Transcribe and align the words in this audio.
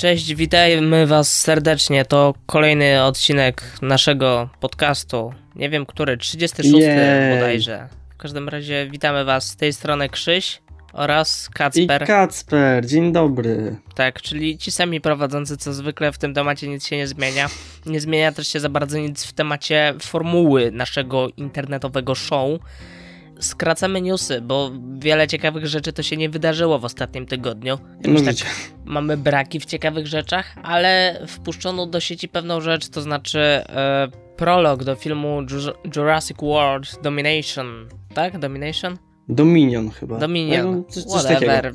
Cześć, 0.00 0.34
witajmy 0.34 1.06
Was 1.06 1.40
serdecznie. 1.40 2.04
To 2.04 2.34
kolejny 2.46 3.02
odcinek 3.02 3.62
naszego 3.82 4.48
podcastu. 4.60 5.34
Nie 5.56 5.70
wiem, 5.70 5.86
który, 5.86 6.16
36 6.16 6.74
Jej. 6.74 7.34
bodajże. 7.34 7.88
W 8.10 8.16
każdym 8.16 8.48
razie 8.48 8.88
witamy 8.90 9.24
Was 9.24 9.46
z 9.46 9.56
tej 9.56 9.72
strony 9.72 10.08
Krzyś 10.08 10.62
oraz 10.92 11.50
Kacper. 11.54 12.02
I 12.02 12.06
Kacper, 12.06 12.86
dzień 12.86 13.12
dobry. 13.12 13.76
Tak, 13.94 14.22
czyli 14.22 14.58
ci 14.58 14.70
sami 14.70 15.00
prowadzący, 15.00 15.56
co 15.56 15.72
zwykle 15.72 16.12
w 16.12 16.18
tym 16.18 16.34
temacie 16.34 16.68
nic 16.68 16.86
się 16.86 16.96
nie 16.96 17.06
zmienia. 17.06 17.48
Nie 17.86 18.00
zmienia 18.00 18.32
też 18.32 18.48
się 18.48 18.60
za 18.60 18.68
bardzo 18.68 18.98
nic 18.98 19.24
w 19.24 19.32
temacie 19.32 19.94
formuły 20.02 20.70
naszego 20.72 21.28
internetowego 21.36 22.14
show. 22.14 22.60
Skracamy 23.40 24.00
newsy, 24.00 24.40
bo 24.40 24.70
wiele 24.98 25.28
ciekawych 25.28 25.66
rzeczy 25.66 25.92
to 25.92 26.02
się 26.02 26.16
nie 26.16 26.28
wydarzyło 26.28 26.78
w 26.78 26.84
ostatnim 26.84 27.26
tygodniu. 27.26 27.78
No 28.06 28.20
Jakoś 28.20 28.38
tak 28.40 28.48
mamy 28.84 29.16
braki 29.16 29.60
w 29.60 29.64
ciekawych 29.64 30.06
rzeczach, 30.06 30.54
ale 30.62 31.22
wpuszczono 31.28 31.86
do 31.86 32.00
sieci 32.00 32.28
pewną 32.28 32.60
rzecz, 32.60 32.88
to 32.88 33.02
znaczy 33.02 33.40
e, 33.40 34.08
prolog 34.36 34.84
do 34.84 34.94
filmu 34.96 35.42
Ju- 35.42 35.74
Jurassic 35.96 36.36
World 36.42 37.02
Domination. 37.02 37.88
Tak? 38.14 38.38
Domination? 38.38 38.98
Dominion 39.28 39.90
chyba. 39.90 40.18
Dominion. 40.18 40.76
No, 40.76 40.84
coś, 40.84 41.04
coś 41.04 41.22
takiego. 41.22 41.52
Whatever. 41.52 41.72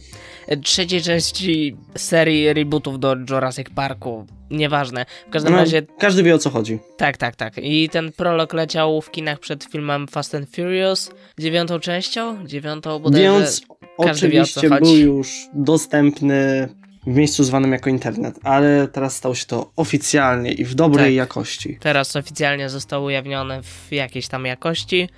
E, 0.47 0.57
Trzeciej 0.57 1.01
części 1.01 1.77
serii 1.97 2.53
rebootów 2.53 2.99
do 2.99 3.15
Jurassic 3.29 3.67
Parku. 3.75 4.25
Nieważne. 4.51 5.05
W 5.27 5.29
każdym 5.29 5.51
No, 5.53 5.59
razie 5.59 5.81
Każdy 5.99 6.23
wie 6.23 6.35
o 6.35 6.37
co 6.37 6.49
chodzi. 6.49 6.79
tak, 6.97 7.17
tak, 7.17 7.35
tak. 7.35 7.53
I 7.57 7.89
ten 7.89 8.11
prolog 8.11 8.53
leciał 8.53 9.01
w 9.01 9.11
kinach 9.11 9.39
przed 9.39 9.63
filmem 9.63 10.07
Fast 10.07 10.35
and 10.35 10.49
Furious, 10.55 11.11
dziewiątą 11.39 11.79
częścią, 11.79 12.47
dziewiątą 12.47 12.99
bodajże. 12.99 13.23
Więc 13.23 13.61
oczywiście 13.97 14.69
był 14.69 14.95
już 14.97 15.33
dostępny 15.53 16.69
w 17.07 17.15
miejscu 17.15 17.43
zwanym 17.43 17.71
jako 17.71 17.89
internet, 17.89 18.39
ale 18.43 18.87
teraz 18.87 19.15
stało 19.15 19.35
się 19.35 19.45
to 19.45 19.71
oficjalnie 19.75 20.51
i 20.51 20.65
w 20.65 20.75
dobrej 20.75 21.05
Tak. 21.05 21.13
jakości. 21.13 21.77
Teraz 21.79 22.15
oficjalnie 22.15 22.69
został 22.69 23.03
ujawniony 23.03 23.61
w 23.63 23.91
jakiejś 23.91 24.27
tam 24.27 24.45
jakości. 24.45 25.09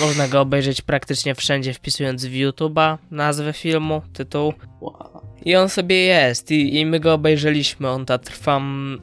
Można 0.00 0.28
go 0.28 0.40
obejrzeć 0.40 0.82
praktycznie 0.82 1.34
wszędzie, 1.34 1.74
wpisując 1.74 2.24
w 2.24 2.32
YouTube'a 2.32 2.98
nazwę 3.10 3.52
filmu, 3.52 4.02
tytuł. 4.12 4.52
Wow. 4.80 5.20
I 5.44 5.56
on 5.56 5.68
sobie 5.68 5.96
jest, 5.96 6.50
i, 6.50 6.76
i 6.80 6.86
my 6.86 7.00
go 7.00 7.14
obejrzeliśmy. 7.14 7.88
On 7.88 8.06
ta 8.06 8.18
trwa, 8.18 8.60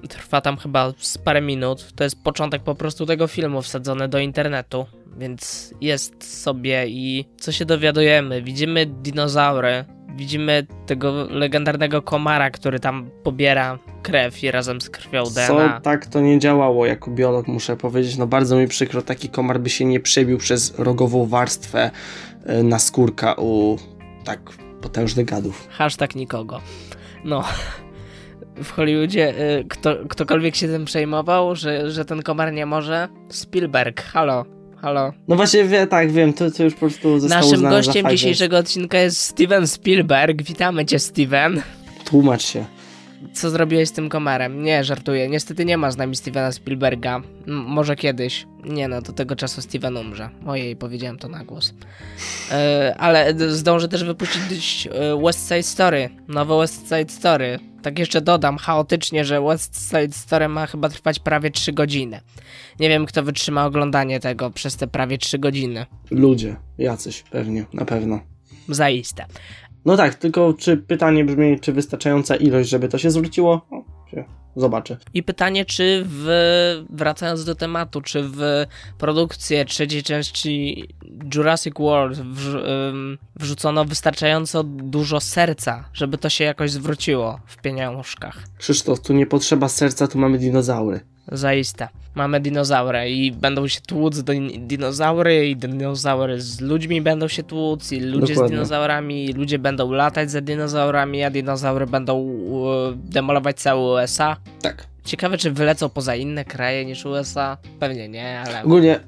trwa 0.09 0.41
tam 0.41 0.57
chyba 0.57 0.93
z 0.97 1.17
parę 1.17 1.41
minut. 1.41 1.93
To 1.95 2.03
jest 2.03 2.23
początek 2.23 2.63
po 2.63 2.75
prostu 2.75 3.05
tego 3.05 3.27
filmu 3.27 3.61
wsadzony 3.61 4.07
do 4.07 4.19
internetu. 4.19 4.85
Więc 5.17 5.73
jest 5.81 6.41
sobie 6.41 6.87
i 6.87 7.25
co 7.39 7.51
się 7.51 7.65
dowiadujemy? 7.65 8.41
Widzimy 8.41 8.85
dinozaury, 8.85 9.85
widzimy 10.15 10.67
tego 10.85 11.27
legendarnego 11.29 12.01
komara, 12.01 12.49
który 12.51 12.79
tam 12.79 13.09
pobiera 13.23 13.79
krew 14.03 14.43
i 14.43 14.51
razem 14.51 14.81
z 14.81 14.89
krwią 14.89 15.25
Co 15.25 15.31
DNA. 15.55 15.81
tak 15.81 16.05
to 16.05 16.21
nie 16.21 16.39
działało 16.39 16.85
jako 16.85 17.11
biolog, 17.11 17.47
muszę 17.47 17.77
powiedzieć. 17.77 18.17
No 18.17 18.27
bardzo 18.27 18.57
mi 18.57 18.67
przykro, 18.67 19.01
taki 19.01 19.29
komar 19.29 19.59
by 19.59 19.69
się 19.69 19.85
nie 19.85 19.99
przebił 19.99 20.37
przez 20.37 20.79
rogową 20.79 21.25
warstwę 21.25 21.91
e, 22.45 22.63
naskórka 22.63 23.33
u 23.37 23.77
tak 24.23 24.39
potężnych 24.81 25.25
gadów. 25.25 25.67
Hashtag 25.71 26.15
nikogo. 26.15 26.61
No. 27.23 27.43
W 28.63 28.71
Hollywoodzie 28.71 29.33
y, 29.59 29.65
kto, 29.69 29.95
ktokolwiek 30.09 30.55
się 30.55 30.67
tym 30.67 30.85
przejmował, 30.85 31.55
że, 31.55 31.91
że 31.91 32.05
ten 32.05 32.21
komar 32.21 32.53
nie 32.53 32.65
może? 32.65 33.07
Spielberg, 33.29 34.01
halo, 34.01 34.45
halo. 34.81 35.13
No 35.27 35.35
właśnie, 35.35 35.63
wie, 35.63 35.87
tak, 35.87 36.11
wiem, 36.11 36.33
to, 36.33 36.51
to 36.51 36.63
już 36.63 36.73
po 36.73 36.79
prostu 36.79 37.19
zostało 37.19 37.51
Naszym 37.51 37.69
gościem 37.69 38.09
dzisiejszego 38.09 38.57
odcinka 38.57 38.97
jest 38.97 39.21
Steven 39.21 39.67
Spielberg. 39.67 40.41
Witamy 40.43 40.85
cię, 40.85 40.99
Steven. 40.99 41.61
Tłumacz 42.05 42.43
się. 42.43 42.65
Co 43.33 43.49
zrobiłeś 43.49 43.89
z 43.89 43.91
tym 43.91 44.09
komarem? 44.09 44.63
Nie, 44.63 44.83
żartuję. 44.83 45.29
Niestety 45.29 45.65
nie 45.65 45.77
ma 45.77 45.91
z 45.91 45.97
nami 45.97 46.15
Stevena 46.15 46.51
Spielberga. 46.51 47.15
M- 47.15 47.23
może 47.67 47.95
kiedyś. 47.95 48.47
Nie 48.63 48.87
no, 48.87 49.01
do 49.01 49.13
tego 49.13 49.35
czasu 49.35 49.61
Steven 49.61 49.97
umrze. 49.97 50.29
Ojej, 50.47 50.75
powiedziałem 50.75 51.17
to 51.17 51.27
na 51.27 51.43
głos. 51.45 51.73
E, 52.51 52.95
ale 52.97 53.33
zdążę 53.49 53.87
też 53.87 54.03
wypuścić 54.03 54.87
e, 54.91 55.21
West 55.23 55.47
Side 55.47 55.63
Story. 55.63 56.09
Nowe 56.27 56.57
West 56.59 56.83
Side 56.83 57.09
Story. 57.09 57.59
Tak 57.81 57.99
jeszcze 57.99 58.21
dodam 58.21 58.57
chaotycznie, 58.57 59.25
że 59.25 59.41
West 59.41 59.89
Side 59.89 60.11
Story 60.13 60.47
ma 60.47 60.67
chyba 60.67 60.89
trwać 60.89 61.19
prawie 61.19 61.51
3 61.51 61.73
godziny. 61.73 62.21
Nie 62.79 62.89
wiem, 62.89 63.05
kto 63.05 63.23
wytrzyma 63.23 63.65
oglądanie 63.65 64.19
tego 64.19 64.51
przez 64.51 64.75
te 64.77 64.87
prawie 64.87 65.17
3 65.17 65.39
godziny. 65.39 65.85
Ludzie, 66.11 66.55
jacyś, 66.77 67.23
pewnie, 67.31 67.65
na 67.73 67.85
pewno. 67.85 68.19
Zaiste. 68.69 69.25
No 69.85 69.97
tak, 69.97 70.15
tylko 70.15 70.53
czy 70.53 70.77
pytanie 70.77 71.25
brzmi, 71.25 71.59
czy 71.59 71.73
wystarczająca 71.73 72.35
ilość, 72.35 72.69
żeby 72.69 72.87
to 72.87 72.97
się 72.97 73.11
zwróciło? 73.11 73.61
No, 73.71 73.83
się 74.11 74.23
zobaczy. 74.55 74.97
I 75.13 75.23
pytanie, 75.23 75.65
czy 75.65 76.03
w, 76.05 76.85
wracając 76.89 77.45
do 77.45 77.55
tematu, 77.55 78.01
czy 78.01 78.23
w 78.23 78.65
produkcję 78.97 79.65
trzeciej 79.65 80.03
części 80.03 80.87
Jurassic 81.35 81.73
World 81.79 82.19
ym, 82.19 83.17
wrzucono 83.35 83.85
wystarczająco 83.85 84.63
dużo 84.63 85.19
serca, 85.19 85.89
żeby 85.93 86.17
to 86.17 86.29
się 86.29 86.43
jakoś 86.43 86.71
zwróciło 86.71 87.39
w 87.45 87.57
pieniążkach. 87.57 88.37
Krzysztof, 88.57 88.99
tu 89.01 89.13
nie 89.13 89.25
potrzeba 89.25 89.69
serca, 89.69 90.07
tu 90.07 90.17
mamy 90.17 90.37
dinozaury. 90.37 90.99
Zaiste. 91.27 91.87
Mamy 92.15 92.39
dinozaury 92.39 93.09
i 93.09 93.31
będą 93.31 93.67
się 93.67 93.81
tłuc 93.81 94.19
din- 94.23 94.67
dinozaury 94.67 95.49
i 95.49 95.55
dinozaury 95.55 96.41
z 96.41 96.61
ludźmi 96.61 97.01
będą 97.01 97.27
się 97.27 97.43
tłuc 97.43 97.91
i 97.91 97.99
ludzie 97.99 98.25
z 98.27 98.29
Dokładnie. 98.29 98.55
dinozaurami 98.55 99.25
i 99.25 99.33
ludzie 99.33 99.59
będą 99.59 99.91
latać 99.91 100.31
za 100.31 100.41
dinozaurami, 100.41 101.23
a 101.23 101.29
dinozaury 101.29 101.87
będą 101.87 102.19
e, 102.19 102.93
demolować 102.95 103.59
całe 103.59 104.03
USA. 104.03 104.37
Tak. 104.61 104.87
Ciekawe, 105.05 105.37
czy 105.37 105.51
wylecą 105.51 105.89
poza 105.89 106.15
inne 106.15 106.45
kraje 106.45 106.85
niż 106.85 107.05
USA? 107.05 107.57
Pewnie 107.79 108.09
nie, 108.09 108.39
ale. 108.39 108.63
Ogólnie 108.63 108.99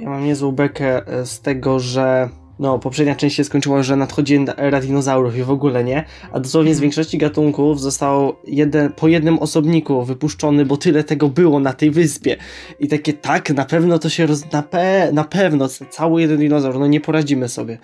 ja 0.00 0.08
mam 0.10 0.24
niezłą 0.24 0.52
bekę 0.52 1.02
z 1.24 1.40
tego, 1.40 1.80
że 1.80 2.28
no, 2.60 2.78
poprzednia 2.78 3.14
część 3.14 3.36
się 3.36 3.44
skończyła, 3.44 3.82
że 3.82 3.96
nadchodzi 3.96 4.44
era 4.56 4.80
dinozaurów 4.80 5.36
i 5.36 5.42
w 5.42 5.50
ogóle 5.50 5.84
nie, 5.84 6.04
a 6.32 6.40
dosłownie 6.40 6.74
z 6.74 6.76
Mhm. 6.76 6.82
większości 6.82 7.18
gatunków 7.18 7.80
został 7.80 8.36
jeden, 8.46 8.92
po 8.92 9.08
jednym 9.08 9.38
osobniku 9.38 10.04
wypuszczony, 10.04 10.66
bo 10.66 10.76
tyle 10.76 11.04
tego 11.04 11.28
było 11.28 11.60
na 11.60 11.72
tej 11.72 11.90
wyspie. 11.90 12.36
I 12.80 12.88
takie 12.88 13.12
tak, 13.12 13.50
na 13.50 13.64
pewno 13.64 13.98
to 13.98 14.08
się 14.08 14.26
roz... 14.26 14.52
na, 14.52 14.62
pe... 14.62 15.12
na 15.12 15.24
pewno 15.24 15.68
cały 15.90 16.20
jeden 16.20 16.38
dinozaur, 16.38 16.78
no 16.78 16.86
nie 16.86 17.00
poradzimy 17.00 17.48
sobie. 17.48 17.78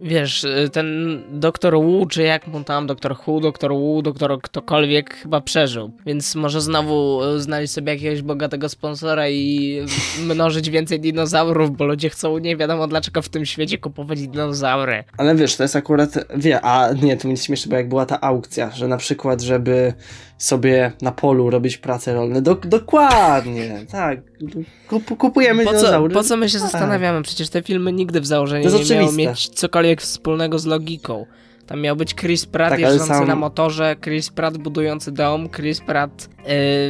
Wiesz, 0.00 0.44
y, 0.44 0.70
ten 0.72 1.18
doktor 1.28 1.74
Wu, 1.74 2.06
czy 2.06 2.22
jak 2.22 2.46
mu 2.46 2.64
tam, 2.64 2.86
doktor 2.86 3.16
Hu, 3.16 3.40
doktor 3.40 3.72
Wu, 3.72 4.02
doktor 4.02 4.40
ktokolwiek 4.42 5.14
chyba 5.14 5.40
przeżył. 5.40 5.90
Więc 6.06 6.34
może 6.34 6.60
znowu 6.60 7.24
y, 7.24 7.40
znaleźć 7.40 7.72
sobie 7.72 7.92
jakiegoś 7.92 8.22
bogatego 8.22 8.68
sponsora 8.68 9.28
i 9.28 9.80
mnożyć 10.30 10.70
więcej 10.70 11.00
dinozaurów, 11.00 11.76
bo 11.76 11.84
ludzie 11.84 12.10
chcą 12.10 12.38
nie 12.38 12.56
wiadomo 12.56 12.86
dlaczego 12.86 13.22
w 13.22 13.28
tym 13.28 13.46
świecie 13.46 13.78
kupować 13.78 14.20
dinozaury. 14.20 15.04
Ale 15.18 15.34
wiesz, 15.34 15.56
to 15.56 15.64
jest 15.64 15.76
akurat, 15.76 16.14
wie, 16.36 16.60
a 16.60 16.92
nie, 16.92 17.16
to 17.16 17.28
będzie 17.28 17.42
śmieszne, 17.42 17.70
bo 17.70 17.76
jak 17.76 17.88
była 17.88 18.06
ta 18.06 18.20
aukcja, 18.20 18.70
że 18.70 18.88
na 18.88 18.96
przykład, 18.96 19.42
żeby 19.42 19.94
sobie 20.44 20.92
na 21.02 21.12
polu 21.12 21.50
robić 21.50 21.78
prace 21.78 22.14
rolne, 22.14 22.42
dok 22.42 22.66
dokładnie, 22.66 23.86
tak, 23.90 24.18
Kup 24.88 25.16
kupujemy 25.18 25.64
Po 25.64 25.70
co, 25.70 25.76
dinozaury. 25.76 26.14
po 26.14 26.22
co 26.22 26.36
my 26.36 26.48
się 26.48 26.58
Tak. 26.58 26.62
zastanawiamy? 26.70 27.22
Przecież 27.22 27.48
te 27.48 27.62
filmy 27.62 27.92
nigdy 27.92 28.20
w 28.20 28.26
założeniu 28.26 28.64
nie 28.64 28.70
miały 28.70 28.82
oczywiste. 28.84 29.16
mieć 29.16 29.48
cokolwiek 29.48 30.00
wspólnego 30.02 30.58
z 30.58 30.66
logiką. 30.66 31.26
Tam 31.66 31.80
miał 31.80 31.96
być 31.96 32.14
Chris 32.14 32.46
Pratt 32.46 32.70
Tak, 32.70 32.80
jeżdżący 32.80 33.06
sam- 33.14 33.28
na 33.28 33.36
motorze, 33.36 33.96
Chris 34.04 34.30
Pratt 34.30 34.58
budujący 34.58 35.12
dom, 35.12 35.48
Chris 35.50 35.80
Pratt 35.80 36.28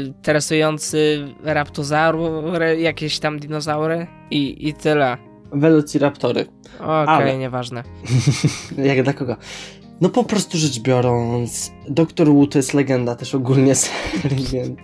y, 0.09 0.13
tresujący 0.23 1.29
raptozaury, 1.45 2.81
jakieś 2.81 3.19
tam 3.19 3.39
dinozaury 3.39 4.07
i, 4.31 4.69
i 4.69 4.75
tyle. 4.75 5.17
Velociraptory. 5.53 6.47
Okej, 6.81 7.05
Ale- 7.07 7.39
nieważne. 7.39 7.83
Jak 8.85 9.03
dla 9.03 9.13
kogo? 9.13 9.37
No 10.01 10.09
po 10.09 10.25
prostu 10.25 10.59
rzecz 10.59 10.79
biorąc, 10.79 11.73
Doktor 11.89 12.29
Wu 12.29 12.47
to 12.47 12.59
jest 12.59 12.75
legenda 12.75 13.15
też 13.15 13.35
ogólnie 13.35 13.75
serii, 13.75 14.47
więc 14.53 14.81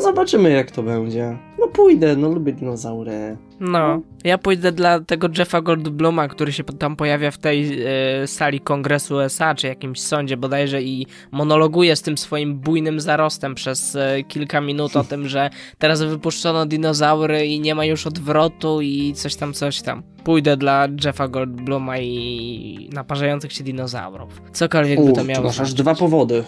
zobaczymy 0.00 0.50
jak 0.50 0.70
to 0.70 0.82
będzie. 0.82 1.38
No 1.58 1.68
pójdę, 1.68 2.16
no 2.16 2.28
lubię 2.28 2.52
dinozaury. 2.52 3.36
No, 3.60 4.00
ja 4.24 4.38
pójdę 4.38 4.72
dla 4.72 5.00
tego 5.00 5.28
Jeffa 5.38 5.60
Goldbluma, 5.60 6.28
który 6.28 6.52
się 6.52 6.64
tam 6.64 6.96
pojawia 6.96 7.30
w 7.30 7.38
tej 7.38 7.82
e, 8.22 8.26
sali 8.26 8.60
kongresu 8.60 9.14
USA, 9.14 9.54
czy 9.54 9.66
jakimś 9.66 10.00
sądzie 10.00 10.36
bodajże 10.36 10.82
i 10.82 11.06
monologuje 11.32 11.96
z 11.96 12.02
tym 12.02 12.18
swoim 12.18 12.54
bujnym 12.54 13.00
zarostem 13.00 13.54
przez 13.54 13.96
e, 13.96 14.22
kilka 14.22 14.60
minut 14.60 14.96
o 14.96 15.04
tym, 15.04 15.28
że 15.28 15.50
teraz 15.78 16.02
wypuszczono 16.02 16.66
dinozaury 16.66 17.46
i 17.46 17.60
nie 17.60 17.74
ma 17.74 17.84
już 17.84 18.06
odwrotu 18.06 18.80
i 18.80 19.12
coś 19.14 19.36
tam, 19.36 19.52
coś 19.52 19.82
tam. 19.82 20.02
Pójdę 20.24 20.56
dla 20.56 20.88
Jeffa 21.04 21.28
Goldbluma 21.28 21.98
i 21.98 22.90
naparzających 22.92 23.52
się 23.52 23.64
dinozaurów. 23.64 24.42
Cokolwiek 24.52 24.98
by 24.98 25.10
U, 25.10 25.12
to 25.12 25.24
miało 25.24 25.46
masz 25.46 25.60
aż 25.60 25.74
dwa 25.74 25.94
powody. 25.94 26.44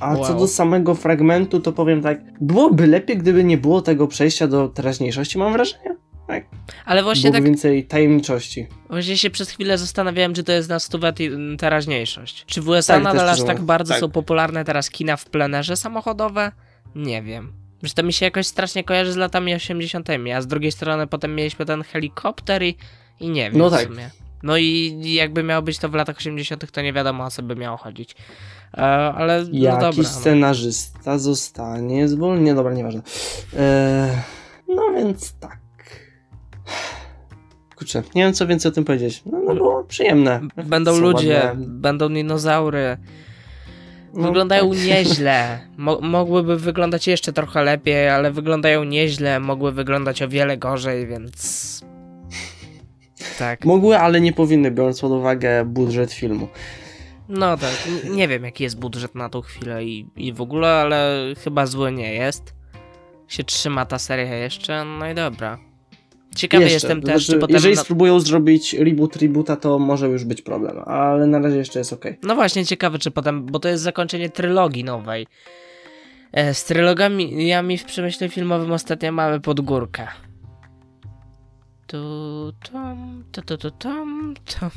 A 0.00 0.14
co 0.16 0.20
Wow. 0.20 0.38
do 0.38 0.48
samego 0.48 0.94
fragmentu, 0.94 1.60
to 1.60 1.72
powiem 1.72 2.02
tak, 2.02 2.20
byłoby 2.40 2.86
lepiej, 2.86 3.18
gdyby 3.18 3.44
nie 3.44 3.58
było 3.58 3.82
tego 3.82 4.06
przejścia 4.06 4.46
do 4.46 4.68
teraźniejszości, 4.68 5.38
mam 5.38 5.52
wrażenie. 5.52 5.96
Tak. 6.26 6.44
Ale 6.84 7.02
właśnie 7.02 7.32
tak, 7.32 7.44
więcej 7.44 7.84
tajemniczości. 7.86 8.66
właśnie 8.90 9.16
się 9.16 9.30
przez 9.30 9.50
chwilę 9.50 9.78
zastanawiałem, 9.78 10.34
czy 10.34 10.44
to 10.44 10.52
jest 10.52 10.68
na 10.68 10.78
stówę 10.78 11.12
te- 11.12 11.56
teraźniejszość. 11.58 12.44
Czy 12.46 12.62
w 12.62 12.68
USA 12.68 12.94
Tak, 12.94 13.02
nadal 13.02 13.28
aż 13.28 13.42
tak 13.44 13.60
bardzo 13.62 13.92
tak. 13.94 14.00
są 14.00 14.10
popularne 14.10 14.64
teraz 14.64 14.90
kina 14.90 15.16
w 15.16 15.24
plenerze 15.26 15.76
samochodowe? 15.76 16.52
Nie 16.94 17.22
wiem. 17.22 17.52
Że 17.82 17.94
to 17.94 18.02
mi 18.02 18.12
się 18.12 18.24
jakoś 18.26 18.46
strasznie 18.46 18.84
kojarzy 18.84 19.12
z 19.12 19.16
latami 19.16 19.54
80., 19.54 20.08
a 20.36 20.40
z 20.42 20.46
drugiej 20.46 20.72
strony 20.72 21.06
potem 21.06 21.34
mieliśmy 21.34 21.64
ten 21.66 21.82
helikopter 21.82 22.62
i, 22.62 22.76
i 23.20 23.28
nie 23.30 23.50
wiem 23.50 23.58
No 23.60 23.68
w 23.70 23.72
tak. 23.72 23.86
sumie. 23.88 24.10
No 24.42 24.56
i 24.56 25.00
jakby 25.14 25.42
miało 25.42 25.62
być 25.62 25.78
to 25.78 25.88
w 25.88 25.94
latach 25.94 26.16
80., 26.16 26.70
to 26.72 26.82
nie 26.82 26.92
wiadomo 26.92 27.24
o 27.24 27.30
co 27.30 27.42
by 27.42 27.56
miało 27.56 27.76
chodzić. 27.76 28.14
E, 28.74 28.80
ale 29.14 29.38
no 29.42 29.48
Jakiś 29.52 29.80
dobra. 29.80 29.92
No. 29.96 30.04
scenarzysta 30.04 31.18
zostanie 31.18 32.08
zwolniony. 32.08 32.54
Dobra, 32.54 32.72
nieważne. 32.74 33.02
Eee, 33.58 34.10
no 34.68 34.82
więc 34.96 35.32
tak. 35.40 35.58
Kurczę, 37.76 38.02
nie 38.14 38.22
wiem 38.24 38.32
co 38.34 38.46
więcej 38.46 38.68
o 38.68 38.74
tym 38.74 38.84
powiedzieć. 38.84 39.22
No, 39.26 39.38
no 39.46 39.54
było 39.54 39.84
przyjemne. 39.84 40.40
Będą 40.66 40.94
Są 40.94 41.00
ludzie, 41.00 41.42
ładne. 41.46 41.66
będą 41.66 42.08
dinozaury. 42.08 42.96
No, 44.14 44.22
Wyglądają 44.26 44.70
tak. 44.70 44.78
nieźle. 44.86 45.60
Mo 45.76 46.00
mogłyby 46.00 46.56
wyglądać 46.56 47.06
jeszcze 47.06 47.32
trochę 47.32 47.62
lepiej, 47.64 48.08
ale 48.08 48.30
wyglądają 48.30 48.84
nieźle. 48.84 49.40
Mogły 49.40 49.72
wyglądać 49.72 50.22
o 50.22 50.28
wiele 50.28 50.56
gorzej, 50.58 51.06
więc. 51.06 51.80
Tak. 53.38 53.64
Mogły, 53.64 53.98
ale 53.98 54.20
nie 54.20 54.32
powinny, 54.32 54.70
biorąc 54.70 55.00
pod 55.00 55.12
uwagę 55.12 55.64
budżet 55.64 56.12
filmu. 56.12 56.48
No 57.30 57.56
tak. 57.56 57.88
Nie 58.10 58.28
wiem, 58.28 58.44
jaki 58.44 58.64
jest 58.64 58.78
budżet 58.78 59.14
na 59.14 59.28
tą 59.28 59.40
chwilę 59.40 59.84
i, 59.84 60.06
i 60.16 60.32
w 60.32 60.40
ogóle, 60.40 60.68
ale 60.68 61.24
chyba 61.44 61.66
zły 61.66 61.92
nie 61.92 62.14
jest. 62.14 62.54
Się 63.28 63.44
trzyma 63.44 63.86
ta 63.86 63.98
seria 63.98 64.34
jeszcze, 64.36 64.84
no 64.84 65.10
i 65.10 65.14
dobra. 65.14 65.58
Ciekawy 66.36 66.62
Jeszcze, 66.62 66.74
jestem 66.74 67.02
też, 67.02 67.24
znaczy, 67.24 67.32
czy 67.32 67.38
potem. 67.38 67.54
Jeżeli 67.54 67.76
spróbują 67.76 68.20
zrobić 68.20 68.74
reboot 68.74 69.16
rebota, 69.16 69.56
to 69.56 69.78
może 69.78 70.08
już 70.08 70.24
być 70.24 70.42
problem, 70.42 70.78
ale 70.86 71.26
na 71.26 71.38
razie 71.38 71.56
jeszcze 71.56 71.78
jest 71.78 71.92
ok. 71.92 72.04
No 72.22 72.34
właśnie, 72.34 72.66
ciekawe, 72.66 72.98
czy 72.98 73.10
potem, 73.10 73.46
bo 73.46 73.58
to 73.58 73.68
jest 73.68 73.82
zakończenie 73.82 74.30
trylogii 74.30 74.84
nowej. 74.84 75.26
E, 76.32 76.54
z 76.54 76.64
trylogami 76.64 77.78
w 77.78 77.84
przemyśle 77.84 78.28
filmowym 78.28 78.72
ostatnio 78.72 79.12
mamy 79.12 79.40
pod 79.40 79.60
górkę. 79.60 80.06
Tu, 81.86 82.52
tam, 82.72 83.24
tu, 83.32 83.42
tu, 83.42 83.58
tu, 83.58 83.70
tam, 83.70 84.34
tam. 84.60 84.70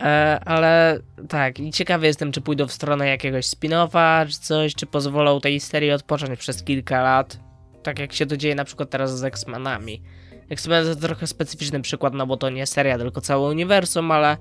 E, 0.00 0.40
ale 0.44 1.00
tak, 1.28 1.60
i 1.60 1.72
ciekawy 1.72 2.06
jestem, 2.06 2.32
czy 2.32 2.40
pójdą 2.40 2.66
w 2.66 2.72
stronę 2.72 3.08
jakiegoś 3.08 3.46
spin-offa, 3.46 4.28
czy 4.28 4.40
coś, 4.40 4.74
czy 4.74 4.86
pozwolą 4.86 5.40
tej 5.40 5.60
serii 5.60 5.90
odpocząć 5.90 6.38
przez 6.38 6.62
kilka 6.62 7.02
lat. 7.02 7.38
Tak 7.82 7.98
jak 7.98 8.12
się 8.12 8.26
to 8.26 8.36
dzieje 8.36 8.54
na 8.54 8.64
przykład 8.64 8.90
teraz 8.90 9.18
z 9.18 9.24
X-Menami. 9.24 10.02
X-Men 10.50 10.84
to 10.84 10.96
trochę 10.96 11.26
specyficzny 11.26 11.80
przykład, 11.80 12.14
no 12.14 12.26
bo 12.26 12.36
to 12.36 12.50
nie 12.50 12.66
seria, 12.66 12.98
tylko 12.98 13.20
całe 13.20 13.48
uniwersum, 13.48 14.10
ale... 14.10 14.36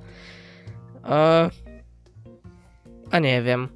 E, 1.05 1.49
a 3.11 3.19
nie 3.19 3.41
wiem. 3.41 3.69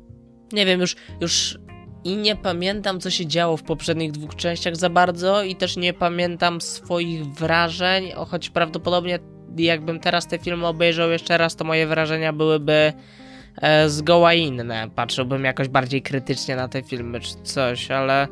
Nie 0.51 0.65
wiem, 0.65 0.81
już, 0.81 0.95
już 1.21 1.59
i 2.03 2.17
nie 2.17 2.35
pamiętam, 2.35 2.99
co 2.99 3.09
się 3.09 3.27
działo 3.27 3.57
w 3.57 3.63
poprzednich 3.63 4.11
dwóch 4.11 4.35
częściach 4.35 4.75
za 4.75 4.89
bardzo, 4.89 5.43
i 5.43 5.55
też 5.55 5.77
nie 5.77 5.93
pamiętam 5.93 6.61
swoich 6.61 7.25
wrażeń, 7.25 8.11
choć 8.11 8.49
prawdopodobnie 8.49 9.19
jakbym 9.57 9.99
teraz 9.99 10.27
te 10.27 10.39
filmy 10.39 10.67
obejrzał 10.67 11.09
jeszcze 11.09 11.37
raz, 11.37 11.55
to 11.55 11.63
moje 11.63 11.87
wrażenia 11.87 12.33
byłyby 12.33 12.93
e, 13.61 13.89
zgoła 13.89 14.33
inne. 14.33 14.89
Patrzyłbym 14.95 15.43
jakoś 15.43 15.67
bardziej 15.67 16.01
krytycznie 16.01 16.55
na 16.55 16.67
te 16.67 16.83
filmy 16.83 17.19
czy 17.19 17.35
coś, 17.43 17.91
ale 17.91 18.27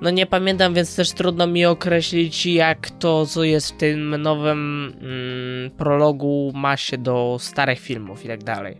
no 0.00 0.10
nie 0.10 0.26
pamiętam, 0.26 0.74
więc 0.74 0.96
też 0.96 1.12
trudno 1.12 1.46
mi 1.46 1.66
określić, 1.66 2.46
jak 2.46 2.90
to, 2.90 3.26
co 3.26 3.44
jest 3.44 3.72
w 3.72 3.76
tym 3.76 4.22
nowym 4.22 4.92
mm, 5.00 5.70
prologu, 5.70 6.52
ma 6.54 6.76
się 6.76 6.98
do 6.98 7.36
starych 7.40 7.78
filmów 7.78 8.24
i 8.24 8.28
tak 8.28 8.44
dalej. 8.44 8.76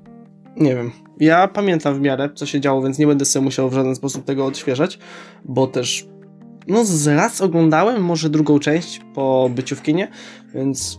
Nie 0.57 0.75
wiem. 0.75 0.91
Ja 1.21 1.49
pamiętam 1.49 1.95
w 1.95 2.01
miarę, 2.01 2.31
co 2.35 2.47
się 2.47 2.61
działo, 2.61 2.83
więc 2.83 2.99
nie 2.99 3.07
będę 3.07 3.25
sobie 3.25 3.45
musiał 3.45 3.71
w 3.71 3.75
żaden 3.75 3.95
sposób 3.95 4.25
tego 4.25 4.47
odświeżać, 4.47 4.99
bo 5.45 5.67
też 5.67 6.07
no 6.69 6.85
z 6.85 7.07
raz 7.07 7.41
oglądałem 7.41 8.03
może 8.05 8.31
drugą 8.31 8.59
część 8.59 9.01
po 9.15 9.51
byciu 9.55 9.77
w 9.77 9.83
kinie, 9.83 10.09
więc 10.55 10.99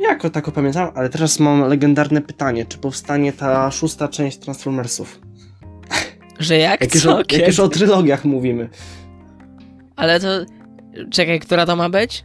jako 0.00 0.30
tako 0.30 0.52
pamiętam, 0.52 0.90
ale 0.94 1.08
teraz 1.08 1.40
mam 1.40 1.68
legendarne 1.68 2.22
pytanie, 2.22 2.66
czy 2.66 2.78
powstanie 2.78 3.32
ta 3.32 3.70
szósta 3.70 4.08
część 4.08 4.38
Transformersów? 4.38 5.20
Że 6.38 6.56
jak, 6.56 6.80
Jak 6.80 6.94
już, 6.94 7.02
co, 7.02 7.16
o, 7.16 7.18
jak 7.18 7.46
już 7.46 7.60
o 7.60 7.68
trylogiach 7.68 8.24
mówimy. 8.24 8.68
Ale 9.96 10.20
to... 10.20 10.28
Czekaj, 11.10 11.40
która 11.40 11.66
to 11.66 11.76
ma 11.76 11.90
być? 11.90 12.24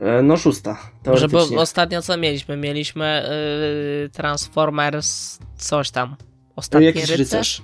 E, 0.00 0.22
No 0.22 0.36
szósta, 0.36 0.76
Może 1.06 1.28
bo 1.28 1.46
ostatnio 1.56 2.02
co 2.02 2.16
mieliśmy? 2.16 2.56
Mieliśmy 2.56 3.28
yy, 4.02 4.08
Transformers 4.08 5.38
coś 5.56 5.90
tam. 5.90 6.16
Ostatni 6.56 6.86
Jakiś 6.86 7.02
rycerz? 7.02 7.18
rycerz. 7.18 7.62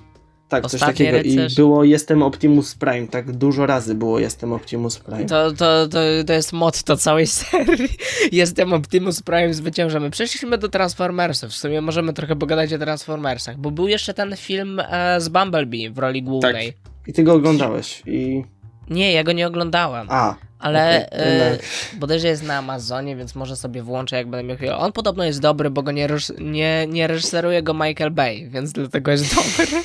Tak, 0.49 0.63
coś 0.63 0.73
Ostatni 0.73 1.05
takiego. 1.05 1.23
rycerz. 1.23 1.53
I 1.53 1.55
było 1.55 1.83
Jestem 1.83 2.23
Optimus 2.23 2.75
Prime, 2.75 3.07
tak 3.07 3.31
dużo 3.31 3.65
razy 3.65 3.95
było 3.95 4.19
Jestem 4.19 4.53
Optimus 4.53 4.97
Prime. 4.99 5.25
To, 5.25 5.51
to, 5.51 5.87
to, 5.87 5.99
to 6.27 6.33
jest 6.33 6.53
motto 6.53 6.97
całej 6.97 7.27
serii. 7.37 7.89
Jestem 8.31 8.73
Optimus 8.73 9.21
Prime, 9.21 9.53
zwyciężamy. 9.53 10.11
Przeszliśmy 10.11 10.57
do 10.57 10.69
Transformersów. 10.69 11.49
W 11.51 11.55
sumie 11.55 11.81
możemy 11.81 12.13
trochę 12.13 12.35
pogadać 12.35 12.73
o 12.73 12.77
Transformersach, 12.77 13.57
bo 13.57 13.71
był 13.71 13.87
jeszcze 13.87 14.13
ten 14.13 14.35
film 14.37 14.79
e, 14.89 15.21
z 15.21 15.29
Bumblebee 15.29 15.89
w 15.89 15.97
roli 15.97 16.23
głównej. 16.23 16.73
I 17.07 17.13
ty 17.13 17.23
go 17.23 17.33
oglądałeś 17.33 18.03
i... 18.05 18.43
Nie, 18.89 19.11
ja 19.11 19.23
go 19.23 19.31
nie 19.31 19.47
oglądałem, 19.47 20.07
A, 20.09 20.35
ale 20.59 21.07
okej, 21.11 21.29
e, 21.29 21.57
bodajże 21.93 22.27
jest 22.27 22.43
na 22.43 22.57
Amazonie, 22.57 23.15
więc 23.15 23.35
może 23.35 23.55
sobie 23.55 23.83
włączę, 23.83 24.15
jak 24.15 24.27
będę 24.27 24.43
miał 24.43 24.57
chwilę. 24.57 24.77
On 24.77 24.91
podobno 24.91 25.23
jest 25.23 25.39
dobry, 25.41 25.69
bo 25.69 25.83
go 25.83 25.91
nie, 25.91 26.07
nie, 26.39 26.87
nie 26.89 27.07
reżyseruje 27.07 27.63
go 27.63 27.73
Michael 27.73 28.11
Bay, 28.11 28.49
więc 28.49 28.71
dlatego 28.71 29.11
jest 29.11 29.35
dobry. 29.35 29.83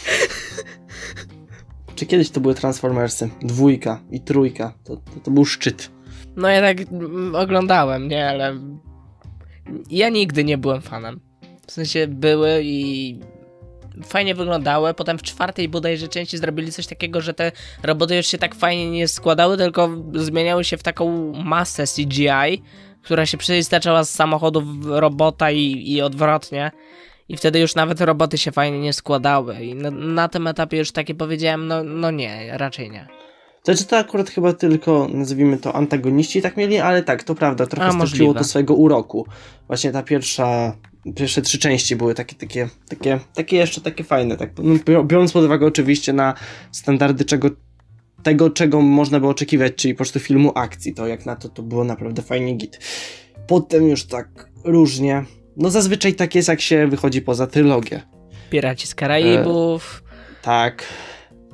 Czy 1.97 2.06
kiedyś 2.06 2.31
to 2.31 2.41
były 2.41 2.55
Transformersy? 2.55 3.31
Dwójka 3.43 4.01
i 4.11 4.21
trójka. 4.21 4.75
To, 4.85 4.97
to, 4.97 5.21
to 5.25 5.31
był 5.31 5.45
szczyt. 5.45 5.91
No 6.37 6.49
ja 6.49 6.61
tak 6.61 6.81
mm, 6.93 7.35
oglądałem, 7.35 8.09
nie, 8.09 8.29
ale 8.29 8.59
ja 9.91 10.09
nigdy 10.09 10.45
nie 10.45 10.59
byłem 10.59 10.83
fanem. 10.83 11.21
W 11.67 11.73
sensie 11.73 12.06
były 12.06 12.61
i 12.62 13.19
fajnie 14.05 14.35
wyglądały. 14.35 14.95
Potem 14.95 15.19
w 15.19 15.23
czwartej 15.23 15.69
bodajże 15.69 16.09
części 16.09 16.39
zrobili 16.39 16.73
coś 16.73 16.87
takiego, 16.87 17.21
że 17.21 17.35
te 17.35 17.53
roboty 17.83 18.17
już 18.17 18.27
się 18.27 18.39
tak 18.39 18.55
fajnie 18.55 18.91
nie 18.91 19.09
składały, 19.09 19.56
tylko 19.56 19.91
zmieniały 20.15 20.65
się 20.65 20.77
w 20.77 20.83
taką 20.83 21.33
masę 21.33 21.85
CGI, 21.87 22.62
która 23.03 23.27
się 23.27 23.39
przeistaczała 23.39 24.05
z 24.05 24.11
samochodów 24.11 24.65
robota 24.87 25.51
i, 25.51 25.93
i 25.93 26.03
odwrotnie. 26.03 26.71
I 27.29 27.37
wtedy 27.37 27.61
już 27.61 27.75
nawet 27.75 28.00
roboty 28.00 28.38
się 28.38 28.53
fajnie 28.53 28.81
nie 28.81 28.93
składały. 28.93 29.65
I 29.65 29.75
na, 29.75 29.91
na 29.91 30.29
tym 30.29 30.46
etapie 30.46 30.79
już 30.79 30.93
takie 30.93 31.15
powiedziałem, 31.15 31.67
no, 31.67 31.84
no 31.84 32.10
nie, 32.10 32.58
raczej 32.58 32.91
nie. 32.91 33.08
Znaczy 33.65 33.84
to 33.84 33.99
akurat 33.99 34.31
chyba 34.31 34.53
tylko, 34.53 35.08
nazwijmy 35.13 35.56
to, 35.56 35.75
antagoniści 35.75 36.43
tak 36.43 36.56
mieli, 36.56 36.79
ale 36.79 37.03
tak, 37.03 37.22
to 37.22 37.34
prawda, 37.34 37.67
trochę 37.67 37.93
straciło 37.93 38.34
to 38.34 38.44
swojego 38.44 38.75
uroku. 38.75 39.27
Właśnie 39.67 39.93
ta 39.93 40.03
pierwsza, 40.03 40.77
pierwsze 41.17 41.43
trzy 41.43 41.58
części 41.58 41.96
były 41.96 42.15
takie, 42.15 42.37
takie, 42.37 42.69
takie, 42.89 43.20
takie 43.34 43.56
jeszcze 43.56 43.81
takie 43.81 44.05
fajne, 44.05 44.37
tak, 44.37 44.51
no, 44.58 44.75
bior- 44.75 45.06
biorąc 45.06 45.32
pod 45.32 45.44
uwagę 45.44 45.67
oczywiście 45.67 46.13
na 46.13 46.34
standardy 46.72 47.25
czego, 47.25 47.49
tego, 48.22 48.51
czego 48.51 48.81
można 48.81 49.20
było 49.20 49.32
oczekiwać, 49.32 49.75
czyli 49.75 49.94
po 49.94 49.99
prostu 49.99 50.20
filmu 50.20 50.53
akcji, 50.55 50.94
to 50.94 51.06
jak 51.06 51.27
na 51.27 51.37
to, 51.37 51.49
to 51.49 51.63
było 51.63 51.84
naprawdę 51.84 52.22
fajnie 52.22 52.55
git. 52.55 52.79
Potem 53.46 53.89
już 53.89 54.05
tak 54.05 54.49
różnie, 54.65 55.25
no 55.56 55.70
zazwyczaj 55.70 56.15
tak 56.15 56.34
jest, 56.34 56.49
jak 56.49 56.61
się 56.61 56.87
wychodzi 56.87 57.23
poza 57.23 57.46
trylogię. 57.46 58.03
Piraci 58.51 58.87
z 58.87 58.94
Karaibów. 58.94 60.03
Tak, 60.43 60.84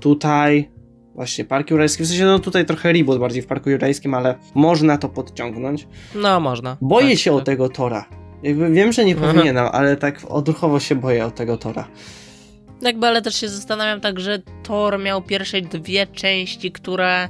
tutaj 0.00 0.70
właśnie 1.14 1.44
Park 1.44 1.70
Jurajski, 1.70 2.02
w 2.02 2.06
sensie 2.06 2.24
no 2.24 2.38
tutaj 2.38 2.66
trochę 2.66 2.92
reboot 2.92 3.18
bardziej 3.20 3.42
w 3.42 3.46
Parku 3.46 3.70
Jurajskim, 3.70 4.14
ale 4.14 4.34
można 4.54 4.98
to 4.98 5.08
podciągnąć. 5.08 5.86
No, 6.14 6.40
można. 6.40 6.76
Boję 6.80 7.10
Tak, 7.10 7.18
się 7.18 7.32
o 7.32 7.36
tak. 7.36 7.46
tego 7.46 7.68
Tora. 7.68 8.08
Jakby 8.42 8.70
wiem, 8.70 8.92
że 8.92 9.04
nie 9.04 9.16
Aha. 9.18 9.26
powinienem, 9.26 9.66
ale 9.72 9.96
tak 9.96 10.20
odruchowo 10.28 10.80
się 10.80 10.94
boję 10.94 11.26
o 11.26 11.30
tego 11.30 11.56
Tora. 11.56 11.88
Jakby, 12.82 13.06
ale 13.06 13.22
też 13.22 13.34
się 13.36 13.48
zastanawiam 13.48 14.00
tak, 14.00 14.20
że 14.20 14.38
Thor 14.62 14.98
miał 14.98 15.22
pierwsze 15.22 15.60
dwie 15.60 16.06
części, 16.06 16.72
które 16.72 17.28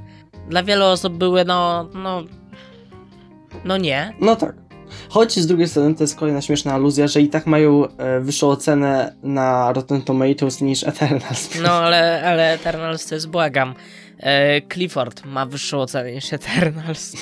dla 0.49 0.63
wielu 0.63 0.85
osób 0.85 1.17
były, 1.17 1.45
no, 1.45 1.89
no, 1.95 2.23
no 3.65 3.77
nie. 3.77 4.13
No 4.21 4.37
tak. 4.37 4.55
Choć 5.09 5.39
z 5.39 5.47
drugiej 5.47 5.69
strony 5.69 5.95
to 5.95 6.05
jest 6.05 6.17
kolejna 6.17 6.41
śmieszna 6.41 6.75
aluzja, 6.75 7.09
że 7.09 7.21
i 7.21 7.29
tak 7.29 7.47
mają 7.47 7.89
e, 7.89 8.21
wyższą 8.21 8.49
ocenę 8.49 9.15
na 9.23 9.73
Rotten 9.73 10.03
Tomatoes 10.03 10.61
niż 10.61 10.85
Eternals. 10.85 11.61
No, 11.63 11.73
ale, 11.73 12.23
ale 12.27 12.53
Eternals 12.53 13.07
to 13.07 13.15
jest, 13.15 13.29
błagam. 13.29 13.75
E, 14.19 14.63
Clifford 14.73 15.25
ma 15.25 15.47
wyższą 15.47 15.81
ocenę 15.81 16.13
niż 16.13 16.33
Eternals. 16.33 17.15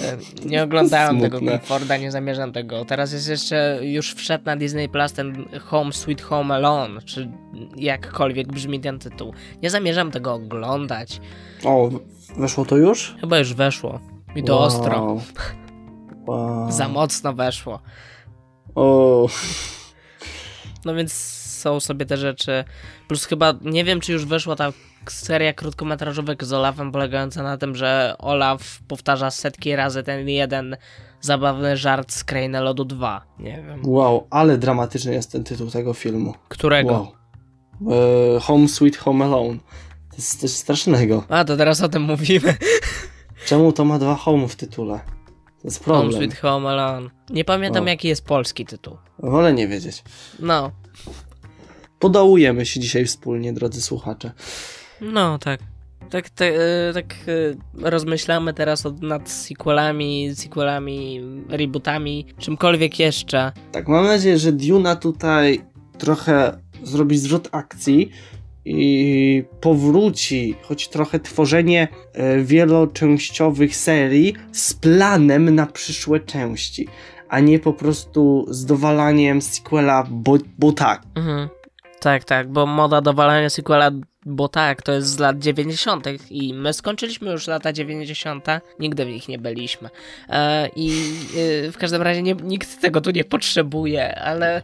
E, 0.00 0.16
nie 0.48 0.62
oglądałem 0.62 1.20
tego. 1.20 1.38
Clifforda, 1.38 1.96
nie 1.96 2.10
zamierzam 2.10 2.52
tego. 2.52 2.84
Teraz 2.84 3.12
jest 3.12 3.28
jeszcze, 3.28 3.78
już 3.82 4.14
wszedł 4.14 4.44
na 4.44 4.56
Disney 4.56 4.88
Plus 4.88 5.12
ten 5.12 5.48
Home 5.64 5.92
Sweet 5.92 6.22
Home 6.22 6.54
Alone, 6.54 7.02
czy 7.02 7.28
jakkolwiek 7.76 8.48
brzmi 8.48 8.80
ten 8.80 8.98
tytuł. 8.98 9.32
Nie 9.62 9.70
zamierzam 9.70 10.10
tego 10.10 10.34
oglądać. 10.34 11.20
O, 11.64 11.90
weszło 12.36 12.64
to 12.64 12.76
już? 12.76 13.16
Chyba 13.20 13.38
już 13.38 13.54
weszło. 13.54 14.00
I 14.36 14.42
to 14.42 14.56
wow. 14.56 14.64
ostro. 14.64 15.20
Wow. 16.26 16.72
Za 16.72 16.88
mocno 16.88 17.32
weszło. 17.32 17.80
O. 18.74 19.28
No 20.84 20.94
więc 20.94 21.12
są 21.66 21.80
sobie 21.80 22.06
te 22.06 22.16
rzeczy. 22.16 22.64
Plus 23.08 23.24
chyba, 23.24 23.54
nie 23.62 23.84
wiem 23.84 24.00
czy 24.00 24.12
już 24.12 24.24
weszła 24.24 24.56
ta 24.56 24.72
seria 25.10 25.52
krótkometrażówek 25.52 26.44
z 26.44 26.52
Olafem 26.52 26.92
polegająca 26.92 27.42
na 27.42 27.56
tym, 27.58 27.74
że 27.74 28.14
Olaf 28.18 28.80
powtarza 28.88 29.30
setki 29.30 29.76
razy 29.76 30.02
ten 30.02 30.28
jeden 30.28 30.76
zabawny 31.20 31.76
żart 31.76 32.12
z 32.12 32.24
Krainy 32.24 32.60
Lodu 32.60 32.84
2. 32.84 33.22
Nie 33.38 33.62
wiem. 33.66 33.80
wow, 33.84 34.26
ale 34.30 34.58
dramatyczny 34.58 35.12
jest 35.14 35.32
ten 35.32 35.44
tytuł 35.44 35.70
tego 35.70 35.94
filmu. 35.94 36.34
Którego? 36.48 36.92
Wow. 36.92 37.96
E, 38.36 38.40
home 38.40 38.68
Sweet 38.68 38.96
Home 38.96 39.24
Alone. 39.24 39.58
To 40.10 40.16
jest 40.16 40.40
coś 40.40 40.50
strasznego. 40.50 41.24
A, 41.28 41.44
to 41.44 41.56
teraz 41.56 41.82
o 41.82 41.88
tym 41.88 42.02
mówimy. 42.02 42.56
Czemu 43.46 43.72
to 43.72 43.84
ma 43.84 43.98
dwa 43.98 44.14
home 44.14 44.48
w 44.48 44.56
tytule? 44.56 45.00
Jest 45.66 45.84
Home 45.84 46.00
problem. 46.00 46.22
Sweet 46.22 46.40
Home 46.40 46.68
Alone. 46.68 47.10
Nie 47.30 47.44
pamiętam 47.44 47.84
O. 47.84 47.88
jaki 47.88 48.08
jest 48.08 48.24
polski 48.24 48.66
tytuł. 48.66 48.96
Wolę 49.18 49.52
nie 49.52 49.68
wiedzieć. 49.68 50.02
No, 50.40 50.70
Podołujemy 51.98 52.66
się 52.66 52.80
dzisiaj 52.80 53.04
wspólnie, 53.04 53.52
drodzy 53.52 53.82
słuchacze. 53.82 54.32
no 55.00 55.38
tak. 55.38 55.60
Tak, 56.10 56.30
tak, 56.30 56.52
e, 56.52 56.92
tak 56.94 57.14
e, 57.84 57.90
rozmyślamy 57.90 58.54
teraz 58.54 58.86
od, 58.86 59.02
nad 59.02 59.30
sequelami, 59.30 60.34
sequelami, 60.34 61.20
rebootami, 61.48 62.26
czymkolwiek 62.38 62.98
jeszcze. 62.98 63.52
Tak, 63.72 63.88
mam 63.88 64.04
nadzieję, 64.06 64.38
że 64.38 64.52
Duna 64.52 64.96
tutaj 64.96 65.60
trochę 65.98 66.58
zrobi 66.82 67.18
zwrot 67.18 67.48
akcji 67.52 68.10
i 68.66 69.44
powróci, 69.60 70.54
choć 70.62 70.88
trochę 70.88 71.20
tworzenie 71.20 71.88
e, 72.12 72.38
wieloczęściowych 72.38 73.76
serii 73.76 74.34
z 74.52 74.74
planem 74.74 75.54
na 75.54 75.66
przyszłe 75.66 76.20
części, 76.20 76.88
a 77.28 77.40
nie 77.40 77.58
po 77.58 77.72
prostu 77.72 78.46
z 78.48 78.64
dowalaniem 78.64 79.42
sequela, 79.42 80.04
bo, 80.10 80.38
bo 80.58 80.72
tak. 80.72 81.02
Mhm. 81.14 81.48
Tak, 82.00 82.24
tak, 82.24 82.52
bo 82.52 82.66
moda 82.66 83.00
dowalania 83.00 83.50
sequela, 83.50 83.90
bo 84.26 84.48
tak, 84.48 84.82
to 84.82 84.92
jest 84.92 85.08
z 85.08 85.18
lat 85.18 85.38
90. 85.38 86.06
i 86.30 86.54
my 86.54 86.72
skończyliśmy 86.72 87.30
już 87.30 87.46
lata 87.46 87.72
90. 87.72 88.46
Nigdy 88.80 89.04
w 89.04 89.08
nich 89.08 89.28
nie 89.28 89.38
byliśmy. 89.38 89.88
E, 90.28 90.68
I 90.76 90.90
e, 91.68 91.72
w 91.72 91.78
każdym 91.78 92.02
razie 92.02 92.22
nie, 92.22 92.34
nikt 92.34 92.80
tego 92.80 93.00
tu 93.00 93.10
nie 93.10 93.24
potrzebuje, 93.24 94.18
ale. 94.18 94.62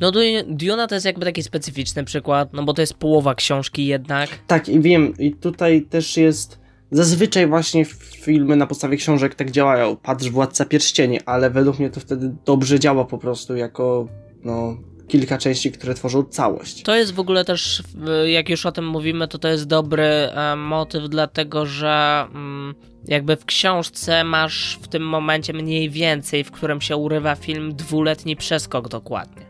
No, 0.00 0.12
Du- 0.12 0.20
Duna 0.48 0.86
to 0.86 0.94
jest 0.94 1.06
jakby 1.06 1.24
taki 1.24 1.42
specyficzny 1.42 2.04
przykład, 2.04 2.52
no 2.52 2.62
bo 2.62 2.74
to 2.74 2.82
jest 2.82 2.94
połowa 2.94 3.34
książki 3.34 3.86
jednak. 3.86 4.30
Tak, 4.46 4.68
i 4.68 4.80
wiem, 4.80 5.14
i 5.18 5.32
tutaj 5.32 5.82
też 5.82 6.16
jest. 6.16 6.58
Zazwyczaj 6.90 7.46
właśnie 7.46 7.84
filmy 8.24 8.56
na 8.56 8.66
podstawie 8.66 8.96
książek 8.96 9.34
tak 9.34 9.50
działają. 9.50 9.96
Patrz 9.96 10.28
Władca 10.28 10.64
Pierścieni, 10.64 11.20
ale 11.26 11.50
według 11.50 11.78
mnie 11.78 11.90
to 11.90 12.00
wtedy 12.00 12.34
dobrze 12.44 12.80
działa 12.80 13.04
po 13.04 13.18
prostu 13.18 13.56
jako 13.56 14.08
no, 14.44 14.76
kilka 15.08 15.38
części, 15.38 15.72
które 15.72 15.94
tworzą 15.94 16.24
całość. 16.24 16.82
To 16.82 16.96
jest 16.96 17.14
w 17.14 17.20
ogóle 17.20 17.44
też, 17.44 17.82
jak 18.26 18.48
już 18.48 18.66
o 18.66 18.72
tym 18.72 18.86
mówimy, 18.88 19.28
to 19.28 19.38
to 19.38 19.48
jest 19.48 19.66
dobry 19.66 20.04
e, 20.04 20.56
motyw, 20.56 21.08
dlatego 21.08 21.66
że 21.66 22.24
mm, 22.34 22.74
jakby 23.08 23.36
w 23.36 23.44
książce 23.44 24.24
masz 24.24 24.78
w 24.82 24.88
tym 24.88 25.02
momencie 25.08 25.52
mniej 25.52 25.90
więcej, 25.90 26.44
w 26.44 26.50
którym 26.50 26.80
się 26.80 26.96
urywa 26.96 27.34
film, 27.34 27.76
dwuletni 27.76 28.36
przeskok 28.36 28.88
dokładnie. 28.88 29.47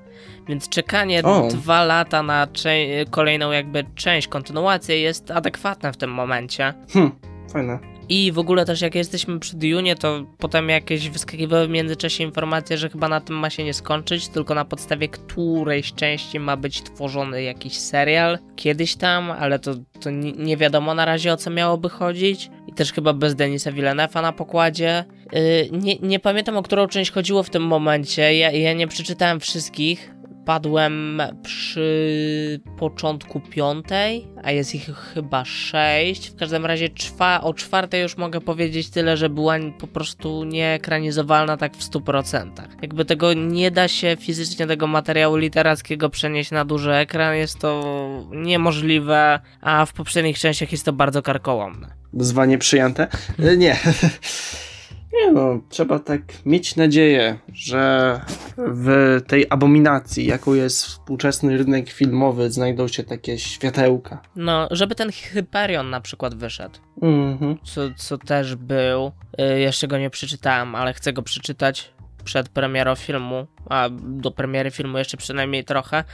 Więc 0.48 0.68
czekanie 0.68 1.22
O. 1.22 1.48
dwa 1.50 1.84
lata 1.84 2.22
na 2.22 2.46
cze- 2.46 3.04
kolejną 3.10 3.50
jakby 3.52 3.84
część, 3.94 4.28
kontynuację 4.28 5.00
jest 5.00 5.30
adekwatne 5.30 5.92
w 5.92 5.96
tym 5.96 6.10
momencie. 6.10 6.74
Hm, 6.92 7.10
fajne. 7.52 7.78
I 8.10 8.32
w 8.32 8.38
ogóle 8.38 8.64
też 8.64 8.80
jak 8.80 8.94
jesteśmy 8.94 9.38
przy 9.40 9.56
Dune, 9.56 9.94
to 9.94 10.24
potem 10.38 10.68
jakieś 10.68 11.08
wyskakiwały 11.08 11.66
w 11.66 11.70
międzyczasie 11.70 12.24
informacje, 12.24 12.78
że 12.78 12.88
chyba 12.90 13.08
na 13.08 13.20
tym 13.20 13.36
ma 13.36 13.50
się 13.50 13.64
nie 13.64 13.74
skończyć, 13.74 14.28
tylko 14.28 14.54
na 14.54 14.64
podstawie 14.64 15.08
którejś 15.08 15.92
części 15.92 16.40
ma 16.40 16.56
być 16.56 16.82
tworzony 16.82 17.42
jakiś 17.42 17.72
serial. 17.78 18.38
Kiedyś 18.56 18.96
tam, 18.96 19.30
ale 19.30 19.58
to, 19.58 19.74
to 20.00 20.10
nie, 20.10 20.32
nie 20.32 20.56
wiadomo 20.56 20.94
na 20.94 21.04
razie 21.04 21.32
o 21.32 21.36
co 21.36 21.50
miałoby 21.50 21.88
chodzić. 21.88 22.50
I 22.66 22.72
też 22.72 22.92
chyba 22.92 23.12
bez 23.12 23.34
Denisa 23.34 23.72
Villeneuve'a 23.72 24.22
na 24.22 24.32
pokładzie. 24.32 25.04
Yy, 25.32 25.40
nie, 25.72 25.96
nie 25.98 26.18
pamiętam 26.20 26.56
o 26.56 26.62
którą 26.62 26.86
część 26.86 27.10
chodziło 27.10 27.42
w 27.42 27.50
tym 27.50 27.62
momencie, 27.66 28.34
ja, 28.34 28.50
ja 28.50 28.72
nie 28.72 28.88
przeczytałem 28.88 29.40
wszystkich. 29.40 30.14
Padłem 30.48 31.22
przy 31.42 32.60
początku 32.78 33.40
piątej, 33.40 34.26
a 34.42 34.50
jest 34.50 34.74
ich 34.74 34.90
chyba 35.14 35.44
sześć. 35.44 36.30
W 36.30 36.36
każdym 36.36 36.66
razie 36.66 36.88
czwa, 36.88 37.40
o 37.40 37.54
czwartej 37.54 38.02
już 38.02 38.16
mogę 38.16 38.40
powiedzieć 38.40 38.90
tyle, 38.90 39.16
że 39.16 39.28
była 39.28 39.54
po 39.78 39.86
prostu 39.86 40.44
nieekranizowalna 40.44 41.56
tak 41.56 41.76
w 41.76 41.90
100%. 41.90 42.50
Jakby 42.82 43.04
tego 43.04 43.32
nie 43.32 43.70
da 43.70 43.88
się 43.88 44.16
fizycznie 44.20 44.66
tego 44.66 44.86
materiału 44.86 45.36
literackiego 45.36 46.10
przenieść 46.10 46.50
na 46.50 46.64
duży 46.64 46.92
ekran, 46.92 47.34
jest 47.34 47.58
to 47.58 48.00
niemożliwe, 48.32 49.40
a 49.60 49.86
w 49.86 49.92
poprzednich 49.92 50.38
częściach 50.38 50.72
jest 50.72 50.84
to 50.84 50.92
bardzo 50.92 51.22
karkołomne. 51.22 51.94
Wyzwanie 52.12 52.58
przyjęte? 52.58 53.08
E, 53.38 53.56
Nie. 53.56 53.76
Nie 55.12 55.32
no, 55.32 55.60
trzeba 55.68 55.98
tak 55.98 56.20
mieć 56.46 56.76
nadzieję, 56.76 57.38
że 57.52 58.20
w 58.58 59.20
tej 59.26 59.46
abominacji, 59.50 60.26
jaką 60.26 60.54
jest 60.54 60.86
współczesny 60.86 61.58
rynek 61.58 61.90
filmowy, 61.90 62.50
znajdą 62.50 62.88
się 62.88 63.02
takie 63.04 63.38
światełka. 63.38 64.22
No, 64.36 64.68
żeby 64.70 64.94
ten 64.94 65.12
Hyperion 65.12 65.90
na 65.90 66.00
przykład 66.00 66.34
wyszedł. 66.34 66.78
Mhm. 67.02 67.58
co, 67.64 67.80
co 67.96 68.18
też 68.18 68.54
był. 68.54 69.12
Y, 69.40 69.60
jeszcze 69.60 69.88
go 69.88 69.98
nie 69.98 70.10
przeczytałem, 70.10 70.74
ale 70.74 70.92
chcę 70.92 71.12
go 71.12 71.22
przeczytać 71.22 71.92
przed 72.24 72.48
premierą 72.48 72.94
filmu, 72.94 73.46
a 73.68 73.88
do 74.00 74.30
premiery 74.30 74.70
filmu 74.70 74.98
jeszcze 74.98 75.16
przynajmniej 75.16 75.64
trochę. 75.64 76.04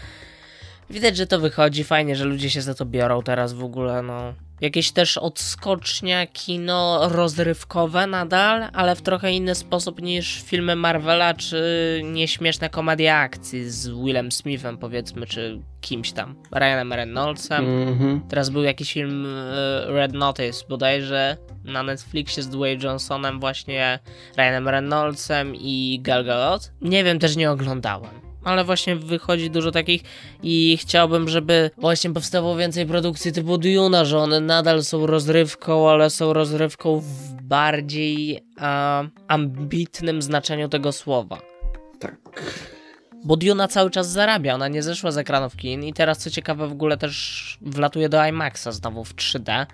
Widać, 0.91 1.17
że 1.17 1.27
to 1.27 1.41
wychodzi, 1.41 1.85
fajnie, 1.85 2.17
że 2.17 2.25
ludzie 2.25 2.51
się 2.51 2.63
za 2.63 2.75
to 2.75 2.87
biorą 2.87 3.23
teraz 3.23 3.53
w 3.53 3.65
ogóle, 3.65 4.03
no. 4.03 4.35
Jakieś 4.61 4.93
też 4.93 5.19
odskocznia, 5.19 6.27
kino 6.27 7.09
rozrywkowe 7.09 8.07
nadal, 8.07 8.69
ale 8.73 8.97
w 8.97 9.03
trochę 9.03 9.33
inny 9.33 9.55
sposób 9.55 10.03
niż 10.03 10.43
filmy 10.43 10.77
Marvela, 10.77 11.35
czy 11.35 12.01
nieśmieszne 12.05 12.71
komedie 12.71 13.17
akcji 13.17 13.71
z 13.71 13.89
Willem 13.89 14.33
Smithem, 14.33 14.79
powiedzmy, 14.79 15.27
czy 15.27 15.61
kimś 15.81 16.13
tam, 16.13 16.35
Ryanem 16.53 16.93
Reynoldsem. 16.93 17.89
Mhm. 17.89 18.21
Teraz 18.29 18.51
był 18.51 18.63
jakiś 18.63 18.93
film 18.93 19.27
e, 19.27 19.87
Red 19.87 20.13
Notice 20.13 20.65
bodajże 20.69 21.37
na 21.65 21.83
Netflixie 21.83 22.43
z 22.43 22.49
Dwayne 22.49 22.85
Johnsonem, 22.85 23.41
właśnie 23.41 23.99
Ryanem 24.37 24.69
Reynoldsem 24.69 25.55
i 25.57 26.01
Gal 26.03 26.25
Gadot. 26.25 26.73
Nie 26.81 27.05
wiem, 27.05 27.19
też 27.19 27.37
nie 27.37 27.51
oglądałem. 27.51 28.24
Ale 28.45 28.65
właśnie 28.65 28.97
wychodzi 28.97 29.51
dużo 29.51 29.71
takich 29.71 30.03
i 30.43 30.79
chciałbym, 30.81 31.29
żeby 31.29 31.71
właśnie 31.79 32.13
powstało 32.13 32.57
więcej 32.57 32.87
produkcji 32.87 33.33
typu 33.33 33.59
Duna, 33.59 34.05
że 34.05 34.19
one 34.19 34.41
nadal 34.41 34.85
są 34.85 35.07
rozrywką, 35.07 35.91
ale 35.91 36.11
są 36.11 36.33
rozrywką 36.33 37.01
w 37.01 37.43
bardziej 37.43 38.37
e, 38.61 39.09
ambitnym 39.29 40.23
znaczeniu 40.23 40.69
tego 40.69 40.93
słowa. 40.93 41.39
Tak. 41.99 42.17
Bo 43.25 43.37
Duna 43.37 43.69
cały 43.69 43.91
czas 43.91 44.11
zarabia, 44.11 44.55
ona 44.55 44.69
nie 44.69 44.83
zeszła 44.83 45.11
z 45.11 45.19
ekranów 45.19 45.57
kin 45.57 45.85
i 45.85 45.93
teraz 45.93 46.19
co 46.19 46.31
ciekawe 46.31 46.69
w 46.69 46.73
ogóle 46.73 46.97
też 46.97 47.59
wlatuje 47.61 48.09
do 48.09 48.27
IMAXa 48.27 48.73
znowu 48.73 49.05
w 49.05 49.15
3D. 49.15 49.67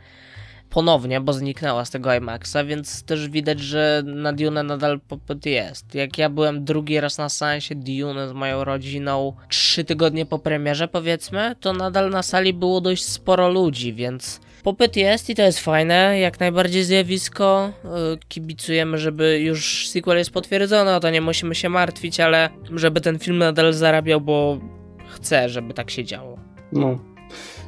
Ponownie, 0.70 1.20
bo 1.20 1.32
zniknęła 1.32 1.84
z 1.84 1.90
tego 1.90 2.14
IMAXa, 2.14 2.56
więc 2.66 3.02
też 3.02 3.28
widać, 3.28 3.60
że 3.60 4.02
na 4.06 4.32
Dune 4.32 4.62
nadal 4.62 5.00
popyt 5.00 5.46
jest. 5.46 5.94
Jak 5.94 6.18
ja 6.18 6.28
byłem 6.28 6.64
drugi 6.64 7.00
raz 7.00 7.18
na 7.18 7.28
seansie 7.28 7.74
Dune 7.74 8.28
z 8.28 8.32
moją 8.32 8.64
rodziną, 8.64 9.32
trzy 9.48 9.84
tygodnie 9.84 10.26
po 10.26 10.38
premierze 10.38 10.88
powiedzmy, 10.88 11.56
to 11.60 11.72
nadal 11.72 12.10
na 12.10 12.22
sali 12.22 12.52
było 12.52 12.80
dość 12.80 13.04
sporo 13.04 13.48
ludzi, 13.48 13.94
więc 13.94 14.40
popyt 14.62 14.96
jest 14.96 15.30
i 15.30 15.34
to 15.34 15.42
jest 15.42 15.60
fajne, 15.60 16.18
jak 16.18 16.40
najbardziej 16.40 16.84
zjawisko. 16.84 17.72
Yy, 17.84 18.18
Kibicujemy, 18.28 18.98
żeby 18.98 19.40
już 19.40 19.88
sequel 19.88 20.18
jest 20.18 20.30
potwierdzony, 20.30 20.94
o 20.94 21.00
to 21.00 21.10
nie 21.10 21.20
musimy 21.20 21.54
się 21.54 21.68
martwić, 21.68 22.20
ale 22.20 22.50
żeby 22.74 23.00
ten 23.00 23.18
film 23.18 23.38
nadal 23.38 23.72
zarabiał, 23.72 24.20
bo 24.20 24.58
chcę, 25.08 25.48
żeby 25.48 25.74
tak 25.74 25.90
się 25.90 26.04
działo. 26.04 26.38
No. 26.72 27.09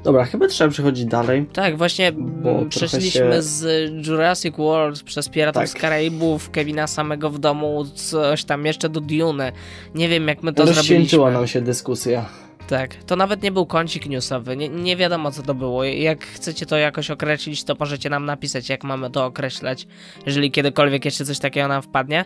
Dobra, 0.05 0.25
chyba 0.25 0.49
trzeba 0.49 0.71
przechodzić 0.71 1.05
dalej. 1.05 1.47
Tak, 1.53 1.77
właśnie 1.79 2.13
Bo 2.13 2.65
przeszliśmy 2.69 3.11
się- 3.33 3.43
z 3.43 3.91
Jurassic 4.07 4.57
World 4.57 5.03
przez 5.03 5.29
Piratów 5.29 5.61
Tak. 5.63 5.69
z 5.69 5.75
Karaibów, 5.75 6.51
Kevina 6.51 6.87
samego 6.87 7.31
w 7.31 7.39
domu, 7.39 7.85
coś 7.95 8.45
tam 8.45 8.67
jeszcze 8.67 8.89
do 8.89 9.01
Dune. 9.01 9.53
Nie 9.95 10.09
wiem 10.09 10.29
jak 10.29 10.43
my 10.43 10.53
to 10.53 10.63
Rozświęciła 10.65 11.07
zrobiliśmy. 11.07 11.33
nam 11.33 11.47
się 11.47 11.61
dyskusja. 11.61 12.27
Tak, 12.69 12.95
to 12.95 13.17
nawet 13.17 13.43
nie 13.43 13.53
był 13.53 13.67
kącik 13.67 14.07
newsowy, 14.07 14.57
nie, 14.57 14.69
nie 14.69 14.97
wiadomo 14.97 15.31
co 15.31 15.43
to 15.43 15.55
było. 15.55 15.85
Jak 15.85 16.25
chcecie 16.25 16.67
to 16.67 16.77
jakoś 16.77 17.11
określić, 17.11 17.65
to 17.65 17.75
możecie 17.81 18.11
nam 18.11 18.25
napisać, 18.27 18.69
jak 18.69 18.85
mamy 18.85 19.11
to 19.11 19.25
określać, 19.25 19.87
jeżeli 20.27 20.51
kiedykolwiek 20.51 21.05
jeszcze 21.05 21.25
coś 21.25 21.39
takiego 21.39 21.69
nam 21.69 21.83
wpadnie. 21.83 22.25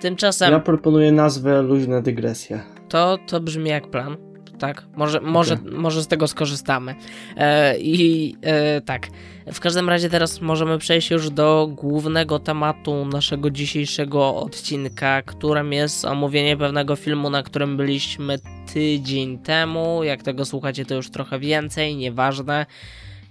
Tymczasem 0.00 0.52
Ja 0.52 0.60
proponuję 0.60 1.12
nazwę 1.12 1.62
Luźne 1.62 2.02
dygresje. 2.02 2.60
to, 2.88 3.18
to 3.26 3.40
brzmi 3.40 3.70
jak 3.70 3.86
plan. 3.90 4.16
Tak? 4.58 4.86
Może, 4.96 5.20
może, 5.20 5.54
Okay. 5.54 5.70
może 5.70 6.02
z 6.02 6.06
tego 6.06 6.28
skorzystamy. 6.28 6.94
E, 7.36 7.78
I 7.78 8.36
e, 8.42 8.80
tak, 8.80 9.08
w 9.52 9.60
każdym 9.60 9.88
razie 9.88 10.10
teraz 10.10 10.40
możemy 10.40 10.78
przejść 10.78 11.10
już 11.10 11.30
do 11.30 11.68
głównego 11.72 12.38
tematu 12.38 13.06
naszego 13.06 13.50
dzisiejszego 13.50 14.36
odcinka, 14.36 15.22
którym 15.22 15.72
jest 15.72 16.04
omówienie 16.04 16.56
pewnego 16.56 16.96
filmu, 16.96 17.30
na 17.30 17.42
którym 17.42 17.76
byliśmy 17.76 18.38
tydzień 18.74 19.38
temu. 19.38 20.04
Jak 20.04 20.22
tego 20.22 20.44
słuchacie, 20.44 20.84
to 20.84 20.94
już 20.94 21.10
trochę 21.10 21.38
więcej, 21.38 21.96
nieważne. 21.96 22.66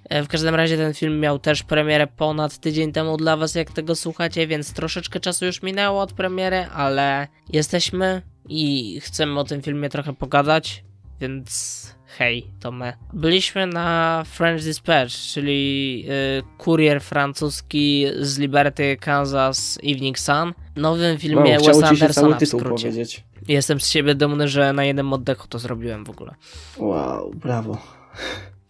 E, 0.10 0.24
W 0.24 0.28
każdym 0.28 0.56
razie 0.56 0.78
ten 0.78 0.94
film 0.94 1.20
miał 1.20 1.40
też 1.40 1.64
premierę 1.64 2.08
ponad 2.08 2.58
tydzień 2.58 2.92
temu 2.92 3.18
dla 3.18 3.38
was, 3.38 3.56
jak 3.56 3.72
tego 3.72 3.96
słuchacie, 3.96 4.48
więc 4.48 4.74
troszeczkę 4.74 5.20
czasu 5.20 5.46
już 5.46 5.64
minęło 5.64 6.02
od 6.02 6.14
premiery, 6.14 6.66
ale 6.74 7.28
jesteśmy 7.54 8.22
i 8.50 9.00
chcemy 9.02 9.40
o 9.40 9.44
tym 9.44 9.62
filmie 9.62 9.90
trochę 9.90 10.14
pogadać, 10.14 10.84
więc 11.22 11.96
hej, 12.18 12.48
to 12.60 12.72
my. 12.72 12.94
Byliśmy 13.14 13.68
na 13.68 14.24
French 14.28 14.64
Dispatch, 14.64 15.14
czyli 15.34 16.06
y, 16.40 16.44
kurier 16.58 17.02
francuski 17.02 18.06
z 18.20 18.38
Liberty, 18.38 18.98
Kansas 18.98 19.80
Evening 19.84 20.20
Sun, 20.20 20.54
nowym 20.76 21.18
filmie 21.18 21.58
Wow, 21.60 21.64
się 21.82 21.86
Andersona 21.88 22.38
w 22.38 22.46
skrócie. 22.46 22.88
powiedzieć. 22.90 23.24
Jestem 23.48 23.80
z 23.82 23.88
siebie 23.88 24.16
dumny, 24.16 24.48
że 24.48 24.74
na 24.74 24.84
jednym 24.84 25.14
oddechu 25.14 25.48
to 25.48 25.60
zrobiłem 25.60 26.06
w 26.06 26.10
ogóle. 26.10 26.36
Wow, 26.78 27.32
brawo. 27.36 27.78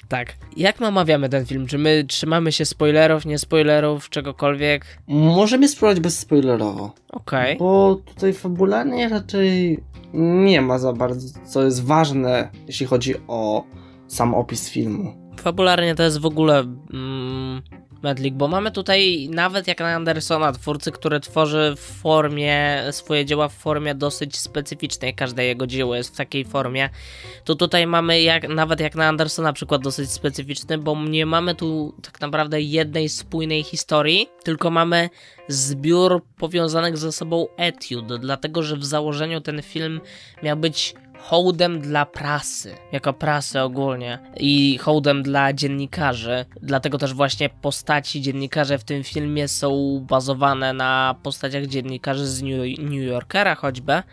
Tak. 0.08 0.36
Jak 0.58 0.80
my 0.80 0.88
omawiamy 0.88 1.30
ten 1.30 1.46
film? 1.46 1.68
Czy 1.68 1.78
my 1.78 2.06
trzymamy 2.08 2.52
się 2.52 2.66
spoilerów, 2.66 3.26
nie 3.26 3.40
spoilerów, 3.40 4.10
czegokolwiek? 4.10 4.86
Możemy 5.08 5.68
spróbować 5.68 6.00
bezspoilerowo. 6.00 6.94
Okej. 7.10 7.58
Bo 7.58 7.96
tutaj 8.06 8.34
fabularnie 8.34 9.10
raczej 9.10 9.80
nie 10.14 10.62
ma 10.62 10.80
za 10.80 10.94
bardzo, 10.94 11.40
co 11.46 11.64
jest 11.64 11.84
ważne, 11.84 12.50
jeśli 12.68 12.86
chodzi 12.86 13.16
o 13.28 13.64
sam 14.08 14.36
opis 14.36 14.70
filmu. 14.70 15.14
Fabularnie 15.38 15.96
to 15.96 16.04
jest 16.04 16.20
w 16.20 16.26
ogóle 16.26 16.60
mm, 16.94 17.62
Medlik, 18.04 18.34
bo 18.34 18.48
mamy 18.48 18.72
tutaj 18.72 19.30
nawet 19.32 19.68
jak 19.68 19.80
na 19.80 19.96
Andersona 19.96 20.52
twórcy, 20.52 20.92
który 20.92 21.20
tworzy 21.20 21.74
w 21.78 21.80
formie, 21.80 22.84
swoje 22.92 23.25
dzieła 23.25 23.50
w 23.50 23.54
formie 23.54 23.96
dosyć 23.96 24.38
specyficznej, 24.38 25.14
każde 25.14 25.46
jego 25.46 25.68
dzieło 25.68 25.96
jest 25.96 26.14
w 26.14 26.18
takiej 26.18 26.46
formie, 26.46 26.90
to 27.44 27.56
tutaj 27.56 27.88
mamy 27.88 28.22
jak, 28.22 28.50
nawet 28.50 28.80
jak 28.80 28.96
na 28.96 29.08
Andersona 29.08 29.54
przykład 29.54 29.82
dosyć 29.82 30.12
specyficzny, 30.12 30.78
bo 30.78 31.04
nie 31.04 31.25
mamy 31.25 31.56
tu 31.56 31.96
tak 32.02 32.22
naprawdę 32.22 32.62
jednej 32.62 33.10
spójnej 33.10 33.64
historii, 33.64 34.30
tylko 34.44 34.72
mamy 34.72 35.10
zbiór 35.48 36.24
powiązanych 36.38 36.98
ze 36.98 37.12
sobą 37.12 37.48
etiud, 37.58 38.20
dlatego 38.20 38.64
że 38.64 38.78
w 38.78 38.86
założeniu 38.86 39.42
ten 39.42 39.62
film 39.62 40.02
miał 40.44 40.58
być 40.58 40.94
hołdem 41.25 41.82
dla 41.82 42.05
prasy, 42.05 42.75
jako 42.91 43.13
prasy 43.13 43.62
ogólnie 43.62 44.20
i 44.38 44.77
hołdem 44.77 45.24
dla 45.24 45.53
dziennikarzy. 45.53 46.46
Dlatego 46.62 46.98
też 46.98 47.13
właśnie 47.13 47.50
postaci 47.50 48.22
dziennikarze 48.22 48.77
w 48.77 48.84
tym 48.84 49.03
filmie 49.03 49.48
są 49.48 50.00
bazowane 50.10 50.74
na 50.74 51.15
postaciach 51.24 51.65
dziennikarzy 51.65 52.27
z 52.27 52.41
New, 52.41 52.79
New 52.79 53.03
Yorkera 53.03 53.55
choćby. 53.55 54.03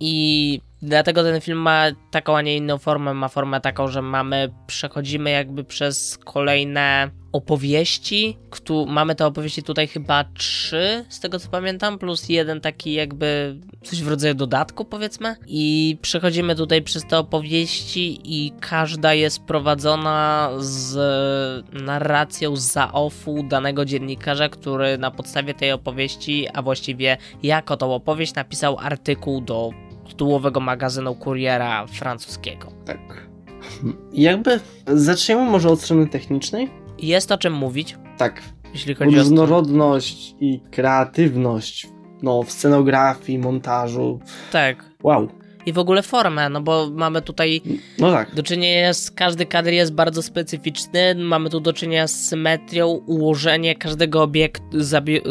I 0.00 0.60
dlatego 0.82 1.22
ten 1.22 1.40
film 1.40 1.58
ma 1.58 1.84
taką, 2.10 2.36
a 2.36 2.42
nie 2.42 2.56
inną 2.56 2.78
formę. 2.78 3.14
Ma 3.14 3.28
formę 3.28 3.60
taką, 3.60 3.88
że 3.88 4.02
mamy, 4.02 4.52
przechodzimy 4.66 5.30
jakby 5.30 5.64
przez 5.64 6.18
kolejne 6.18 7.10
opowieści. 7.32 8.38
Ktu, 8.50 8.86
mamy 8.86 9.14
te 9.14 9.26
opowieści 9.26 9.62
tutaj 9.62 9.88
chyba 9.88 10.24
trzy, 10.24 11.04
z 11.08 11.20
tego 11.20 11.38
co 11.38 11.48
pamiętam, 11.48 11.98
plus 11.98 12.28
jeden 12.28 12.60
taki 12.60 12.92
jakby 12.92 13.56
coś 13.84 14.02
w 14.02 14.08
rodzaju 14.08 14.34
dodatku 14.34 14.84
powiedzmy. 14.84 15.36
I 15.46 15.96
przechodzimy 16.02 16.56
tutaj 16.56 16.82
przez 16.82 17.06
te 17.06 17.18
opowieści 17.18 18.20
i 18.24 18.52
każda 18.60 19.14
jest 19.14 19.44
prowadzona 19.44 20.50
z 20.58 20.96
narracją 21.72 22.56
za 22.56 22.92
offu 22.92 23.42
danego 23.42 23.84
dziennikarza, 23.84 24.48
który 24.48 24.98
na 24.98 25.10
podstawie 25.10 25.54
tej 25.54 25.72
opowieści, 25.72 26.48
a 26.54 26.62
właściwie 26.62 27.16
jako 27.42 27.76
tą 27.76 27.94
opowieść 27.94 28.34
napisał 28.34 28.78
artykuł 28.78 29.40
do 29.40 29.70
tytułowego 30.20 30.60
magazynu 30.60 31.14
kuriera 31.14 31.86
francuskiego. 31.86 32.72
Tak. 32.84 33.28
Jakby 34.12 34.60
zaczniemy 34.86 35.50
może 35.50 35.68
od 35.68 35.80
strony 35.80 36.06
technicznej? 36.08 36.70
Jest 36.98 37.32
o 37.32 37.38
czym 37.38 37.52
mówić, 37.52 37.96
Tak. 38.18 38.42
jeśli 38.72 38.94
chodzi 38.94 39.16
o... 39.16 39.18
Różnorodność 39.18 40.34
i 40.40 40.60
kreatywność 40.70 41.88
no, 42.22 42.42
w 42.42 42.50
scenografii, 42.52 43.38
montażu. 43.38 44.20
Tak. 44.52 44.84
Wow. 45.02 45.28
I 45.66 45.72
w 45.72 45.78
ogóle 45.78 46.02
formę, 46.02 46.48
no 46.48 46.60
bo 46.60 46.90
mamy 46.92 47.22
tutaj 47.22 47.62
No 47.98 48.12
tak. 48.12 48.34
do 48.34 48.42
czynienia 48.42 48.94
z... 48.94 49.10
Każdy 49.10 49.46
kadr 49.46 49.70
jest 49.70 49.92
bardzo 49.94 50.22
specyficzny, 50.22 51.14
mamy 51.14 51.50
tu 51.50 51.60
do 51.60 51.72
czynienia 51.72 52.06
z 52.06 52.24
symetrią, 52.24 52.88
ułożenie 52.88 53.74
każdego 53.74 54.22
obiektu, 54.22 54.64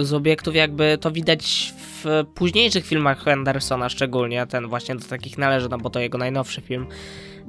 z 0.03 0.13
obiektów, 0.13 0.55
jakby 0.55 0.97
to 1.01 1.11
widać 1.11 1.73
w 2.03 2.23
późniejszych 2.35 2.85
filmach 2.85 3.23
Hendersona 3.23 3.89
szczególnie, 3.89 4.47
ten 4.47 4.67
właśnie 4.67 4.95
do 4.95 5.07
takich 5.07 5.37
należy, 5.37 5.69
no 5.69 5.77
bo 5.77 5.89
to 5.89 5.99
jego 5.99 6.17
najnowszy 6.17 6.61
film. 6.61 6.87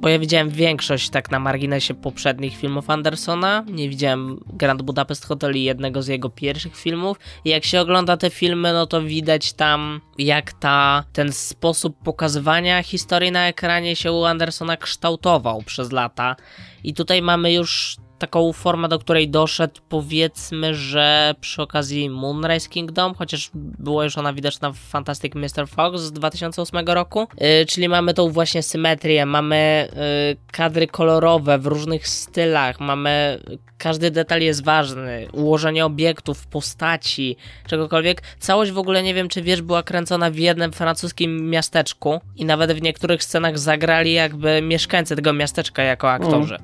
Bo 0.01 0.09
ja 0.09 0.19
widziałem 0.19 0.49
większość 0.49 1.09
tak 1.09 1.31
na 1.31 1.39
marginesie 1.39 1.93
poprzednich 1.93 2.57
filmów 2.57 2.89
Andersona. 2.89 3.65
Nie 3.67 3.89
widziałem 3.89 4.39
Grand 4.53 4.81
Budapest 4.81 5.25
Hotel 5.25 5.57
i 5.57 5.63
jednego 5.63 6.01
z 6.01 6.07
jego 6.07 6.29
pierwszych 6.29 6.75
filmów. 6.75 7.19
I 7.45 7.49
jak 7.49 7.65
się 7.65 7.81
ogląda 7.81 8.17
te 8.17 8.29
filmy, 8.29 8.73
no 8.73 8.87
to 8.87 9.01
widać 9.01 9.53
tam, 9.53 10.01
jak 10.17 10.53
ta, 10.53 11.03
ten 11.13 11.31
sposób 11.31 11.97
pokazywania 12.03 12.83
historii 12.83 13.31
na 13.31 13.47
ekranie 13.47 13.95
się 13.95 14.11
u 14.11 14.23
Andersona 14.23 14.77
kształtował 14.77 15.61
przez 15.65 15.91
lata. 15.91 16.35
I 16.83 16.93
tutaj 16.93 17.21
mamy 17.21 17.53
już 17.53 17.97
taką 18.21 18.53
formę, 18.53 18.87
do 18.87 18.99
której 18.99 19.29
doszedł, 19.29 19.81
powiedzmy, 19.89 20.75
że 20.75 21.35
przy 21.41 21.61
okazji 21.61 22.09
Moonrise 22.09 22.69
Kingdom, 22.69 23.15
chociaż 23.15 23.51
była 23.53 24.03
już 24.03 24.17
ona 24.17 24.33
widoczna 24.33 24.71
w 24.71 24.77
Fantastic 24.77 25.35
Mr. 25.35 25.67
Fox 25.67 26.01
z 26.01 26.11
2008 26.11 26.87
roku, 26.87 27.27
yy, 27.37 27.65
czyli 27.65 27.89
mamy 27.89 28.13
tą 28.13 28.29
właśnie 28.29 28.63
symetrię, 28.63 29.25
mamy 29.25 29.87
yy, 29.95 30.37
kadry 30.51 30.87
kolorowe 30.87 31.59
w 31.59 31.65
różnych 31.65 32.07
stylach, 32.07 32.79
mamy 32.79 33.39
każdy 33.77 34.11
detal 34.11 34.41
jest 34.41 34.63
ważny, 34.63 35.27
ułożenie 35.33 35.85
obiektów, 35.85 36.47
postaci, 36.47 37.37
czegokolwiek. 37.67 38.21
Całość 38.39 38.71
w 38.71 38.77
ogóle 38.77 39.03
nie 39.03 39.13
wiem, 39.13 39.29
czy 39.29 39.41
wiesz, 39.41 39.61
była 39.61 39.83
kręcona 39.83 40.31
w 40.31 40.35
jednym 40.35 40.71
francuskim 40.71 41.49
miasteczku 41.49 42.21
i 42.35 42.45
nawet 42.45 42.71
w 42.71 42.81
niektórych 42.81 43.23
scenach 43.23 43.59
zagrali 43.59 44.13
jakby 44.13 44.61
mieszkańcy 44.61 45.15
tego 45.15 45.33
miasteczka 45.33 45.83
jako 45.83 46.11
aktorzy. 46.11 46.57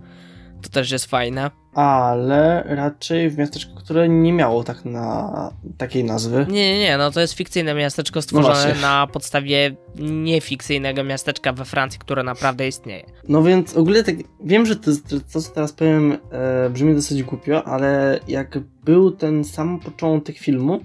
To 0.61 0.69
też 0.69 0.91
jest 0.91 1.05
fajne. 1.05 1.51
Ale 1.73 2.63
raczej 2.65 3.29
w 3.29 3.37
miasteczku, 3.37 3.75
które 3.75 4.09
nie 4.09 4.33
miało 4.33 4.63
tak 4.63 4.85
na 4.85 5.31
takiej 5.77 6.03
nazwy. 6.03 6.45
Nie, 6.49 6.73
nie, 6.73 6.79
nie, 6.79 6.97
no 6.97 7.11
to 7.11 7.21
jest 7.21 7.33
fikcyjne 7.33 7.73
miasteczko 7.73 8.21
stworzone 8.21 8.53
właśnie. 8.53 8.81
na 8.81 9.07
podstawie 9.07 9.75
niefikcyjnego 9.99 11.03
miasteczka 11.03 11.53
we 11.53 11.65
Francji, 11.65 11.99
które 11.99 12.23
naprawdę 12.23 12.67
istnieje. 12.67 13.05
No 13.29 13.43
więc 13.43 13.77
ogólnie 13.77 14.03
tak, 14.03 14.15
wiem, 14.43 14.65
że 14.65 14.75
to, 14.75 14.91
to 15.09 15.41
co 15.41 15.51
teraz 15.51 15.73
powiem 15.73 16.17
e, 16.31 16.69
brzmi 16.69 16.95
dosyć 16.95 17.23
głupio, 17.23 17.63
ale 17.63 18.19
jak 18.27 18.59
był 18.83 19.11
ten 19.11 19.43
sam 19.43 19.79
początek 19.79 20.37
filmu, 20.37 20.79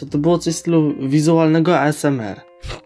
to 0.00 0.06
to 0.06 0.18
było 0.18 0.38
coś 0.38 0.54
w 0.54 0.58
stylu 0.58 1.08
wizualnego 1.08 1.80
ASMR. 1.80 2.40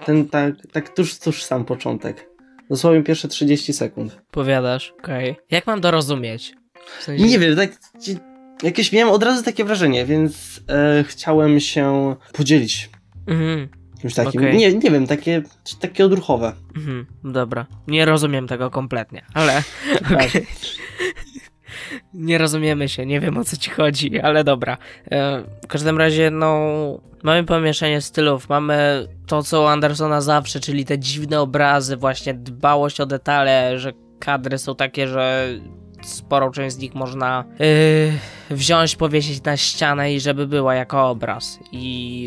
Ten 0.04 0.28
tak, 0.28 0.54
tak 0.72 0.94
tuż, 0.94 1.18
tuż 1.18 1.42
sam 1.42 1.64
początek. 1.64 2.29
Dosłownie 2.70 3.02
pierwsze 3.02 3.28
30 3.28 3.72
sekund. 3.72 4.18
Powiadasz, 4.30 4.94
okej. 4.98 5.36
Jak 5.50 5.66
mam 5.66 5.80
to 5.80 5.90
rozumieć? 5.90 6.54
W 6.98 7.02
sensie... 7.02 7.24
Nie 7.24 7.38
wiem, 7.38 7.56
tak 7.56 7.70
jakieś 8.62 8.92
miałem 8.92 9.14
od 9.14 9.22
razu 9.22 9.42
takie 9.42 9.64
wrażenie, 9.64 10.06
więc 10.06 10.60
e, 10.68 11.04
chciałem 11.08 11.60
się 11.60 12.16
podzielić 12.32 12.90
Mhm, 13.26 13.68
czymś 14.00 14.14
takim. 14.14 14.40
Okej. 14.40 14.56
Nie, 14.56 14.74
nie 14.74 14.90
wiem, 14.90 15.06
takie, 15.06 15.42
takie 15.80 16.04
odruchowe. 16.04 16.52
mhm, 16.76 17.06
dobra. 17.24 17.66
Nie 17.86 18.04
rozumiem 18.04 18.46
tego 18.48 18.70
kompletnie, 18.70 19.24
ale 19.34 19.62
Tak. 20.08 20.30
nie 22.20 22.38
rozumiemy 22.38 22.88
się, 22.88 23.06
nie 23.06 23.20
wiem 23.20 23.38
o 23.38 23.44
co 23.44 23.56
ci 23.56 23.70
chodzi, 23.70 24.20
ale 24.20 24.44
dobra. 24.44 24.78
E, 25.10 25.42
w 25.64 25.66
każdym 25.66 25.98
razie, 25.98 26.30
no, 26.30 26.60
mamy 27.22 27.44
pomieszanie 27.44 28.00
stylów, 28.00 28.48
mamy 28.48 29.06
to, 29.26 29.42
co 29.42 29.62
u 29.62 29.64
Andersona 29.64 30.20
zawsze, 30.20 30.60
czyli 30.60 30.84
te 30.84 30.98
dziwne 30.98 31.40
obrazy, 31.40 31.96
właśnie 31.96 32.34
dbałość 32.34 33.00
o 33.00 33.06
detale, 33.06 33.78
że 33.78 33.92
kadry 34.18 34.58
są 34.58 34.74
takie, 34.74 35.08
że 35.08 35.48
sporą 36.02 36.50
część 36.50 36.76
z 36.76 36.78
nich 36.78 36.94
można 36.94 37.44
yy, 37.58 38.56
wziąć, 38.56 38.96
powiesić 38.96 39.42
na 39.42 39.56
ścianę 39.56 40.14
i 40.14 40.20
żeby 40.20 40.46
była 40.46 40.74
jako 40.74 41.10
obraz. 41.10 41.58
I 41.72 42.22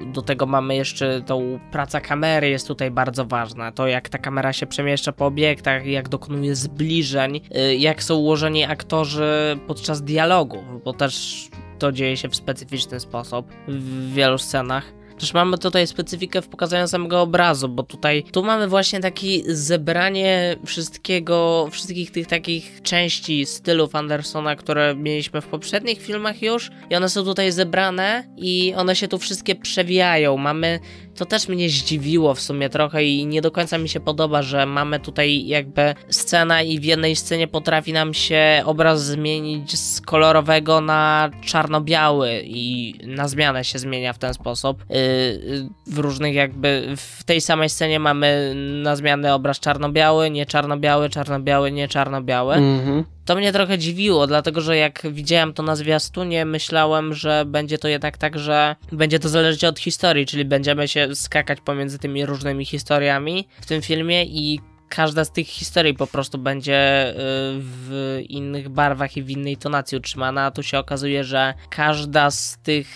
yy, 0.00 0.12
do 0.12 0.22
tego 0.22 0.46
mamy 0.46 0.76
jeszcze 0.76 1.22
tą 1.22 1.58
praca 1.72 2.00
kamery 2.00 2.48
jest 2.48 2.68
tutaj 2.68 2.90
bardzo 2.90 3.24
ważna. 3.24 3.72
To 3.72 3.86
jak 3.86 4.08
ta 4.08 4.18
kamera 4.18 4.52
się 4.52 4.66
przemieszcza 4.66 5.12
po 5.12 5.26
obiektach, 5.26 5.86
jak 5.86 6.08
dokonuje 6.08 6.54
zbliżeń, 6.54 7.40
yy, 7.50 7.76
jak 7.76 8.02
są 8.02 8.14
ułożeni 8.14 8.64
aktorzy 8.64 9.58
podczas 9.66 10.02
dialogów, 10.02 10.64
bo 10.84 10.92
też 10.92 11.44
to 11.78 11.92
dzieje 11.92 12.16
się 12.16 12.28
w 12.28 12.36
specyficzny 12.36 13.00
sposób 13.00 13.46
w 13.68 14.12
wielu 14.14 14.38
scenach. 14.38 14.97
Też 15.18 15.34
mamy 15.34 15.58
tutaj 15.58 15.86
specyfikę 15.86 16.42
w 16.42 16.48
pokazaniu 16.48 16.88
samego 16.88 17.20
obrazu, 17.20 17.68
bo 17.68 17.82
tutaj 17.82 18.24
tu 18.32 18.42
mamy 18.42 18.68
właśnie 18.68 19.00
takie 19.00 19.54
zebranie 19.54 20.56
wszystkiego, 20.66 21.68
wszystkich 21.70 22.10
tych 22.10 22.26
takich 22.26 22.82
części 22.82 23.46
stylów 23.46 23.94
Andersona, 23.94 24.56
które 24.56 24.94
mieliśmy 24.94 25.40
w 25.40 25.46
poprzednich 25.46 26.02
filmach 26.02 26.42
już 26.42 26.70
i 26.90 26.96
one 26.96 27.08
są 27.08 27.24
tutaj 27.24 27.52
zebrane 27.52 28.24
i 28.36 28.74
one 28.76 28.96
się 28.96 29.08
tu 29.08 29.18
wszystkie 29.18 29.54
przewijają. 29.54 30.36
Mamy 30.36 30.80
to 31.18 31.26
też 31.26 31.48
mnie 31.48 31.68
zdziwiło 31.68 32.34
w 32.34 32.40
sumie 32.40 32.68
trochę 32.68 33.04
i 33.04 33.26
nie 33.26 33.42
do 33.42 33.50
końca 33.50 33.78
mi 33.78 33.88
się 33.88 34.00
podoba, 34.00 34.42
że 34.42 34.66
mamy 34.66 35.00
tutaj 35.00 35.46
jakby 35.46 35.94
scena 36.10 36.62
i 36.62 36.80
w 36.80 36.84
jednej 36.84 37.16
scenie 37.16 37.48
potrafi 37.48 37.92
nam 37.92 38.14
się 38.14 38.62
obraz 38.64 39.04
zmienić 39.04 39.78
z 39.78 40.00
kolorowego 40.00 40.80
na 40.80 41.30
czarno-biały 41.44 42.42
i 42.44 42.94
na 43.06 43.28
zmianę 43.28 43.64
się 43.64 43.78
zmienia 43.78 44.12
w 44.12 44.18
ten 44.18 44.34
sposób. 44.34 44.84
Yy, 44.90 45.68
w 45.86 45.98
różnych 45.98 46.34
jakby, 46.34 46.94
w 46.96 47.24
tej 47.24 47.40
samej 47.40 47.68
scenie 47.68 48.00
mamy 48.00 48.52
na 48.82 48.96
zmianę 48.96 49.34
obraz 49.34 49.60
czarno-biały, 49.60 50.30
nie 50.30 50.46
czarno-biały, 50.46 51.10
czarno-biały, 51.10 51.72
nie 51.72 51.88
czarno-biały. 51.88 52.54
Mhm. 52.54 53.04
To 53.28 53.36
mnie 53.36 53.52
trochę 53.52 53.78
dziwiło, 53.78 54.26
dlatego 54.26 54.60
że 54.60 54.76
jak 54.76 55.02
widziałem 55.12 55.52
to 55.52 55.62
na 55.62 55.76
zwiastunie, 55.76 56.44
myślałem, 56.44 57.14
że 57.14 57.44
będzie 57.46 57.78
to 57.78 57.88
jednak 57.88 58.18
tak, 58.18 58.38
że 58.38 58.76
będzie 58.92 59.18
to 59.18 59.28
zależeć 59.28 59.64
od 59.64 59.78
historii, 59.78 60.26
czyli 60.26 60.44
będziemy 60.44 60.88
się 60.88 61.14
skakać 61.14 61.60
pomiędzy 61.60 61.98
tymi 61.98 62.26
różnymi 62.26 62.64
historiami 62.64 63.48
w 63.60 63.66
tym 63.66 63.82
filmie 63.82 64.24
i 64.24 64.60
każda 64.88 65.24
z 65.24 65.32
tych 65.32 65.46
historii 65.46 65.94
po 65.94 66.06
prostu 66.06 66.38
będzie 66.38 67.10
y, 67.10 67.14
w 67.60 68.20
innych 68.28 68.68
barwach 68.68 69.16
i 69.16 69.22
w 69.22 69.30
innej 69.30 69.56
tonacji 69.56 69.98
utrzymana, 69.98 70.44
a 70.44 70.50
tu 70.50 70.62
się 70.62 70.78
okazuje, 70.78 71.24
że 71.24 71.54
każda 71.70 72.30
z 72.30 72.58
tych, 72.62 72.88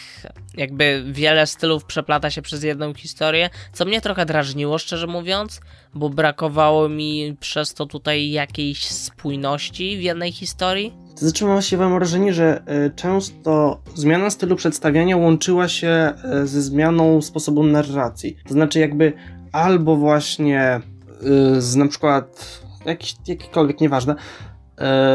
jakby 0.56 1.04
wiele 1.06 1.46
stylów 1.46 1.84
przeplata 1.84 2.30
się 2.30 2.42
przez 2.42 2.62
jedną 2.62 2.94
historię, 2.94 3.50
co 3.72 3.84
mnie 3.84 4.00
trochę 4.00 4.26
drażniło, 4.26 4.78
szczerze 4.78 5.06
mówiąc, 5.06 5.60
bo 5.94 6.10
brakowało 6.10 6.88
mi 6.88 7.36
przez 7.40 7.74
to 7.74 7.86
tutaj 7.86 8.30
jakiejś 8.30 8.86
spójności 8.86 9.98
w 9.98 10.02
jednej 10.02 10.32
historii. 10.32 10.94
To 11.14 11.20
znaczy 11.20 11.44
mam 11.44 11.52
właściwie 11.52 11.88
wrażenie, 11.88 12.32
że 12.32 12.62
y, 12.86 12.90
często 12.96 13.82
zmiana 13.94 14.30
stylu 14.30 14.56
przedstawiania 14.56 15.16
łączyła 15.16 15.68
się 15.68 16.12
y, 16.42 16.46
ze 16.46 16.62
zmianą 16.62 17.22
sposobu 17.22 17.62
narracji. 17.62 18.36
To 18.48 18.52
znaczy 18.52 18.78
jakby 18.78 19.12
albo 19.52 19.96
właśnie 19.96 20.80
z 21.58 21.76
na 21.76 21.88
przykład 21.88 22.60
jakiś, 22.86 23.16
jakikolwiek, 23.26 23.80
nieważne, 23.80 24.14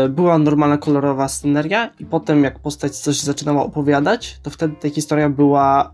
y, 0.06 0.10
była 0.10 0.38
normalna 0.38 0.78
kolorowa 0.78 1.28
sceneria 1.28 1.90
i 2.00 2.06
potem 2.06 2.44
jak 2.44 2.60
postać 2.60 2.96
coś 2.96 3.20
zaczynała 3.20 3.64
opowiadać, 3.64 4.40
to 4.44 4.50
wtedy 4.50 4.76
ta 4.82 4.90
historia 4.90 5.30
była 5.30 5.92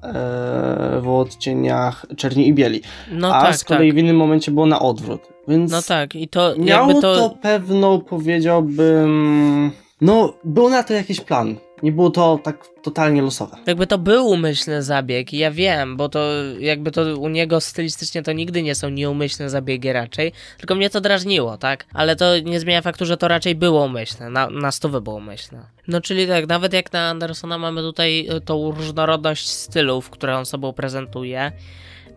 y, 0.98 1.02
w 1.02 1.08
odcieniach 1.08 2.06
czerni 2.18 2.48
i 2.48 2.54
bieli. 2.54 2.82
No 3.12 3.36
A 3.36 3.42
tak, 3.42 3.56
z 3.56 3.64
kolei 3.64 3.90
tak. 3.90 3.96
w 3.96 4.00
innym 4.00 4.16
momencie 4.16 4.52
było 4.52 4.66
na 4.66 4.80
odwrót. 4.80 5.22
Więc 5.48 5.72
No 5.72 5.82
tak, 5.82 6.16
i 6.16 6.28
to 6.28 6.54
Miało 6.58 6.94
to... 6.94 7.02
to... 7.02 7.36
pewną, 7.42 8.02
powiedziałbym. 8.02 9.72
No, 10.02 10.34
był 10.44 10.70
na 10.70 10.84
to 10.84 10.94
jakiś 10.94 11.22
plan. 11.22 11.56
Nie 11.84 11.92
było 11.92 12.10
to 12.10 12.40
tak 12.44 12.68
totalnie 12.82 13.22
losowe. 13.22 13.58
Jakby 13.68 13.88
to 13.88 13.98
był 13.98 14.28
umyślny 14.28 14.84
zabieg, 14.84 15.34
ja 15.34 15.52
wiem, 15.52 15.98
bo 15.98 16.10
to 16.10 16.20
jakby 16.60 16.92
to 16.92 17.20
u 17.20 17.30
niego 17.30 17.62
stylistycznie 17.62 18.24
to 18.24 18.32
nigdy 18.32 18.64
nie 18.64 18.76
są 18.76 18.90
nieumyślne 18.90 19.50
zabiegi 19.50 19.94
raczej, 19.94 20.32
tylko 20.58 20.76
mnie 20.76 20.90
to 20.90 21.02
drażniło, 21.02 21.58
tak? 21.58 21.86
Ale 21.94 22.16
to 22.16 22.40
nie 22.40 22.60
zmienia 22.60 22.82
faktu, 22.82 23.06
że 23.06 23.18
to 23.18 23.28
raczej 23.28 23.56
było 23.56 23.86
umyślne, 23.86 24.30
na, 24.30 24.50
na 24.50 24.72
stówę 24.72 25.02
było 25.02 25.16
umyślne. 25.16 25.66
No 25.88 26.02
czyli 26.02 26.28
tak, 26.28 26.48
nawet 26.48 26.74
jak 26.74 26.94
na 26.94 27.10
Andersona 27.10 27.58
mamy 27.58 27.82
tutaj 27.82 28.28
y, 28.38 28.42
tą 28.42 28.72
różnorodność 28.72 29.50
stylów, 29.50 30.10
które 30.10 30.38
on 30.38 30.46
sobą 30.46 30.74
prezentuje, 30.74 31.52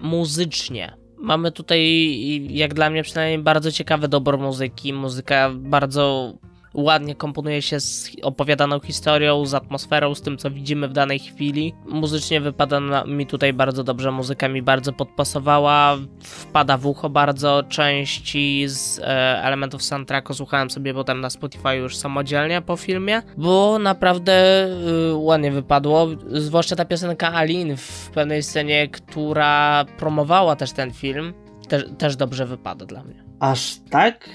muzycznie. 0.01 0.97
Mamy 1.19 1.53
tutaj, 1.53 2.49
jak 2.51 2.75
dla 2.75 2.91
mnie 2.91 3.03
przynajmniej, 3.03 3.39
bardzo 3.39 3.73
ciekawy 3.73 4.09
dobór 4.09 4.39
muzyki. 4.39 4.93
Muzyka 4.93 5.51
bardzo 5.55 6.35
ładnie 6.77 7.15
komponuje 7.15 7.63
się 7.63 7.81
z 7.81 8.11
opowiadaną 8.23 8.81
historią, 8.81 9.47
z 9.47 9.55
atmosferą, 9.55 10.15
z 10.15 10.23
tym, 10.23 10.39
co 10.39 10.51
widzimy 10.51 10.89
w 10.89 10.93
danej 10.93 11.19
chwili. 11.19 11.75
Muzycznie 11.87 12.41
wypada 12.41 13.05
mi 13.07 13.27
tutaj 13.27 13.53
bardzo 13.53 13.85
dobrze, 13.85 14.13
muzyka 14.13 14.49
mi 14.49 14.63
bardzo 14.63 14.93
podpasowała, 14.93 15.97
wpada 16.21 16.77
w 16.77 16.87
ucho 16.87 17.11
bardzo. 17.11 17.63
Części 17.69 18.65
z 18.69 18.99
e, 18.99 19.05
elementów 19.43 19.83
soundtracku 19.83 20.35
słuchałem 20.35 20.71
sobie 20.71 20.95
potem 20.95 21.21
na 21.21 21.31
Spotify 21.31 21.77
już 21.77 21.97
samodzielnie 21.97 22.63
po 22.63 22.77
filmie, 22.77 23.23
bo 23.37 23.79
naprawdę 23.79 24.67
y, 25.11 25.15
ładnie 25.15 25.53
wypadło. 25.53 26.07
Zwłaszcza 26.27 26.77
ta 26.77 26.85
piosenka 26.85 27.33
Alin 27.33 27.77
w 27.77 28.11
pewnej 28.15 28.43
scenie, 28.43 28.89
która 28.89 29.85
promowała 29.99 30.57
też 30.57 30.73
ten 30.73 30.93
film, 30.93 31.35
też, 31.69 31.85
też 31.99 32.17
dobrze 32.17 32.47
wypada 32.47 32.87
dla 32.87 33.05
mnie. 33.05 33.25
Aż 33.41 33.77
tak 33.91 34.31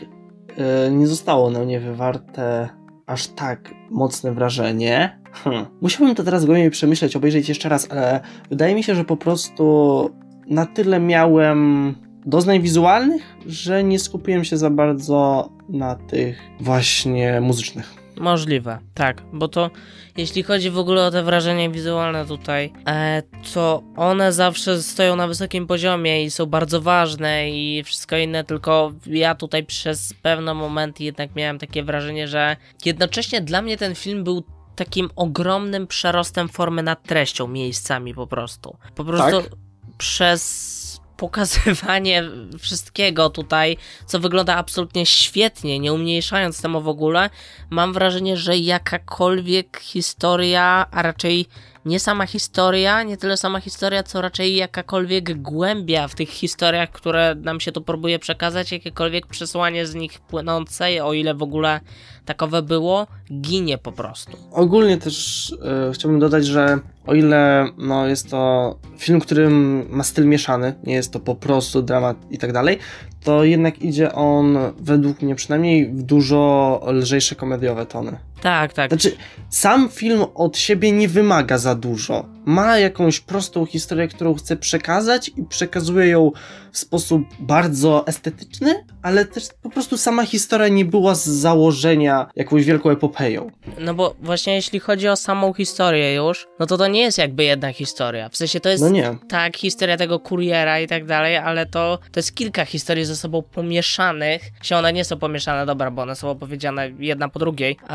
nie 0.92 1.08
zostało 1.08 1.50
na 1.50 1.60
mnie 1.60 1.80
wywarte 1.80 2.70
aż 3.06 3.28
tak 3.28 3.74
mocne 3.90 4.34
wrażenie. 4.34 5.20
Hm. 5.44 5.66
Musiałbym 5.82 6.16
to 6.16 6.24
teraz 6.24 6.46
głębiej 6.46 6.72
przemyśleć, 6.72 7.16
obejrzeć 7.16 7.50
jeszcze 7.50 7.70
raz, 7.70 7.92
ale 7.92 8.20
wydaje 8.50 8.76
mi 8.76 8.84
się, 8.84 8.96
że 8.96 9.06
po 9.06 9.18
prostu 9.18 10.10
na 10.48 10.66
tyle 10.66 11.00
miałem 11.00 11.96
doznań 12.26 12.62
wizualnych, 12.62 13.22
że 13.46 13.84
nie 13.84 14.00
skupiłem 14.00 14.44
się 14.44 14.58
za 14.58 14.70
bardzo 14.70 15.50
na 15.70 15.96
tych 15.96 16.42
właśnie 16.60 17.42
muzycznych. 17.42 18.01
Możliwe, 18.18 18.80
tak, 18.94 19.22
bo 19.34 19.48
to 19.48 19.70
jeśli 20.18 20.44
chodzi 20.44 20.70
w 20.70 20.78
ogóle 20.78 21.06
o 21.06 21.12
te 21.12 21.24
wrażenia 21.24 21.70
wizualne 21.70 22.26
tutaj, 22.26 22.74
e, 22.88 23.24
to 23.54 23.84
one 23.96 24.34
zawsze 24.34 24.82
stoją 24.84 25.16
na 25.16 25.28
wysokim 25.28 25.68
poziomie 25.68 26.24
i 26.24 26.32
są 26.32 26.46
bardzo 26.46 26.82
ważne 26.82 27.52
i 27.52 27.84
wszystko 27.84 28.18
inne, 28.18 28.44
tylko 28.44 28.94
ja 29.06 29.36
tutaj 29.36 29.64
przez 29.66 30.14
pewne 30.22 30.54
momenty 30.54 31.04
jednak 31.04 31.36
miałem 31.36 31.60
takie 31.60 31.84
wrażenie, 31.84 32.28
że 32.28 32.58
jednocześnie 32.86 33.42
dla 33.42 33.62
mnie 33.62 33.78
ten 33.78 33.96
film 33.96 34.24
był 34.24 34.44
takim 34.76 35.10
ogromnym 35.16 35.88
przerostem 35.88 36.50
formy 36.50 36.84
nad 36.84 37.04
treścią 37.04 37.48
miejscami 37.48 38.14
po 38.14 38.28
prostu. 38.28 38.78
Po 38.96 39.06
prostu 39.06 39.42
Tak? 39.42 39.52
przez 39.98 40.91
pokazywanie 41.22 42.24
wszystkiego 42.60 43.30
tutaj, 43.30 43.78
co 44.06 44.20
wygląda 44.20 44.56
absolutnie 44.56 45.06
świetnie, 45.06 45.80
nie 45.80 45.94
umniejszając 45.94 46.62
temu 46.62 46.82
w 46.82 46.88
ogóle, 46.88 47.30
mam 47.70 47.94
wrażenie, 47.94 48.38
że 48.38 48.58
jakakolwiek 48.58 49.80
historia, 49.80 50.86
a 50.92 51.02
raczej 51.02 51.46
nie 51.86 52.00
sama 52.00 52.26
historia, 52.26 53.04
nie 53.04 53.18
tyle 53.18 53.38
sama 53.38 53.60
historia, 53.60 54.04
co 54.04 54.22
raczej 54.22 54.56
jakakolwiek 54.56 55.42
głębia 55.42 56.08
w 56.08 56.16
tych 56.16 56.30
historiach, 56.30 56.92
które 56.92 57.36
nam 57.36 57.60
się 57.60 57.72
tu 57.72 57.82
próbuje 57.82 58.20
przekazać, 58.20 58.72
jakiekolwiek 58.72 59.28
przesłanie 59.28 59.86
z 59.86 59.96
nich 59.96 60.20
płynące, 60.20 61.06
o 61.06 61.14
ile 61.14 61.34
w 61.34 61.44
ogóle 61.44 61.80
takowe 62.26 62.62
było, 62.62 63.08
ginie 63.42 63.78
po 63.78 63.92
prostu. 63.92 64.38
Ogólnie 64.52 64.98
też 64.98 65.56
e, 65.90 65.92
chciałbym 65.94 66.20
dodać, 66.20 66.46
że 66.46 66.80
o 67.08 67.14
ile 67.14 67.68
no, 67.78 68.08
jest 68.08 68.30
to 68.30 68.76
film, 68.98 69.20
który 69.20 69.50
ma 69.90 70.04
styl 70.04 70.26
mieszany, 70.26 70.74
nie 70.84 70.94
jest 70.94 71.12
to 71.12 71.20
po 71.20 71.36
prostu 71.36 71.82
dramat 71.82 72.18
i 72.30 72.38
tak 72.38 72.54
dalej, 72.54 72.78
to 73.24 73.44
jednak 73.44 73.82
idzie 73.82 74.14
on 74.14 74.58
według 74.80 75.22
mnie 75.22 75.36
przynajmniej 75.36 75.88
w 75.92 76.04
dużo 76.04 76.82
lżejsze 76.88 77.36
komediowe 77.36 77.86
tony. 77.86 78.18
Tak, 78.42 78.74
tak. 78.74 78.90
Znaczy, 78.92 79.16
sam 79.50 79.90
film 79.90 80.26
od 80.36 80.58
siebie 80.58 80.92
nie 80.92 81.08
wymaga 81.08 81.58
za 81.58 81.76
dużo. 81.76 82.26
Ma 82.46 82.78
jakąś 82.80 83.20
prostą 83.20 83.66
historię, 83.66 84.08
którą 84.08 84.34
chce 84.34 84.58
przekazać 84.58 85.32
i 85.38 85.44
przekazuje 85.50 86.08
ją 86.08 86.32
w 86.72 86.78
sposób 86.78 87.22
bardzo 87.40 88.08
estetyczny, 88.08 88.86
ale 89.02 89.26
też 89.26 89.48
po 89.62 89.70
prostu 89.70 89.98
sama 89.98 90.26
historia 90.26 90.68
nie 90.68 90.86
była 90.86 91.16
z 91.16 91.26
założenia 91.28 92.30
jakąś 92.36 92.66
wielką 92.66 92.90
epopeją. 92.90 93.52
No 93.80 93.94
bo 93.94 94.16
właśnie 94.22 94.56
jeśli 94.56 94.80
chodzi 94.80 95.08
o 95.08 95.16
samą 95.16 95.54
historię 95.54 96.16
już, 96.16 96.48
no 96.60 96.66
to 96.66 96.78
to 96.78 96.88
nie 96.88 97.02
jest 97.02 97.18
jakby 97.18 97.44
jedna 97.44 97.74
historia. 97.74 98.30
W 98.30 98.38
sensie 98.38 98.60
to 98.60 98.70
jest 98.70 98.84
No 98.84 98.90
nie. 98.90 99.16
tak, 99.30 99.58
historia 99.58 99.98
tego 99.98 100.20
kuriera 100.20 100.80
i 100.80 100.88
tak 100.88 101.06
dalej, 101.06 101.38
ale 101.38 101.66
to, 101.66 102.00
to 102.12 102.20
jest 102.20 102.36
kilka 102.36 102.66
historii 102.66 103.06
ze 103.12 103.18
sobą 103.18 103.42
pomieszanych. 103.42 104.42
Się 104.62 104.76
one 104.76 104.94
nie 104.94 105.06
są 105.06 105.18
pomieszane, 105.18 105.66
dobra, 105.66 105.92
bo 105.92 106.02
one 106.02 106.16
są 106.16 106.30
opowiedziane 106.30 106.92
jedna 107.00 107.30
po 107.30 107.40
drugiej, 107.40 107.78
e, 107.90 107.94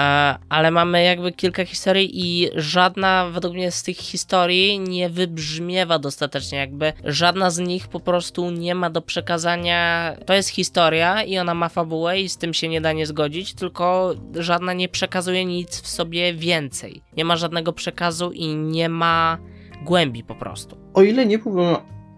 ale 0.48 0.70
mamy 0.70 1.02
jakby 1.04 1.32
kilka 1.32 1.64
historii 1.64 2.10
i 2.14 2.50
żadna 2.54 3.30
według 3.30 3.54
mnie 3.54 3.70
z 3.70 3.82
tych 3.82 3.96
historii 3.96 4.80
nie 4.80 5.10
wybrzmiewa 5.10 5.98
dostatecznie, 5.98 6.58
jakby 6.58 6.92
żadna 7.04 7.50
z 7.50 7.58
nich 7.58 7.88
po 7.88 8.00
prostu 8.00 8.50
nie 8.50 8.74
ma 8.74 8.90
do 8.90 9.02
przekazania. 9.02 10.12
To 10.26 10.34
jest 10.34 10.48
historia 10.48 11.22
i 11.22 11.38
ona 11.38 11.54
ma 11.54 11.68
fabułę 11.68 12.20
i 12.20 12.28
z 12.28 12.36
tym 12.36 12.54
się 12.54 12.68
nie 12.68 12.80
da 12.80 12.92
nie 12.92 13.06
zgodzić, 13.06 13.54
tylko 13.54 14.14
żadna 14.34 14.72
nie 14.72 14.88
przekazuje 14.88 15.44
nic 15.44 15.80
w 15.80 15.88
sobie 15.88 16.34
więcej. 16.34 17.02
Nie 17.16 17.24
ma 17.24 17.36
żadnego 17.36 17.72
przekazu 17.72 18.32
i 18.32 18.54
nie 18.54 18.88
ma 18.88 19.38
głębi 19.82 20.24
po 20.24 20.34
prostu. 20.34 20.76
O 20.94 21.02
ile 21.02 21.26
nie 21.26 21.38
byłbym 21.38 21.76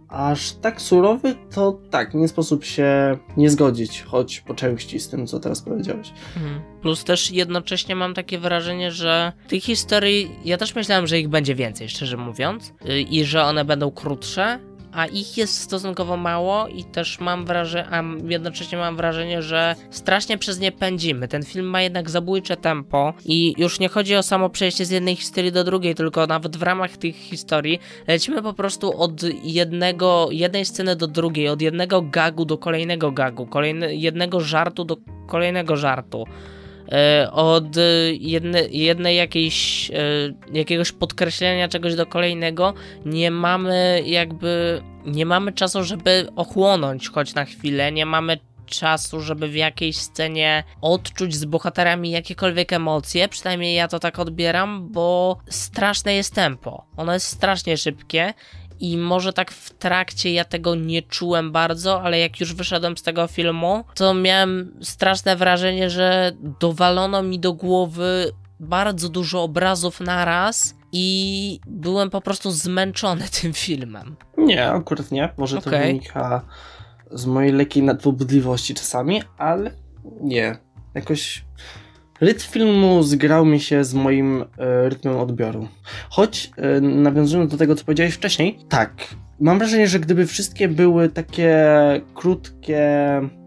aż 0.09 0.53
tak 0.53 0.81
surowy, 0.83 1.35
to 1.55 1.79
tak, 1.91 2.15
nie 2.15 2.29
sposób 2.29 2.65
się 2.65 3.19
nie 3.37 3.51
zgodzić, 3.51 4.03
choć 4.03 4.41
po 4.41 4.55
części 4.55 5.01
z 5.01 5.09
tym, 5.09 5.27
co 5.27 5.41
teraz 5.41 5.63
powiedziałeś. 5.63 6.13
Mhm. 6.37 6.61
Plus 6.83 7.05
też 7.05 7.31
jednocześnie 7.31 7.97
mam 7.97 8.15
takie 8.15 8.39
wrażenie, 8.39 8.93
że 8.93 9.33
tych 9.49 9.63
historii, 9.63 10.31
ja 10.45 10.59
też 10.59 10.75
myślałem, 10.75 11.07
że 11.07 11.19
ich 11.19 11.29
będzie 11.29 11.55
więcej, 11.55 11.89
szczerze 11.89 12.17
mówiąc, 12.17 12.73
y, 12.91 13.01
i 13.01 13.25
że 13.25 13.45
one 13.45 13.65
będą 13.65 13.91
krótsze, 13.91 14.59
a 14.93 15.07
ich 15.07 15.37
jest 15.37 15.61
stosunkowo 15.61 16.17
mało 16.17 16.69
i 16.69 16.85
też 16.85 17.21
mam 17.21 17.45
wrażenie, 17.45 17.89
a 17.91 18.03
jednocześnie 18.29 18.79
mam 18.79 18.97
wrażenie, 18.97 19.43
że 19.43 19.75
strasznie 19.91 20.39
przez 20.39 20.61
nie 20.61 20.73
pędzimy. 20.73 21.29
Ten 21.29 21.43
film 21.43 21.67
ma 21.67 21.83
jednak 21.83 22.11
zabójcze 22.11 22.57
tempo 22.57 23.15
i 23.25 23.55
już 23.59 23.81
nie 23.81 23.89
chodzi 23.89 24.17
o 24.17 24.23
samo 24.23 24.51
przejście 24.51 24.85
z 24.85 24.91
jednej 24.91 25.17
historii 25.17 25.53
do 25.53 25.65
drugiej, 25.65 25.95
tylko 25.95 26.27
nawet 26.27 26.57
w 26.57 26.63
ramach 26.63 26.97
tych 26.97 27.17
historii 27.17 27.81
lecimy 28.07 28.43
po 28.43 28.53
prostu 28.53 29.01
od 29.01 29.23
jednego, 29.43 30.29
jednej 30.31 30.65
sceny 30.65 30.97
do 30.97 31.07
drugiej, 31.07 31.49
od 31.49 31.63
jednego 31.63 32.03
gagu 32.03 32.45
do 32.45 32.59
kolejnego 32.59 33.13
gagu, 33.13 33.47
kolejne, 33.47 33.95
jednego 33.95 34.41
żartu 34.41 34.85
do 34.85 34.97
kolejnego 35.27 35.77
żartu. 35.77 36.25
E, 36.93 37.31
od 37.33 37.77
jedne, 38.19 38.63
jednej 38.71 39.17
jakiejś, 39.17 39.91
e, 39.91 39.95
jakiegoś 40.53 40.93
podkreślenia 40.93 41.69
czegoś 41.69 41.95
do 41.95 42.07
kolejnego 42.07 42.75
nie 43.05 43.31
mamy 43.31 44.03
jakby, 44.07 44.83
nie 45.07 45.27
mamy 45.27 45.53
czasu, 45.53 45.85
żeby 45.85 46.29
ochłonąć 46.37 47.09
choć 47.09 47.35
na 47.35 47.45
chwilę, 47.45 47.93
nie 47.93 48.07
mamy 48.07 48.39
czasu, 48.67 49.21
żeby 49.21 49.49
w 49.49 49.55
jakiejś 49.55 49.97
scenie 49.97 50.65
odczuć 50.81 51.35
z 51.35 51.45
bohaterami 51.45 52.11
jakiekolwiek 52.11 52.73
emocje, 52.73 53.29
przynajmniej 53.29 53.75
ja 53.75 53.89
to 53.89 53.99
tak 53.99 54.19
odbieram, 54.19 54.89
bo 54.93 55.39
straszne 55.51 56.15
jest 56.15 56.35
tempo. 56.35 56.85
Ono 56.97 57.15
jest 57.15 57.27
strasznie 57.27 57.77
szybkie 57.77 58.35
i 58.81 58.97
może 58.97 59.33
tak 59.33 59.51
w 59.51 59.71
trakcie 59.71 60.33
ja 60.33 60.45
tego 60.45 60.75
nie 60.75 61.03
czułem 61.03 61.53
bardzo, 61.53 62.03
ale 62.03 62.19
jak 62.19 62.41
już 62.41 62.55
wyszedłem 62.55 62.97
z 62.97 63.03
tego 63.03 63.27
filmu, 63.27 63.85
to 63.95 64.15
miałem 64.15 64.79
straszne 64.83 65.37
wrażenie, 65.37 65.91
że 65.91 66.33
dowalono 66.61 67.23
mi 67.23 67.39
do 67.39 67.53
głowy 67.53 68.33
bardzo 68.61 69.09
dużo 69.09 69.43
obrazów 69.43 70.01
naraz 70.01 70.75
i 70.93 71.61
byłem 71.67 72.11
po 72.11 72.21
prostu 72.21 72.51
zmęczony 72.51 73.25
tym 73.43 73.53
filmem. 73.53 74.17
Nie, 74.37 74.71
akurat 74.71 75.11
nie. 75.11 75.33
Może 75.37 75.59
okay. 75.59 75.73
to 75.73 75.87
wynika 75.87 76.45
z 77.11 77.27
mojej 77.27 77.53
lekkiej 77.53 77.83
nadwobudliwości 77.83 78.75
czasami, 78.75 79.23
ale 79.39 79.71
nie. 80.21 80.59
Jakoś 80.95 81.45
Rytm 82.21 82.53
filmu 82.53 83.03
zgrał 83.03 83.45
mi 83.45 83.61
się 83.61 83.85
z 83.85 83.95
moim 83.95 84.45
e, 84.59 84.89
rytmem 84.89 85.17
odbioru. 85.17 85.69
Choć, 86.11 86.51
e, 86.57 86.81
nawiązując 86.81 87.51
do 87.51 87.59
tego, 87.59 87.75
co 87.75 87.85
powiedziałeś 87.85 88.15
wcześniej, 88.15 88.59
tak, 88.69 88.91
Mam 89.41 89.59
wrażenie, 89.59 89.89
że 89.89 90.01
gdyby 90.01 90.27
wszystkie 90.27 90.69
były 90.69 91.09
takie 91.09 91.57
krótkie 92.15 92.81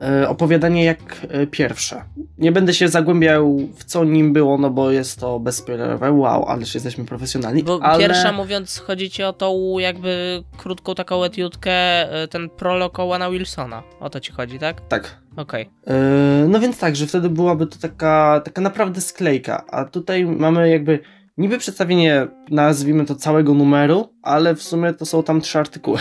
e, 0.02 0.30
opowiadanie 0.30 0.84
jak 0.84 1.28
e, 1.30 1.48
pierwsze. 1.48 2.04
Nie 2.38 2.52
będę 2.52 2.74
się 2.74 2.88
zagłębiał 2.88 3.58
w 3.76 3.84
co 3.84 4.04
nim 4.04 4.34
było, 4.34 4.58
no 4.58 4.70
bo 4.70 4.92
jest 4.92 5.20
to 5.20 5.40
bezspoilerowe. 5.40 6.12
Wow, 6.12 6.46
ależ 6.46 6.74
jesteśmy 6.74 7.06
profesjonalni. 7.06 7.64
Bo 7.64 7.80
ale... 7.84 8.00
pierwsza 8.00 8.32
mówiąc, 8.32 8.80
chodzi 8.80 9.10
ci 9.10 9.24
o 9.24 9.34
tą 9.34 9.80
jakby 9.80 10.44
krótką 10.58 10.96
taką 10.96 11.24
etiutkę, 11.24 11.72
e, 11.72 12.28
ten 12.28 12.50
prolog 12.50 13.00
Owana 13.00 13.32
Wilsona. 13.32 13.84
O 14.00 14.10
to 14.10 14.20
ci 14.20 14.32
chodzi, 14.32 14.60
tak? 14.60 14.82
Tak. 14.88 15.22
Okej. 15.36 15.70
Okay. 15.84 16.48
no 16.48 16.60
więc 16.60 16.78
tak, 16.78 16.96
że 16.96 17.08
wtedy 17.08 17.30
byłaby 17.30 17.68
to 17.68 17.80
taka, 17.80 18.42
taka 18.46 18.62
naprawdę 18.62 19.02
sklejka, 19.02 19.66
a 19.68 19.86
tutaj 19.86 20.26
mamy 20.26 20.70
jakby 20.70 21.00
niby 21.42 21.58
przedstawienie, 21.58 22.28
nazwijmy 22.50 23.06
to 23.06 23.16
całego 23.16 23.54
numeru, 23.54 24.14
ale 24.22 24.56
w 24.56 24.64
sumie 24.64 24.94
to 24.94 25.06
są 25.06 25.24
tam 25.24 25.42
trzy 25.42 25.60
artykuły. 25.60 26.00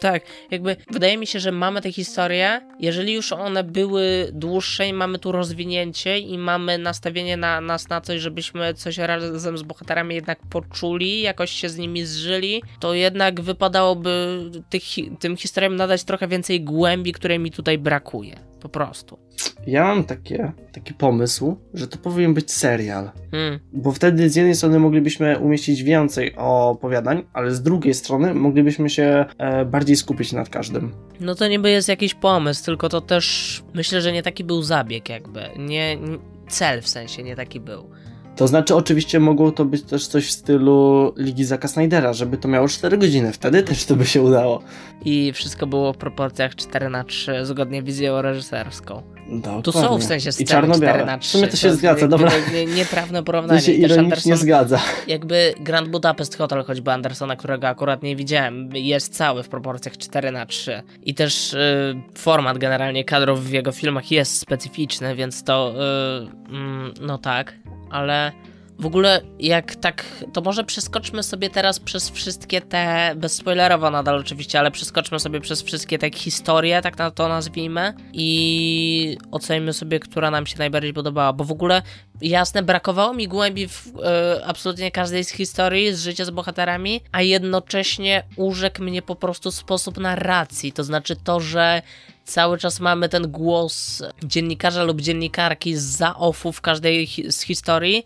Tak, 0.00 0.22
jakby 0.50 0.76
wydaje 0.90 1.18
mi 1.18 1.26
się, 1.26 1.40
że 1.40 1.52
mamy 1.52 1.80
te 1.80 1.92
historie, 1.92 2.60
jeżeli 2.80 3.12
już 3.12 3.32
one 3.32 3.64
były 3.64 4.30
dłuższe 4.32 4.88
i 4.88 4.92
mamy 4.92 5.18
tu 5.18 5.32
rozwinięcie 5.32 6.18
i 6.18 6.38
mamy 6.38 6.78
nastawienie 6.78 7.36
na 7.36 7.60
nas 7.60 7.88
na 7.88 8.00
coś, 8.00 8.20
żebyśmy 8.20 8.74
coś 8.74 8.98
razem 8.98 9.58
z 9.58 9.62
bohaterami 9.62 10.14
jednak 10.14 10.38
poczuli, 10.50 11.20
jakoś 11.20 11.50
się 11.50 11.68
z 11.68 11.78
nimi 11.78 12.04
zżyli, 12.04 12.62
to 12.80 12.94
jednak 12.94 13.40
wypadałoby 13.40 14.40
tych, 14.70 14.82
tym 15.18 15.36
historiom 15.36 15.76
nadać 15.76 16.04
trochę 16.04 16.28
więcej 16.28 16.60
głębi, 16.60 17.12
której 17.12 17.38
mi 17.38 17.50
tutaj 17.50 17.78
brakuje. 17.78 18.47
Po 18.60 18.68
prostu. 18.68 19.18
Ja 19.66 19.84
mam 19.84 20.04
takie, 20.04 20.52
taki 20.72 20.94
pomysł, 20.94 21.56
że 21.74 21.88
to 21.88 21.98
powinien 21.98 22.34
być 22.34 22.52
serial. 22.52 23.10
Hmm. 23.30 23.60
Bo 23.72 23.92
wtedy 23.92 24.30
z 24.30 24.36
jednej 24.36 24.54
strony 24.54 24.78
moglibyśmy 24.78 25.38
umieścić 25.38 25.82
więcej 25.82 26.34
opowiadań, 26.36 27.24
ale 27.32 27.50
z 27.50 27.62
drugiej 27.62 27.94
strony 27.94 28.34
moglibyśmy 28.34 28.90
się 28.90 29.24
e, 29.38 29.64
bardziej 29.64 29.96
skupić 29.96 30.32
nad 30.32 30.48
każdym. 30.48 30.92
No 31.20 31.34
to 31.34 31.48
niby 31.48 31.70
jest 31.70 31.88
jakiś 31.88 32.14
pomysł, 32.14 32.64
tylko 32.64 32.88
to 32.88 33.00
też 33.00 33.62
myślę, 33.74 34.00
że 34.00 34.12
nie 34.12 34.22
taki 34.22 34.44
był 34.44 34.62
zabieg 34.62 35.08
jakby. 35.08 35.40
Nie, 35.56 35.96
nie 35.96 36.18
cel 36.48 36.82
w 36.82 36.88
sensie 36.88 37.22
nie 37.22 37.36
taki 37.36 37.60
był. 37.60 37.90
To 38.38 38.48
znaczy, 38.48 38.74
oczywiście 38.74 39.20
mogło 39.20 39.52
to 39.52 39.64
być 39.64 39.82
też 39.82 40.06
coś 40.06 40.26
w 40.26 40.30
stylu 40.30 41.12
Ligi 41.16 41.44
Zaka 41.44 41.68
Snydera, 41.68 42.12
żeby 42.12 42.36
to 42.36 42.48
miało 42.48 42.68
4 42.68 42.98
godziny. 42.98 43.32
Wtedy 43.32 43.62
też 43.62 43.84
to 43.84 43.96
by 43.96 44.06
się 44.06 44.22
udało. 44.22 44.62
I 45.04 45.32
wszystko 45.32 45.66
było 45.66 45.92
w 45.92 45.96
proporcjach 45.96 46.54
4 46.54 46.88
na 46.88 47.04
3 47.04 47.46
zgodnie 47.46 47.82
wizją 47.82 48.22
reżyserską. 48.22 49.02
Dokładnie. 49.30 49.62
Tu 49.62 49.72
są 49.72 49.98
w 49.98 50.04
sensie 50.04 50.32
sceny 50.32 50.44
I 50.44 50.46
czarno-białe. 50.46 50.92
4 50.92 51.06
na 51.06 51.18
3 51.18 51.28
W 51.28 51.32
sumie 51.32 51.48
to 51.48 51.56
się 51.56 51.68
to 51.68 51.74
zgadza, 51.74 52.08
dobra. 52.08 52.30
Nie, 52.52 52.66
nietrafne 52.66 53.22
porównanie. 53.28 53.60
To 53.60 53.66
się 53.66 53.72
ironicznie 53.72 54.36
zgadza. 54.36 54.80
Jakby 55.06 55.54
Grand 55.60 55.88
Budapest 55.88 56.38
Hotel, 56.38 56.64
choćby 56.64 56.92
Andersona, 56.92 57.36
którego 57.36 57.68
akurat 57.68 58.02
nie 58.02 58.16
widziałem, 58.16 58.70
jest 58.74 59.16
cały 59.16 59.42
w 59.42 59.48
proporcjach 59.48 59.96
4 59.96 60.30
na 60.30 60.46
3 60.46 60.82
I 61.02 61.14
też 61.14 61.52
y, 61.54 61.58
format 62.14 62.58
generalnie 62.58 63.04
kadrów 63.04 63.44
w 63.44 63.52
jego 63.52 63.72
filmach 63.72 64.10
jest 64.10 64.38
specyficzny, 64.38 65.14
więc 65.14 65.44
to 65.44 65.74
y, 66.48 66.54
mm, 66.54 66.94
no 67.00 67.18
tak 67.18 67.54
ale 67.90 68.32
w 68.78 68.86
ogóle 68.86 69.20
jak 69.38 69.76
tak, 69.76 70.04
to 70.32 70.40
może 70.40 70.64
przeskoczmy 70.64 71.22
sobie 71.22 71.50
teraz 71.50 71.80
przez 71.80 72.10
wszystkie 72.10 72.60
te, 72.60 73.12
bezspoilerowo 73.16 73.90
nadal 73.90 74.18
oczywiście, 74.18 74.58
ale 74.58 74.70
przeskoczmy 74.70 75.20
sobie 75.20 75.40
przez 75.40 75.62
wszystkie 75.62 75.98
te 75.98 76.10
historie, 76.10 76.82
tak 76.82 76.98
na 76.98 77.10
to 77.10 77.28
nazwijmy 77.28 77.94
i 78.12 79.18
ocenimy 79.30 79.72
sobie, 79.72 80.00
która 80.00 80.30
nam 80.30 80.46
się 80.46 80.58
najbardziej 80.58 80.92
podobała, 80.92 81.32
bo 81.32 81.44
w 81.44 81.52
ogóle 81.52 81.82
jasne, 82.20 82.62
brakowało 82.62 83.14
mi 83.14 83.28
głębi 83.28 83.68
w 83.68 83.86
y, 83.86 84.44
absolutnie 84.44 84.90
każdej 84.90 85.24
z 85.24 85.30
historii, 85.30 85.94
z 85.94 86.02
życia 86.02 86.24
z 86.24 86.30
bohaterami, 86.30 87.00
a 87.12 87.22
jednocześnie 87.22 88.22
urzekł 88.36 88.82
mnie 88.82 89.02
po 89.02 89.16
prostu 89.16 89.50
sposób 89.50 89.98
narracji, 89.98 90.72
to 90.72 90.84
znaczy 90.84 91.16
to, 91.16 91.40
że 91.40 91.82
cały 92.28 92.58
czas 92.58 92.80
mamy 92.80 93.08
ten 93.08 93.30
głos 93.30 94.02
dziennikarza 94.24 94.82
lub 94.82 95.00
dziennikarki 95.00 95.76
z 95.76 95.82
w 96.52 96.60
każdej 96.60 97.06
hi 97.06 97.32
z 97.32 97.40
historii, 97.40 98.04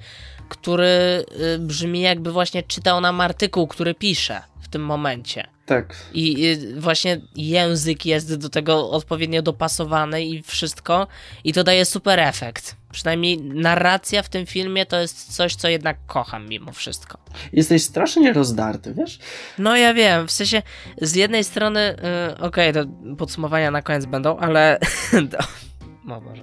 który 0.49 1.25
y, 1.55 1.59
brzmi 1.59 2.01
jakby 2.01 2.33
właśnie 2.33 2.63
czytał 2.63 3.01
nam 3.01 3.21
artykuł, 3.21 3.67
który 3.67 3.95
pisze 3.95 4.43
w 4.61 4.69
tym 4.69 4.85
momencie. 4.85 5.47
Tak. 5.75 5.97
I, 6.15 6.43
I 6.43 6.81
właśnie 6.81 7.21
język 7.37 8.07
jest 8.07 8.35
do 8.35 8.49
tego 8.49 8.91
odpowiednio 8.91 9.43
dopasowany 9.43 10.25
i 10.25 10.43
wszystko, 10.43 11.07
i 11.45 11.53
to 11.53 11.65
daje 11.65 11.85
super 11.85 12.21
efekt. 12.21 12.77
Przynajmniej 12.93 13.39
narracja 13.43 14.23
w 14.23 14.29
tym 14.29 14.47
filmie 14.47 14.87
to 14.87 15.01
jest 15.01 15.35
coś, 15.35 15.55
co 15.55 15.69
jednak 15.69 15.97
kocham 16.07 16.49
mimo 16.49 16.73
wszystko. 16.73 17.19
Jesteś 17.53 17.83
strasznie 17.83 18.33
rozdarty, 18.33 18.95
wiesz? 18.95 19.19
No 19.59 19.77
ja 19.77 19.95
wiem, 19.95 20.29
w 20.29 20.33
sensie 20.33 20.63
z 21.01 21.15
jednej 21.15 21.45
strony, 21.45 21.97
yy, 22.29 22.47
okej, 22.47 22.71
okay, 22.71 22.73
to 22.73 23.17
podsumowania 23.17 23.71
na 23.71 23.83
koniec 23.83 24.07
będą, 24.07 24.39
ale... 24.39 24.79
no 26.05 26.21
może. 26.21 26.43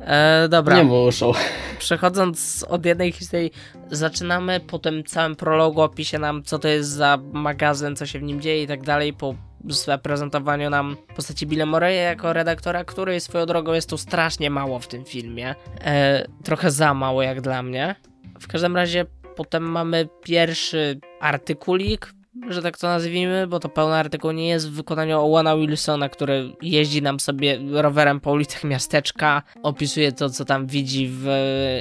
E, 0.00 0.48
dobra. 0.48 0.76
Nie 0.76 0.84
muszą. 0.84 1.32
Przechodząc 1.78 2.66
od 2.68 2.86
jednej 2.86 3.12
historii, 3.12 3.52
zaczynamy 3.90 4.60
po 4.60 4.78
tym 4.78 5.04
całym 5.04 5.36
prologu, 5.36 5.80
opisie 5.80 6.18
nam, 6.18 6.42
co 6.42 6.58
to 6.58 6.68
jest 6.68 6.90
za 6.90 7.18
magazyn, 7.32 7.96
co 7.96 8.06
się 8.06 8.18
w 8.18 8.22
nim 8.22 8.40
dzieje 8.40 8.62
i 8.62 8.66
tak 8.66 8.82
dalej, 8.82 9.12
po 9.12 9.34
zaprezentowaniu 9.64 10.70
nam 10.70 10.96
postaci 11.16 11.46
Billa 11.46 11.66
Murraya 11.66 12.02
jako 12.02 12.32
redaktora, 12.32 12.84
której 12.84 13.20
swoją 13.20 13.46
drogą 13.46 13.72
jest 13.72 13.90
tu 13.90 13.98
strasznie 13.98 14.50
mało 14.50 14.78
w 14.78 14.88
tym 14.88 15.04
filmie. 15.04 15.54
E, 15.84 16.26
trochę 16.44 16.70
za 16.70 16.94
mało 16.94 17.22
jak 17.22 17.40
dla 17.40 17.62
mnie. 17.62 17.94
W 18.40 18.48
każdym 18.48 18.76
razie 18.76 19.06
potem 19.36 19.62
mamy 19.62 20.08
pierwszy 20.22 21.00
artykulik, 21.20 22.14
że 22.48 22.62
tak 22.62 22.78
to 22.78 22.86
nazwijmy, 22.86 23.46
bo 23.46 23.60
to 23.60 23.68
pełny 23.68 23.94
artykuł 23.94 24.30
nie 24.30 24.48
jest 24.48 24.70
w 24.70 24.72
wykonaniu 24.72 25.20
Owana 25.20 25.56
Wilsona, 25.56 26.08
który 26.08 26.52
jeździ 26.62 27.02
nam 27.02 27.20
sobie 27.20 27.58
rowerem 27.72 28.20
po 28.20 28.32
ulicach 28.32 28.64
miasteczka, 28.64 29.42
opisuje 29.62 30.12
to, 30.12 30.30
co 30.30 30.44
tam 30.44 30.66
widzi 30.66 31.08
w 31.10 31.26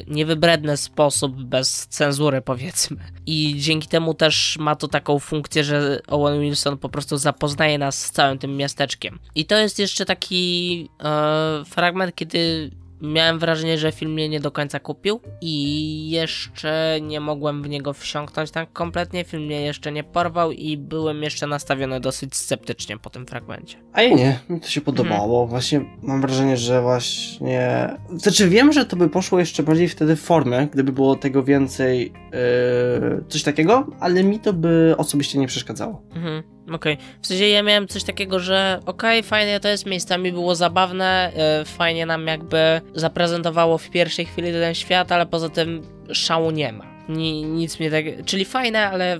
niewybredny 0.08 0.78
sposób, 0.78 1.43
bez 1.43 1.88
cenzury 1.88 2.41
powiedzmy. 2.41 2.98
I 3.26 3.56
dzięki 3.58 3.88
temu 3.88 4.13
też 4.13 4.58
ma 4.60 4.76
to 4.76 4.88
taką 4.88 5.20
funkcję, 5.20 5.63
że 5.63 6.00
Owen 6.08 6.41
Wilson 6.41 6.78
po 6.78 6.89
prostu 6.89 7.17
zapoznaje 7.17 7.78
nas 7.78 8.06
z 8.06 8.12
całym 8.12 8.38
tym 8.38 8.58
miasteczkiem. 8.58 9.20
I 9.36 9.46
to 9.46 9.58
jest 9.58 9.80
jeszcze 9.80 10.06
taki 10.06 10.89
e, 11.04 11.63
fragment, 11.65 12.15
kiedy 12.15 12.72
miałem 13.02 13.40
wrażenie, 13.40 13.78
że 13.78 13.92
film 13.92 14.12
mnie 14.12 14.30
nie 14.30 14.40
do 14.40 14.52
końca 14.52 14.80
kupił 14.80 15.20
i 15.42 16.10
jeszcze 16.10 17.00
nie 17.02 17.20
mogłem 17.20 17.64
w 17.64 17.70
niego 17.70 17.94
wsiąknąć 17.94 18.52
tak 18.52 18.74
kompletnie. 18.74 19.24
Film 19.24 19.44
mnie 19.44 19.62
jeszcze 19.62 19.92
nie 19.92 20.04
porwał 20.04 20.52
i 20.52 20.78
byłem 20.78 21.24
jeszcze 21.24 21.48
nastawiony 21.48 22.00
dosyć 22.00 22.36
sceptycznie 22.36 22.98
po 22.98 23.10
tym 23.10 23.26
fragmencie. 23.26 23.78
A 23.94 24.02
ja 24.02 24.16
nie, 24.16 24.40
mi 24.50 24.62
to 24.62 24.68
się 24.68 24.82
podobało. 24.82 25.42
Mhm. 25.42 25.50
Właśnie 25.50 25.82
mam 26.02 26.22
wrażenie, 26.22 26.58
że 26.58 26.82
właśnie. 26.82 27.90
Znaczy, 28.16 28.50
wiem, 28.50 28.74
że 28.74 28.86
to 28.86 28.96
by 28.96 29.10
poszło 29.10 29.40
jeszcze 29.40 29.64
bardziej 29.64 29.88
wtedy 29.88 30.16
w 30.16 30.22
formę, 30.22 30.68
gdyby 30.74 30.92
było 30.92 31.16
tego 31.16 31.44
więcej, 31.44 32.14
yy, 33.12 33.24
coś 33.28 33.44
takiego, 33.44 33.88
ale 34.00 34.24
mi 34.24 34.40
to 34.40 34.54
by 34.54 34.96
osobiście 34.98 35.40
nie 35.40 35.48
przeszkadzało. 35.48 36.04
Mhm. 36.16 36.57
Okej. 36.72 36.94
Okay. 36.94 37.06
W 37.22 37.28
sensie 37.28 37.48
ja 37.48 37.64
miałem 37.64 37.88
coś 37.88 38.04
takiego, 38.04 38.40
że 38.40 38.80
okej, 38.86 39.20
okay, 39.20 39.30
fajnie 39.30 39.60
to 39.60 39.68
jest, 39.68 39.86
miejscami 39.86 40.32
było 40.32 40.56
zabawne, 40.56 41.32
yy, 41.60 41.66
fajnie 41.66 42.06
nam 42.06 42.28
jakby 42.28 42.82
zaprezentowało 42.96 43.78
w 43.78 43.90
pierwszej 43.90 44.26
chwili 44.26 44.52
ten 44.52 44.76
świat, 44.76 45.12
ale 45.12 45.26
poza 45.26 45.50
tym 45.50 45.82
szału 46.12 46.52
nie 46.52 46.74
ma. 46.74 46.86
Ni, 47.10 47.44
nic 47.44 47.80
mnie 47.80 47.92
tak... 47.92 48.06
Czyli 48.26 48.46
fajne, 48.46 48.90
ale 48.90 49.20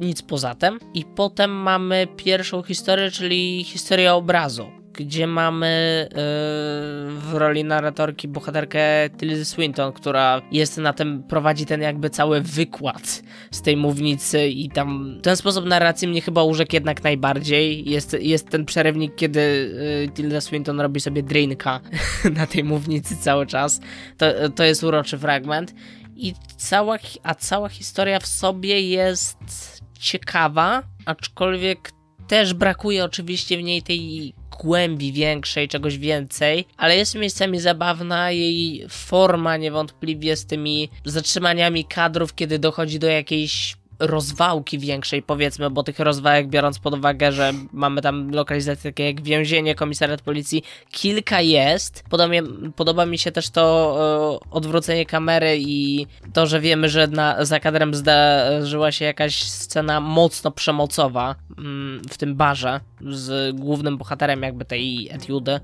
nic 0.00 0.22
poza 0.22 0.54
tym. 0.54 0.78
I 0.94 1.04
potem 1.04 1.50
mamy 1.50 2.06
pierwszą 2.16 2.62
historię, 2.62 3.10
czyli 3.10 3.64
historię 3.64 4.14
obrazu 4.14 4.70
gdzie 4.96 5.26
mamy 5.26 6.08
yy, 6.10 6.16
w 7.20 7.34
roli 7.34 7.64
narratorki 7.64 8.28
bohaterkę 8.28 9.10
Tilda 9.18 9.44
Swinton, 9.44 9.92
która 9.92 10.42
jest 10.52 10.78
na 10.78 10.92
tym, 10.92 11.22
prowadzi 11.22 11.66
ten 11.66 11.82
jakby 11.82 12.10
cały 12.10 12.40
wykład 12.40 13.22
z 13.50 13.62
tej 13.62 13.76
mównicy 13.76 14.48
i 14.48 14.70
tam 14.70 15.18
ten 15.22 15.36
sposób 15.36 15.66
narracji 15.66 16.08
mnie 16.08 16.20
chyba 16.20 16.42
urzekł 16.42 16.74
jednak 16.74 17.04
najbardziej. 17.04 17.90
Jest, 17.90 18.16
jest 18.20 18.48
ten 18.48 18.64
przerywnik, 18.64 19.14
kiedy 19.14 19.40
yy, 20.00 20.12
Tilda 20.12 20.40
Swinton 20.40 20.80
robi 20.80 21.00
sobie 21.00 21.22
drinka 21.22 21.80
na 22.36 22.46
tej 22.46 22.64
mównicy 22.64 23.16
cały 23.16 23.46
czas. 23.46 23.80
To, 24.18 24.26
to 24.50 24.64
jest 24.64 24.84
uroczy 24.84 25.18
fragment. 25.18 25.74
I 26.16 26.34
cała, 26.56 26.98
a 27.22 27.34
cała 27.34 27.68
historia 27.68 28.20
w 28.20 28.26
sobie 28.26 28.80
jest 28.80 29.36
ciekawa, 29.98 30.82
aczkolwiek 31.06 31.90
też 32.28 32.54
brakuje 32.54 33.04
oczywiście 33.04 33.58
w 33.58 33.62
niej 33.62 33.82
tej 33.82 34.34
głębi 34.56 35.12
większej, 35.12 35.68
czegoś 35.68 35.98
więcej, 35.98 36.66
ale 36.76 36.96
jest 36.96 37.14
miejscami 37.14 37.60
zabawna 37.60 38.30
jej 38.30 38.86
forma 38.88 39.56
niewątpliwie 39.56 40.36
z 40.36 40.46
tymi 40.46 40.88
zatrzymaniami 41.04 41.84
kadrów, 41.84 42.34
kiedy 42.34 42.58
dochodzi 42.58 42.98
do 42.98 43.06
jakiejś 43.06 43.76
rozwałki 43.98 44.78
większej, 44.78 45.22
powiedzmy, 45.22 45.70
bo 45.70 45.82
tych 45.82 45.98
rozwałek, 45.98 46.48
biorąc 46.48 46.78
pod 46.78 46.94
uwagę, 46.94 47.32
że 47.32 47.52
mamy 47.72 48.02
tam 48.02 48.30
lokalizacje 48.30 48.90
takie 48.90 49.04
jak 49.04 49.20
więzienie, 49.22 49.74
komisariat 49.74 50.22
policji, 50.22 50.62
kilka 50.90 51.40
jest. 51.40 52.04
Podoba, 52.10 52.34
podoba 52.76 53.06
mi 53.06 53.18
się 53.18 53.32
też 53.32 53.50
to 53.50 53.96
e, 54.44 54.50
odwrócenie 54.50 55.06
kamery 55.06 55.56
i 55.60 56.06
to, 56.32 56.46
że 56.46 56.60
wiemy, 56.60 56.88
że 56.88 57.06
na, 57.06 57.44
za 57.44 57.60
kadrem 57.60 57.94
zdarzyła 57.94 58.92
się 58.92 59.04
jakaś 59.04 59.42
scena 59.42 60.00
mocno 60.00 60.50
przemocowa 60.50 61.34
mm, 61.58 62.02
w 62.10 62.18
tym 62.18 62.34
barze 62.34 62.80
z 63.10 63.56
głównym 63.56 63.98
bohaterem 63.98 64.42
jakby 64.42 64.64
tej 64.64 65.08
etiudy. 65.12 65.52
E, 65.52 65.60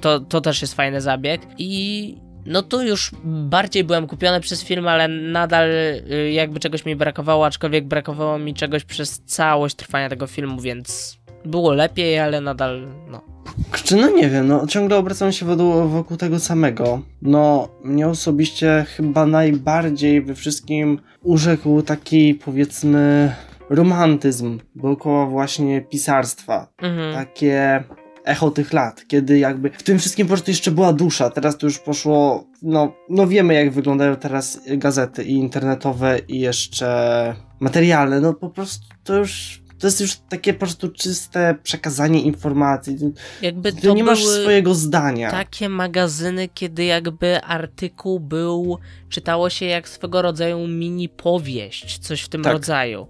to, 0.00 0.20
to 0.20 0.40
też 0.40 0.62
jest 0.62 0.74
fajny 0.74 1.00
zabieg 1.00 1.40
i 1.58 2.25
no 2.46 2.62
tu 2.62 2.82
już 2.82 3.10
bardziej 3.24 3.84
byłem 3.84 4.06
kupiony 4.06 4.40
przez 4.40 4.64
film, 4.64 4.88
ale 4.88 5.08
nadal 5.08 5.70
y, 5.70 6.30
jakby 6.32 6.60
czegoś 6.60 6.84
mi 6.84 6.96
brakowało, 6.96 7.46
aczkolwiek 7.46 7.84
brakowało 7.84 8.38
mi 8.38 8.54
czegoś 8.54 8.84
przez 8.84 9.20
całość 9.20 9.76
trwania 9.76 10.08
tego 10.08 10.26
filmu, 10.26 10.60
więc 10.60 11.18
było 11.44 11.72
lepiej, 11.72 12.18
ale 12.18 12.40
nadal 12.40 12.88
no. 13.08 13.20
Czy 13.72 13.96
no 13.96 14.10
nie 14.10 14.28
wiem, 14.28 14.48
no 14.48 14.66
ciągle 14.66 14.96
obracam 14.96 15.32
się 15.32 15.46
wokół, 15.46 15.88
wokół 15.88 16.16
tego 16.16 16.38
samego. 16.38 17.02
No, 17.22 17.68
mnie 17.84 18.08
osobiście 18.08 18.84
chyba 18.88 19.26
najbardziej 19.26 20.22
we 20.22 20.34
wszystkim 20.34 20.98
urzekł 21.22 21.82
taki 21.82 22.34
powiedzmy 22.34 23.34
romantyzm 23.70 24.58
dookoła 24.74 25.26
właśnie 25.26 25.80
pisarstwa. 25.80 26.68
Mhm. 26.78 27.14
Takie 27.14 27.84
echo 28.26 28.50
tych 28.50 28.72
lat, 28.72 29.04
kiedy 29.06 29.38
jakby 29.38 29.70
w 29.70 29.82
tym 29.82 29.98
wszystkim 29.98 30.26
po 30.26 30.34
prostu 30.34 30.50
jeszcze 30.50 30.70
była 30.70 30.92
dusza, 30.92 31.30
teraz 31.30 31.58
to 31.58 31.66
już 31.66 31.78
poszło, 31.78 32.46
no, 32.62 32.96
no 33.08 33.26
wiemy 33.26 33.54
jak 33.54 33.72
wyglądają 33.72 34.16
teraz 34.16 34.60
gazety 34.66 35.24
i 35.24 35.32
internetowe 35.32 36.18
i 36.28 36.40
jeszcze 36.40 37.34
materialne, 37.60 38.20
no 38.20 38.34
po 38.34 38.50
prostu 38.50 38.86
to 39.04 39.16
już 39.16 39.66
to 39.78 39.86
jest 39.86 40.00
już 40.00 40.16
takie 40.28 40.52
po 40.52 40.58
prostu 40.58 40.88
czyste 40.88 41.54
przekazanie 41.62 42.22
informacji. 42.22 42.96
Jakby 43.42 43.72
to 43.72 43.94
nie 43.94 44.04
masz 44.04 44.24
swojego 44.24 44.74
zdania. 44.74 45.30
Takie 45.30 45.68
magazyny, 45.68 46.48
kiedy 46.48 46.84
jakby 46.84 47.40
artykuł 47.42 48.20
był, 48.20 48.78
czytało 49.08 49.50
się 49.50 49.66
jak 49.66 49.88
swego 49.88 50.22
rodzaju 50.22 50.68
mini 50.68 51.08
powieść, 51.08 51.98
coś 51.98 52.22
w 52.22 52.28
tym 52.28 52.42
tak. 52.42 52.52
rodzaju. 52.52 53.06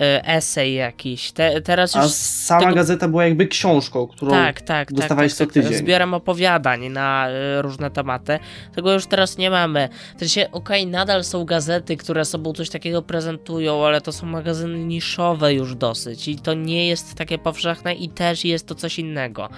E, 0.00 0.24
esej 0.24 0.74
jakiś. 0.74 1.32
Te, 1.32 1.60
teraz 1.60 1.94
już 1.94 2.04
A 2.04 2.08
sama 2.08 2.60
tego... 2.60 2.74
gazeta 2.74 3.08
była 3.08 3.24
jakby 3.24 3.46
książką, 3.46 4.06
którą 4.06 4.30
tak, 4.30 4.60
tak, 4.60 4.92
dostawałeś 4.92 5.34
tak, 5.34 5.38
tak, 5.38 5.48
co 5.48 5.54
tydzień. 5.54 5.78
Zbieram 5.78 6.14
opowiadań 6.14 6.88
na 6.88 7.28
e, 7.28 7.62
różne 7.62 7.90
tematy. 7.90 8.38
Tego 8.74 8.92
już 8.92 9.06
teraz 9.06 9.38
nie 9.38 9.50
mamy. 9.50 9.88
W 10.16 10.18
sensie, 10.18 10.48
okej, 10.52 10.82
okay, 10.82 10.92
nadal 10.92 11.24
są 11.24 11.44
gazety, 11.44 11.96
które 11.96 12.24
sobą 12.24 12.52
coś 12.52 12.70
takiego 12.70 13.02
prezentują, 13.02 13.86
ale 13.86 14.00
to 14.00 14.12
są 14.12 14.26
magazyny 14.26 14.78
niszowe 14.78 15.54
już 15.54 15.74
dosyć 15.74 16.28
i 16.28 16.36
to 16.38 16.54
nie 16.54 16.88
jest 16.88 17.14
takie 17.14 17.38
powszechne 17.38 17.94
i 17.94 18.08
też 18.08 18.44
jest 18.44 18.66
to 18.66 18.74
coś 18.74 18.98
innego 18.98 19.48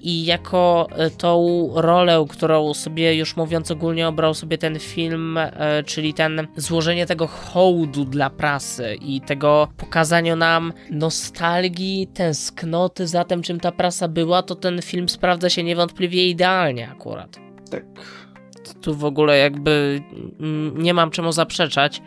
i 0.00 0.24
jako 0.24 0.88
e, 0.90 1.10
tą 1.10 1.68
rolę, 1.74 2.24
którą 2.28 2.74
sobie 2.74 3.14
już 3.14 3.36
mówiąc 3.36 3.70
ogólnie 3.70 4.08
obrał 4.08 4.34
sobie 4.34 4.58
ten 4.58 4.78
film, 4.78 5.38
e, 5.38 5.82
czyli 5.86 6.14
ten 6.14 6.46
złożenie 6.56 7.06
tego 7.06 7.26
hołdu 7.26 8.04
dla 8.04 8.30
prasy 8.30 8.94
i 8.94 9.20
tego 9.20 9.68
pokazania 9.76 10.36
nam 10.36 10.72
nostalgii, 10.90 12.06
tęsknoty 12.06 13.06
za 13.06 13.24
tym, 13.24 13.42
czym 13.42 13.60
ta 13.60 13.72
prasa 13.72 14.08
była, 14.08 14.42
to 14.42 14.54
ten 14.54 14.82
film 14.82 15.08
sprawdza 15.08 15.50
się 15.50 15.62
niewątpliwie 15.62 16.28
idealnie 16.28 16.90
akurat. 16.90 17.38
Tak. 17.70 17.84
Tu 18.80 18.94
w 18.94 19.04
ogóle 19.04 19.38
jakby 19.38 20.02
nie 20.74 20.94
mam 20.94 21.10
czemu 21.10 21.32
zaprzeczać. 21.32 22.02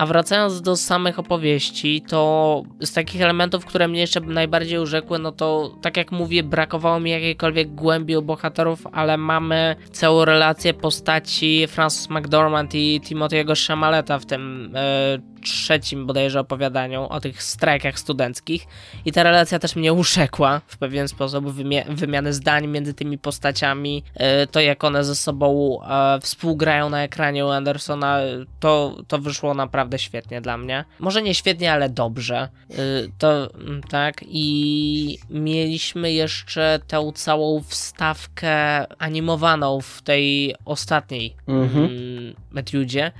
A 0.00 0.06
wracając 0.06 0.62
do 0.62 0.76
samych 0.76 1.18
opowieści, 1.18 2.02
to 2.08 2.62
z 2.80 2.92
takich 2.92 3.22
elementów, 3.22 3.66
które 3.66 3.88
mnie 3.88 4.00
jeszcze 4.00 4.20
najbardziej 4.20 4.78
urzekły, 4.78 5.18
no 5.18 5.32
to 5.32 5.74
tak 5.82 5.96
jak 5.96 6.12
mówię, 6.12 6.42
brakowało 6.42 7.00
mi 7.00 7.10
jakiejkolwiek 7.10 7.74
głębi 7.74 8.16
u 8.16 8.22
bohaterów, 8.22 8.86
ale 8.92 9.16
mamy 9.16 9.76
całą 9.92 10.24
relację 10.24 10.74
postaci 10.74 11.66
Francis 11.68 12.10
McDormand 12.10 12.74
i 12.74 13.00
Timothy'ego 13.04 13.66
Chamaleta 13.68 14.18
w 14.18 14.26
tym 14.26 14.72
e, 14.74 15.18
trzecim 15.44 16.06
bodajże 16.06 16.40
opowiadaniu 16.40 17.06
o 17.08 17.20
tych 17.20 17.42
strajkach 17.42 17.98
studenckich 17.98 18.66
i 19.04 19.12
ta 19.12 19.22
relacja 19.22 19.58
też 19.58 19.76
mnie 19.76 19.92
uszekła 19.92 20.60
w 20.66 20.78
pewien 20.78 21.08
sposób, 21.08 21.50
wymia 21.50 21.84
wymiany 21.88 22.32
zdań 22.32 22.66
między 22.66 22.94
tymi 22.94 23.18
postaciami, 23.18 24.04
e, 24.14 24.46
to 24.46 24.60
jak 24.60 24.84
one 24.84 25.04
ze 25.04 25.14
sobą 25.14 25.78
e, 25.82 26.20
współgrają 26.20 26.90
na 26.90 27.02
ekranie 27.02 27.46
u 27.46 27.48
Andersona, 27.48 28.18
to, 28.60 28.96
to 29.08 29.18
wyszło 29.18 29.54
naprawdę 29.54 29.98
świetnie 29.98 30.40
dla 30.40 30.58
mnie. 30.58 30.84
Może 30.98 31.22
nie 31.22 31.34
świetnie, 31.34 31.72
ale 31.72 31.88
dobrze. 31.88 32.48
E, 32.70 32.74
to 33.18 33.54
mm, 33.54 33.82
tak 33.82 34.24
i 34.26 35.18
mieliśmy 35.30 36.12
jeszcze 36.12 36.80
tę 36.86 37.12
całą 37.14 37.62
wstawkę 37.62 38.86
animowaną 39.02 39.80
w 39.80 40.02
tej 40.02 40.54
ostatniej 40.64 41.36
mhm. 41.48 41.84
Mm, 41.84 42.34
Metiudzie 42.50 43.12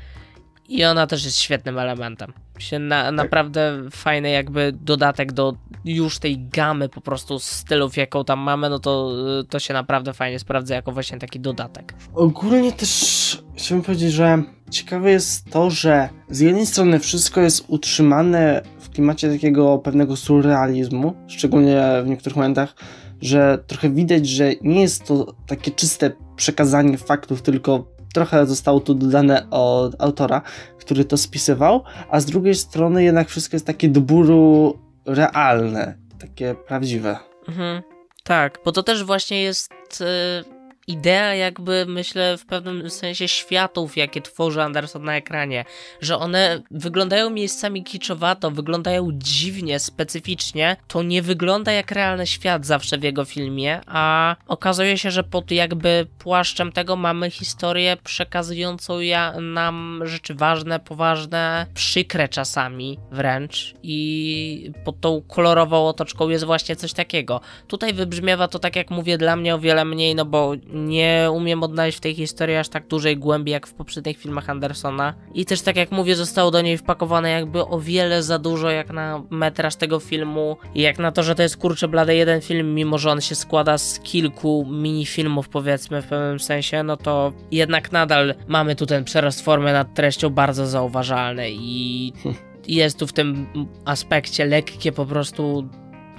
i 0.70 0.84
ona 0.84 1.06
też 1.06 1.24
jest 1.24 1.38
świetnym 1.38 1.78
elementem. 1.78 2.32
Się 2.58 2.78
na, 2.78 3.04
tak. 3.04 3.14
naprawdę 3.14 3.82
fajny 3.90 4.30
jakby 4.30 4.72
dodatek 4.72 5.32
do 5.32 5.54
już 5.84 6.18
tej 6.18 6.48
gamy 6.48 6.88
po 6.88 7.00
prostu 7.00 7.38
stylów, 7.38 7.96
jaką 7.96 8.24
tam 8.24 8.38
mamy, 8.38 8.70
no 8.70 8.78
to, 8.78 9.12
to 9.48 9.58
się 9.58 9.74
naprawdę 9.74 10.12
fajnie 10.12 10.38
sprawdza 10.38 10.74
jako 10.74 10.92
właśnie 10.92 11.18
taki 11.18 11.40
dodatek. 11.40 11.94
Ogólnie 12.14 12.72
też 12.72 13.42
chciałbym 13.56 13.84
powiedzieć, 13.84 14.12
że 14.12 14.42
ciekawe 14.70 15.10
jest 15.10 15.50
to, 15.50 15.70
że 15.70 16.08
z 16.28 16.40
jednej 16.40 16.66
strony 16.66 16.98
wszystko 16.98 17.40
jest 17.40 17.64
utrzymane 17.68 18.62
w 18.78 18.90
klimacie 18.90 19.32
takiego 19.32 19.78
pewnego 19.78 20.16
surrealizmu, 20.16 21.14
szczególnie 21.26 21.82
w 22.04 22.08
niektórych 22.08 22.36
momentach, 22.36 22.74
że 23.22 23.58
trochę 23.66 23.90
widać, 23.90 24.28
że 24.28 24.52
nie 24.62 24.80
jest 24.80 25.04
to 25.04 25.34
takie 25.46 25.70
czyste 25.70 26.12
przekazanie 26.36 26.98
faktów, 26.98 27.42
tylko 27.42 27.99
trochę 28.14 28.46
zostało 28.46 28.80
tu 28.80 28.94
dodane 28.94 29.50
od 29.50 30.02
autora, 30.02 30.42
który 30.78 31.04
to 31.04 31.16
spisywał, 31.16 31.84
a 32.10 32.20
z 32.20 32.26
drugiej 32.26 32.54
strony 32.54 33.04
jednak 33.04 33.28
wszystko 33.28 33.56
jest 33.56 33.66
takie 33.66 33.88
do 33.88 34.00
bólu 34.00 34.78
realne, 35.06 35.94
takie 36.18 36.54
prawdziwe. 36.54 37.16
Mhm. 37.48 37.82
Tak, 38.24 38.58
bo 38.64 38.72
to 38.72 38.82
też 38.82 39.04
właśnie 39.04 39.42
jest 39.42 39.72
y, 40.00 40.59
idea 40.90 41.34
jakby, 41.34 41.86
myślę, 41.88 42.38
w 42.38 42.46
pewnym 42.46 42.90
sensie 42.90 43.28
światów, 43.28 43.96
jakie 43.96 44.20
tworzy 44.22 44.62
Anderson 44.62 45.04
na 45.04 45.16
ekranie, 45.16 45.64
że 46.00 46.16
one 46.16 46.62
wyglądają 46.70 47.30
miejscami 47.30 47.84
kiczowato, 47.84 48.50
wyglądają 48.50 49.08
dziwnie, 49.12 49.78
specyficznie, 49.78 50.76
to 50.88 51.02
nie 51.02 51.22
wygląda 51.22 51.72
jak 51.72 51.90
realny 51.90 52.26
świat 52.26 52.66
zawsze 52.66 52.98
w 52.98 53.02
jego 53.02 53.24
filmie, 53.24 53.80
a 53.86 54.36
okazuje 54.46 54.98
się, 54.98 55.10
że 55.10 55.24
pod 55.24 55.50
jakby 55.50 56.06
płaszczem 56.18 56.72
tego 56.72 56.96
mamy 56.96 57.30
historię 57.30 57.96
przekazującą 58.04 59.00
ja, 59.00 59.40
nam 59.40 60.02
rzeczy 60.04 60.34
ważne, 60.34 60.80
poważne, 60.80 61.66
przykre 61.74 62.28
czasami 62.28 62.98
wręcz 63.10 63.74
i 63.82 64.72
pod 64.84 65.00
tą 65.00 65.22
kolorową 65.28 65.86
otoczką 65.88 66.28
jest 66.28 66.44
właśnie 66.44 66.76
coś 66.76 66.92
takiego. 66.92 67.40
Tutaj 67.68 67.92
wybrzmiewa 67.92 68.48
to 68.48 68.58
tak 68.58 68.76
jak 68.76 68.90
mówię 68.90 69.18
dla 69.18 69.36
mnie 69.36 69.54
o 69.54 69.58
wiele 69.58 69.84
mniej, 69.84 70.14
no 70.14 70.24
bo 70.24 70.52
nie 70.86 71.28
umiem 71.32 71.62
odnaleźć 71.62 71.98
w 71.98 72.00
tej 72.00 72.14
historii 72.14 72.56
aż 72.56 72.68
tak 72.68 72.86
dużej 72.86 73.16
głębi 73.16 73.52
jak 73.52 73.66
w 73.66 73.74
poprzednich 73.74 74.18
filmach 74.18 74.50
Andersona. 74.50 75.14
I 75.34 75.44
też 75.44 75.62
tak 75.62 75.76
jak 75.76 75.92
mówię 75.92 76.16
zostało 76.16 76.50
do 76.50 76.60
niej 76.60 76.78
wpakowane 76.78 77.30
jakby 77.30 77.66
o 77.66 77.80
wiele 77.80 78.22
za 78.22 78.38
dużo 78.38 78.70
jak 78.70 78.90
na 78.90 79.22
metraż 79.30 79.76
tego 79.76 80.00
filmu 80.00 80.56
i 80.74 80.80
jak 80.80 80.98
na 80.98 81.12
to, 81.12 81.22
że 81.22 81.34
to 81.34 81.42
jest 81.42 81.56
kurczę 81.56 81.88
blady 81.88 82.14
jeden 82.14 82.40
film, 82.40 82.74
mimo 82.74 82.98
że 82.98 83.10
on 83.10 83.20
się 83.20 83.34
składa 83.34 83.78
z 83.78 84.00
kilku 84.00 84.66
minifilmów 84.70 85.48
powiedzmy 85.48 86.02
w 86.02 86.06
pewnym 86.06 86.40
sensie, 86.40 86.82
no 86.82 86.96
to 86.96 87.32
jednak 87.50 87.92
nadal 87.92 88.34
mamy 88.48 88.76
tu 88.76 88.86
ten 88.86 89.04
przerost 89.04 89.44
formy 89.44 89.72
nad 89.72 89.94
treścią 89.94 90.30
bardzo 90.30 90.66
zauważalny 90.66 91.50
i 91.50 92.12
jest 92.68 92.98
tu 92.98 93.06
w 93.06 93.12
tym 93.12 93.46
aspekcie 93.84 94.46
lekkie 94.46 94.92
po 94.92 95.06
prostu 95.06 95.68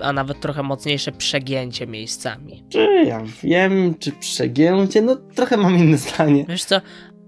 a 0.03 0.13
nawet 0.13 0.39
trochę 0.39 0.63
mocniejsze 0.63 1.11
przegięcie 1.11 1.87
miejscami. 1.87 2.63
Czy 2.69 3.03
ja 3.05 3.21
wiem, 3.43 3.95
czy 3.99 4.11
przegięcie? 4.11 5.01
No 5.01 5.15
trochę 5.15 5.57
mam 5.57 5.77
inne 5.77 5.97
zdanie. 5.97 6.45
Wiesz 6.49 6.63
co, 6.63 6.81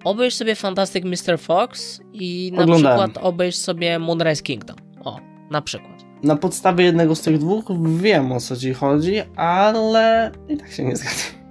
obejrz 0.04 0.34
sobie 0.34 0.56
Fantastic 0.56 1.04
Mr. 1.06 1.40
Fox 1.40 2.00
i 2.14 2.52
na 2.56 2.64
Oglądałem. 2.64 3.00
przykład 3.10 3.26
obejrz 3.26 3.56
sobie 3.56 4.00
Moonrise 4.00 4.44
Kingdom. 4.44 4.76
O, 5.04 5.20
na 5.52 5.62
przykład. 5.62 5.94
Na 6.24 6.36
podstawie 6.36 6.86
jednego 6.86 7.16
z 7.16 7.22
tych 7.22 7.38
dwóch 7.38 7.66
wiem 8.02 8.32
o 8.32 8.40
co 8.40 8.56
ci 8.58 8.74
chodzi, 8.74 9.16
ale 9.36 10.32
i 10.50 10.58
tak 10.58 10.72
się 10.72 10.84
nie 10.84 10.96
zgadzam. 10.96 11.44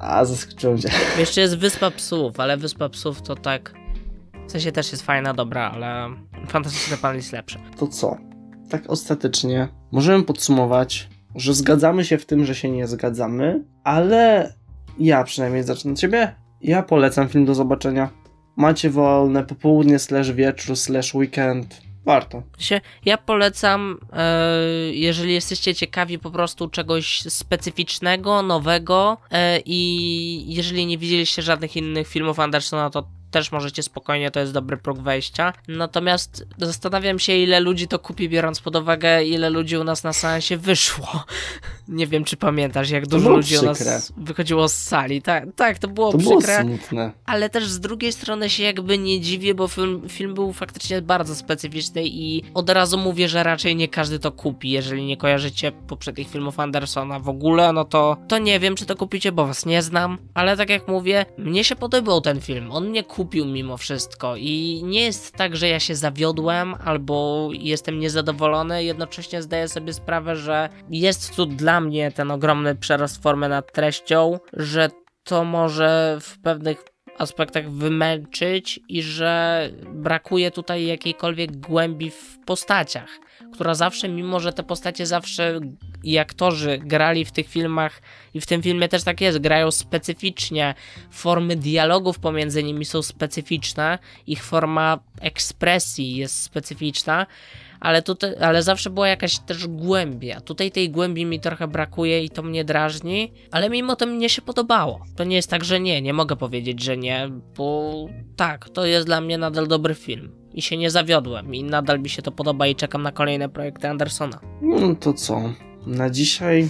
A, 0.00 0.24
zaskoczyłem 0.24 0.78
cię. 0.78 0.88
Jeszcze 1.18 1.40
jest 1.40 1.58
Wyspa 1.58 1.90
Psów, 1.90 2.40
ale 2.40 2.56
Wyspa 2.56 2.88
Psów 2.88 3.22
to 3.22 3.34
tak... 3.34 3.74
W 4.48 4.50
sensie 4.50 4.72
też 4.72 4.92
jest 4.92 5.04
fajna, 5.04 5.34
dobra, 5.34 5.70
ale 5.74 6.08
Fantastyczny 6.48 6.96
Pan 6.96 7.16
jest 7.16 7.32
lepszy. 7.32 7.58
To 7.78 7.86
co? 7.86 8.16
Tak 8.68 8.90
ostatecznie 8.90 9.68
możemy 9.92 10.24
podsumować, 10.24 11.08
że 11.34 11.54
zgadzamy 11.54 12.04
się 12.04 12.18
w 12.18 12.26
tym, 12.26 12.44
że 12.44 12.54
się 12.54 12.70
nie 12.70 12.86
zgadzamy, 12.86 13.64
ale 13.84 14.52
ja 14.98 15.24
przynajmniej 15.24 15.62
zacznę 15.62 15.92
od 15.92 15.98
ciebie. 15.98 16.34
Ja 16.60 16.82
polecam 16.82 17.28
film 17.28 17.44
do 17.44 17.54
zobaczenia. 17.54 18.10
Macie 18.56 18.90
wolne 18.90 19.44
popołudnie, 19.44 19.98
slash 19.98 20.32
wieczór, 20.32 20.76
slash 20.76 21.14
weekend. 21.14 21.80
Warto. 22.04 22.42
Ja 23.04 23.18
polecam, 23.18 23.98
e, 24.12 24.60
jeżeli 24.92 25.34
jesteście 25.34 25.74
ciekawi 25.74 26.18
po 26.18 26.30
prostu 26.30 26.68
czegoś 26.68 27.20
specyficznego, 27.20 28.42
nowego 28.42 29.18
e, 29.30 29.60
i 29.64 30.54
jeżeli 30.54 30.86
nie 30.86 30.98
widzieliście 30.98 31.42
żadnych 31.42 31.76
innych 31.76 32.08
filmów 32.08 32.40
Andersona, 32.40 32.90
to 32.90 33.08
też 33.30 33.52
możecie 33.52 33.82
spokojnie, 33.82 34.30
to 34.30 34.40
jest 34.40 34.52
dobry 34.52 34.76
próg 34.76 34.98
wejścia. 34.98 35.52
Natomiast 35.68 36.46
zastanawiam 36.58 37.18
się, 37.18 37.36
ile 37.36 37.60
ludzi 37.60 37.88
to 37.88 37.98
kupi, 37.98 38.28
biorąc 38.28 38.60
pod 38.60 38.76
uwagę, 38.76 39.24
ile 39.24 39.50
ludzi 39.50 39.76
u 39.76 39.84
nas 39.84 40.04
na 40.04 40.12
seansie 40.12 40.56
wyszło. 40.56 41.08
Nie 41.88 42.06
wiem, 42.06 42.24
czy 42.24 42.36
pamiętasz, 42.36 42.90
jak 42.90 43.06
dużo 43.06 43.24
było 43.24 43.36
ludzi 43.36 43.56
u 43.56 43.58
przykre. 43.74 43.92
nas 43.92 44.12
wychodziło 44.16 44.68
z 44.68 44.74
sali. 44.74 45.22
Tak, 45.22 45.44
tak 45.56 45.78
to 45.78 45.88
było 45.88 46.12
To 46.12 46.18
było 46.18 46.38
przykre. 46.38 46.62
smutne. 46.62 47.12
Ale 47.26 47.50
też 47.50 47.68
z 47.68 47.80
drugiej 47.80 48.12
strony 48.12 48.50
się 48.50 48.62
jakby 48.62 48.98
nie 48.98 49.20
dziwię, 49.20 49.54
bo 49.54 49.68
film, 49.68 50.02
film 50.08 50.34
był 50.34 50.52
faktycznie 50.52 51.02
bardzo 51.02 51.34
specyficzny 51.34 52.02
i 52.04 52.42
od 52.54 52.70
razu 52.70 52.98
mówię, 52.98 53.28
że 53.28 53.42
raczej 53.42 53.76
nie 53.76 53.88
każdy 53.88 54.18
to 54.18 54.32
kupi. 54.32 54.70
Jeżeli 54.70 55.04
nie 55.04 55.16
kojarzycie 55.16 55.72
poprzednich 55.72 56.28
filmów 56.30 56.60
Andersona 56.60 57.18
w 57.20 57.28
ogóle, 57.28 57.72
no 57.72 57.84
to, 57.84 58.16
to 58.28 58.38
nie 58.38 58.60
wiem, 58.60 58.74
czy 58.76 58.86
to 58.86 58.96
kupicie, 58.96 59.32
bo 59.32 59.46
was 59.46 59.66
nie 59.66 59.82
znam. 59.82 60.18
Ale 60.34 60.56
tak 60.56 60.70
jak 60.70 60.88
mówię, 60.88 61.26
mnie 61.38 61.64
się 61.64 61.76
podobał 61.76 62.20
ten 62.20 62.40
film. 62.40 62.72
On 62.72 62.88
mnie 62.88 63.02
kupił 63.04 63.17
mimo 63.46 63.76
wszystko 63.76 64.36
i 64.36 64.82
nie 64.84 65.02
jest 65.02 65.32
tak, 65.32 65.56
że 65.56 65.68
ja 65.68 65.80
się 65.80 65.94
zawiodłem 65.94 66.74
albo 66.84 67.48
jestem 67.52 67.98
niezadowolony. 67.98 68.84
Jednocześnie 68.84 69.42
zdaję 69.42 69.68
sobie 69.68 69.92
sprawę, 69.92 70.36
że 70.36 70.68
jest 70.90 71.36
tu 71.36 71.46
dla 71.46 71.80
mnie 71.80 72.12
ten 72.12 72.30
ogromny 72.30 72.74
przerost 72.74 73.22
formy 73.22 73.48
nad 73.48 73.72
treścią, 73.72 74.38
że 74.52 74.90
to 75.24 75.44
może 75.44 76.18
w 76.20 76.38
pewnych 76.38 76.84
aspektach 77.18 77.70
wymęczyć 77.70 78.80
i 78.88 79.02
że 79.02 79.70
brakuje 79.94 80.50
tutaj 80.50 80.86
jakiejkolwiek 80.86 81.56
głębi 81.56 82.10
w 82.10 82.38
postaciach, 82.46 83.08
która 83.52 83.74
zawsze, 83.74 84.08
mimo 84.08 84.40
że 84.40 84.52
te 84.52 84.62
postacie 84.62 85.06
zawsze 85.06 85.60
i 86.04 86.18
aktorzy 86.18 86.78
grali 86.78 87.24
w 87.24 87.32
tych 87.32 87.48
filmach 87.48 88.02
i 88.34 88.40
w 88.40 88.46
tym 88.46 88.62
filmie 88.62 88.88
też 88.88 89.04
tak 89.04 89.20
jest, 89.20 89.38
grają 89.38 89.70
specyficznie, 89.70 90.74
formy 91.10 91.56
dialogów 91.56 92.18
pomiędzy 92.18 92.62
nimi 92.62 92.84
są 92.84 93.02
specyficzne, 93.02 93.98
ich 94.26 94.44
forma 94.44 94.98
ekspresji 95.20 96.16
jest 96.16 96.42
specyficzna, 96.42 97.26
ale, 97.80 98.02
tutaj, 98.02 98.34
ale 98.40 98.62
zawsze 98.62 98.90
była 98.90 99.08
jakaś 99.08 99.38
też 99.38 99.66
głębia. 99.66 100.40
Tutaj 100.40 100.70
tej 100.70 100.90
głębi 100.90 101.24
mi 101.24 101.40
trochę 101.40 101.68
brakuje 101.68 102.24
i 102.24 102.30
to 102.30 102.42
mnie 102.42 102.64
drażni, 102.64 103.32
ale 103.50 103.70
mimo 103.70 103.96
to 103.96 104.06
mnie 104.06 104.28
się 104.28 104.42
podobało. 104.42 105.00
To 105.16 105.24
nie 105.24 105.36
jest 105.36 105.50
tak, 105.50 105.64
że 105.64 105.80
nie, 105.80 106.02
nie 106.02 106.12
mogę 106.12 106.36
powiedzieć, 106.36 106.82
że 106.82 106.96
nie, 106.96 107.30
bo 107.56 107.94
tak, 108.36 108.68
to 108.68 108.86
jest 108.86 109.06
dla 109.06 109.20
mnie 109.20 109.38
nadal 109.38 109.66
dobry 109.66 109.94
film. 109.94 110.32
I 110.54 110.62
się 110.62 110.76
nie 110.76 110.90
zawiodłem 110.90 111.54
i 111.54 111.64
nadal 111.64 112.00
mi 112.00 112.08
się 112.08 112.22
to 112.22 112.32
podoba 112.32 112.66
i 112.66 112.74
czekam 112.74 113.02
na 113.02 113.12
kolejne 113.12 113.48
projekty 113.48 113.88
Andersona. 113.88 114.40
No 114.62 114.94
to 114.94 115.12
co? 115.12 115.42
Na 115.88 116.10
dzisiaj 116.10 116.68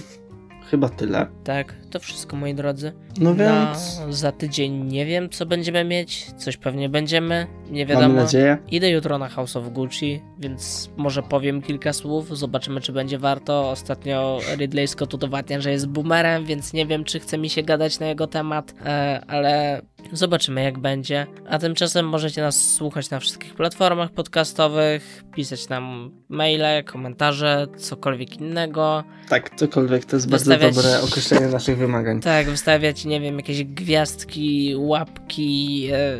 chyba 0.69 0.89
tyle. 0.89 1.27
Tak, 1.43 1.75
to 1.89 1.99
wszystko 1.99 2.35
moi 2.35 2.53
drodzy. 2.55 2.93
No 3.19 3.33
Na, 3.33 3.65
więc 3.65 4.01
za 4.17 4.31
tydzień 4.31 4.83
nie 4.85 5.05
wiem 5.05 5.29
co 5.29 5.45
będziemy 5.45 5.83
mieć, 5.83 6.25
coś 6.37 6.57
pewnie 6.57 6.89
będziemy, 6.89 7.47
nie 7.71 7.85
wiadomo. 7.85 8.13
nadzieję. 8.13 8.57
Idę 8.71 8.89
jutro 8.89 9.17
na 9.17 9.29
House 9.29 9.55
of 9.55 9.69
Gucci, 9.69 10.21
więc 10.39 10.89
może 10.97 11.23
powiem 11.23 11.61
kilka 11.61 11.93
słów, 11.93 12.37
zobaczymy 12.37 12.81
czy 12.81 12.91
będzie 12.93 13.17
warto. 13.19 13.69
Ostatnio 13.69 14.39
Ridley 14.57 14.87
Scott 14.87 15.13
udowadnia, 15.13 15.61
że 15.61 15.71
jest 15.71 15.87
boomerem, 15.87 16.45
więc 16.45 16.73
nie 16.73 16.85
wiem 16.85 17.03
czy 17.03 17.19
chce 17.19 17.37
mi 17.37 17.49
się 17.49 17.63
gadać 17.63 17.99
na 17.99 18.05
jego 18.07 18.27
temat, 18.27 18.73
e, 18.85 19.21
ale 19.27 19.81
zobaczymy 20.13 20.63
jak 20.63 20.79
będzie. 20.79 21.27
A 21.49 21.59
tymczasem 21.59 22.07
możecie 22.09 22.41
nas 22.41 22.73
słuchać 22.73 23.09
na 23.09 23.19
wszystkich 23.19 23.53
platformach 23.55 24.11
podcastowych, 24.11 25.23
pisać 25.35 25.69
nam 25.69 26.11
maile, 26.29 26.83
komentarze, 26.85 27.67
cokolwiek 27.77 28.37
innego. 28.41 29.03
Tak, 29.29 29.55
cokolwiek, 29.55 30.05
to 30.05 30.15
jest 30.15 30.29
bardzo 30.29 30.51
Wystawiać- 30.51 30.75
dobre 30.75 31.01
określenie 31.01 31.47
naszych 31.47 31.78
wymagań. 31.79 32.21
Tak, 32.21 32.49
wystawiać, 32.49 33.05
nie 33.05 33.21
wiem, 33.21 33.37
jakieś 33.37 33.63
gwiazdki, 33.63 34.73
łapki, 34.77 35.87
e, 35.91 36.17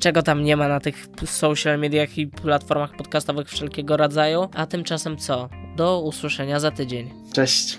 czego 0.00 0.22
tam 0.22 0.44
nie 0.44 0.56
ma 0.56 0.68
na 0.68 0.80
tych 0.80 1.08
social 1.26 1.78
mediach 1.78 2.18
i 2.18 2.26
platformach 2.26 2.96
podcastowych 2.96 3.48
wszelkiego 3.48 3.96
rodzaju. 3.96 4.48
A 4.54 4.66
tymczasem 4.66 5.16
co? 5.16 5.48
Do 5.76 6.00
usłyszenia 6.00 6.60
za 6.60 6.70
tydzień. 6.70 7.10
Cześć. 7.32 7.78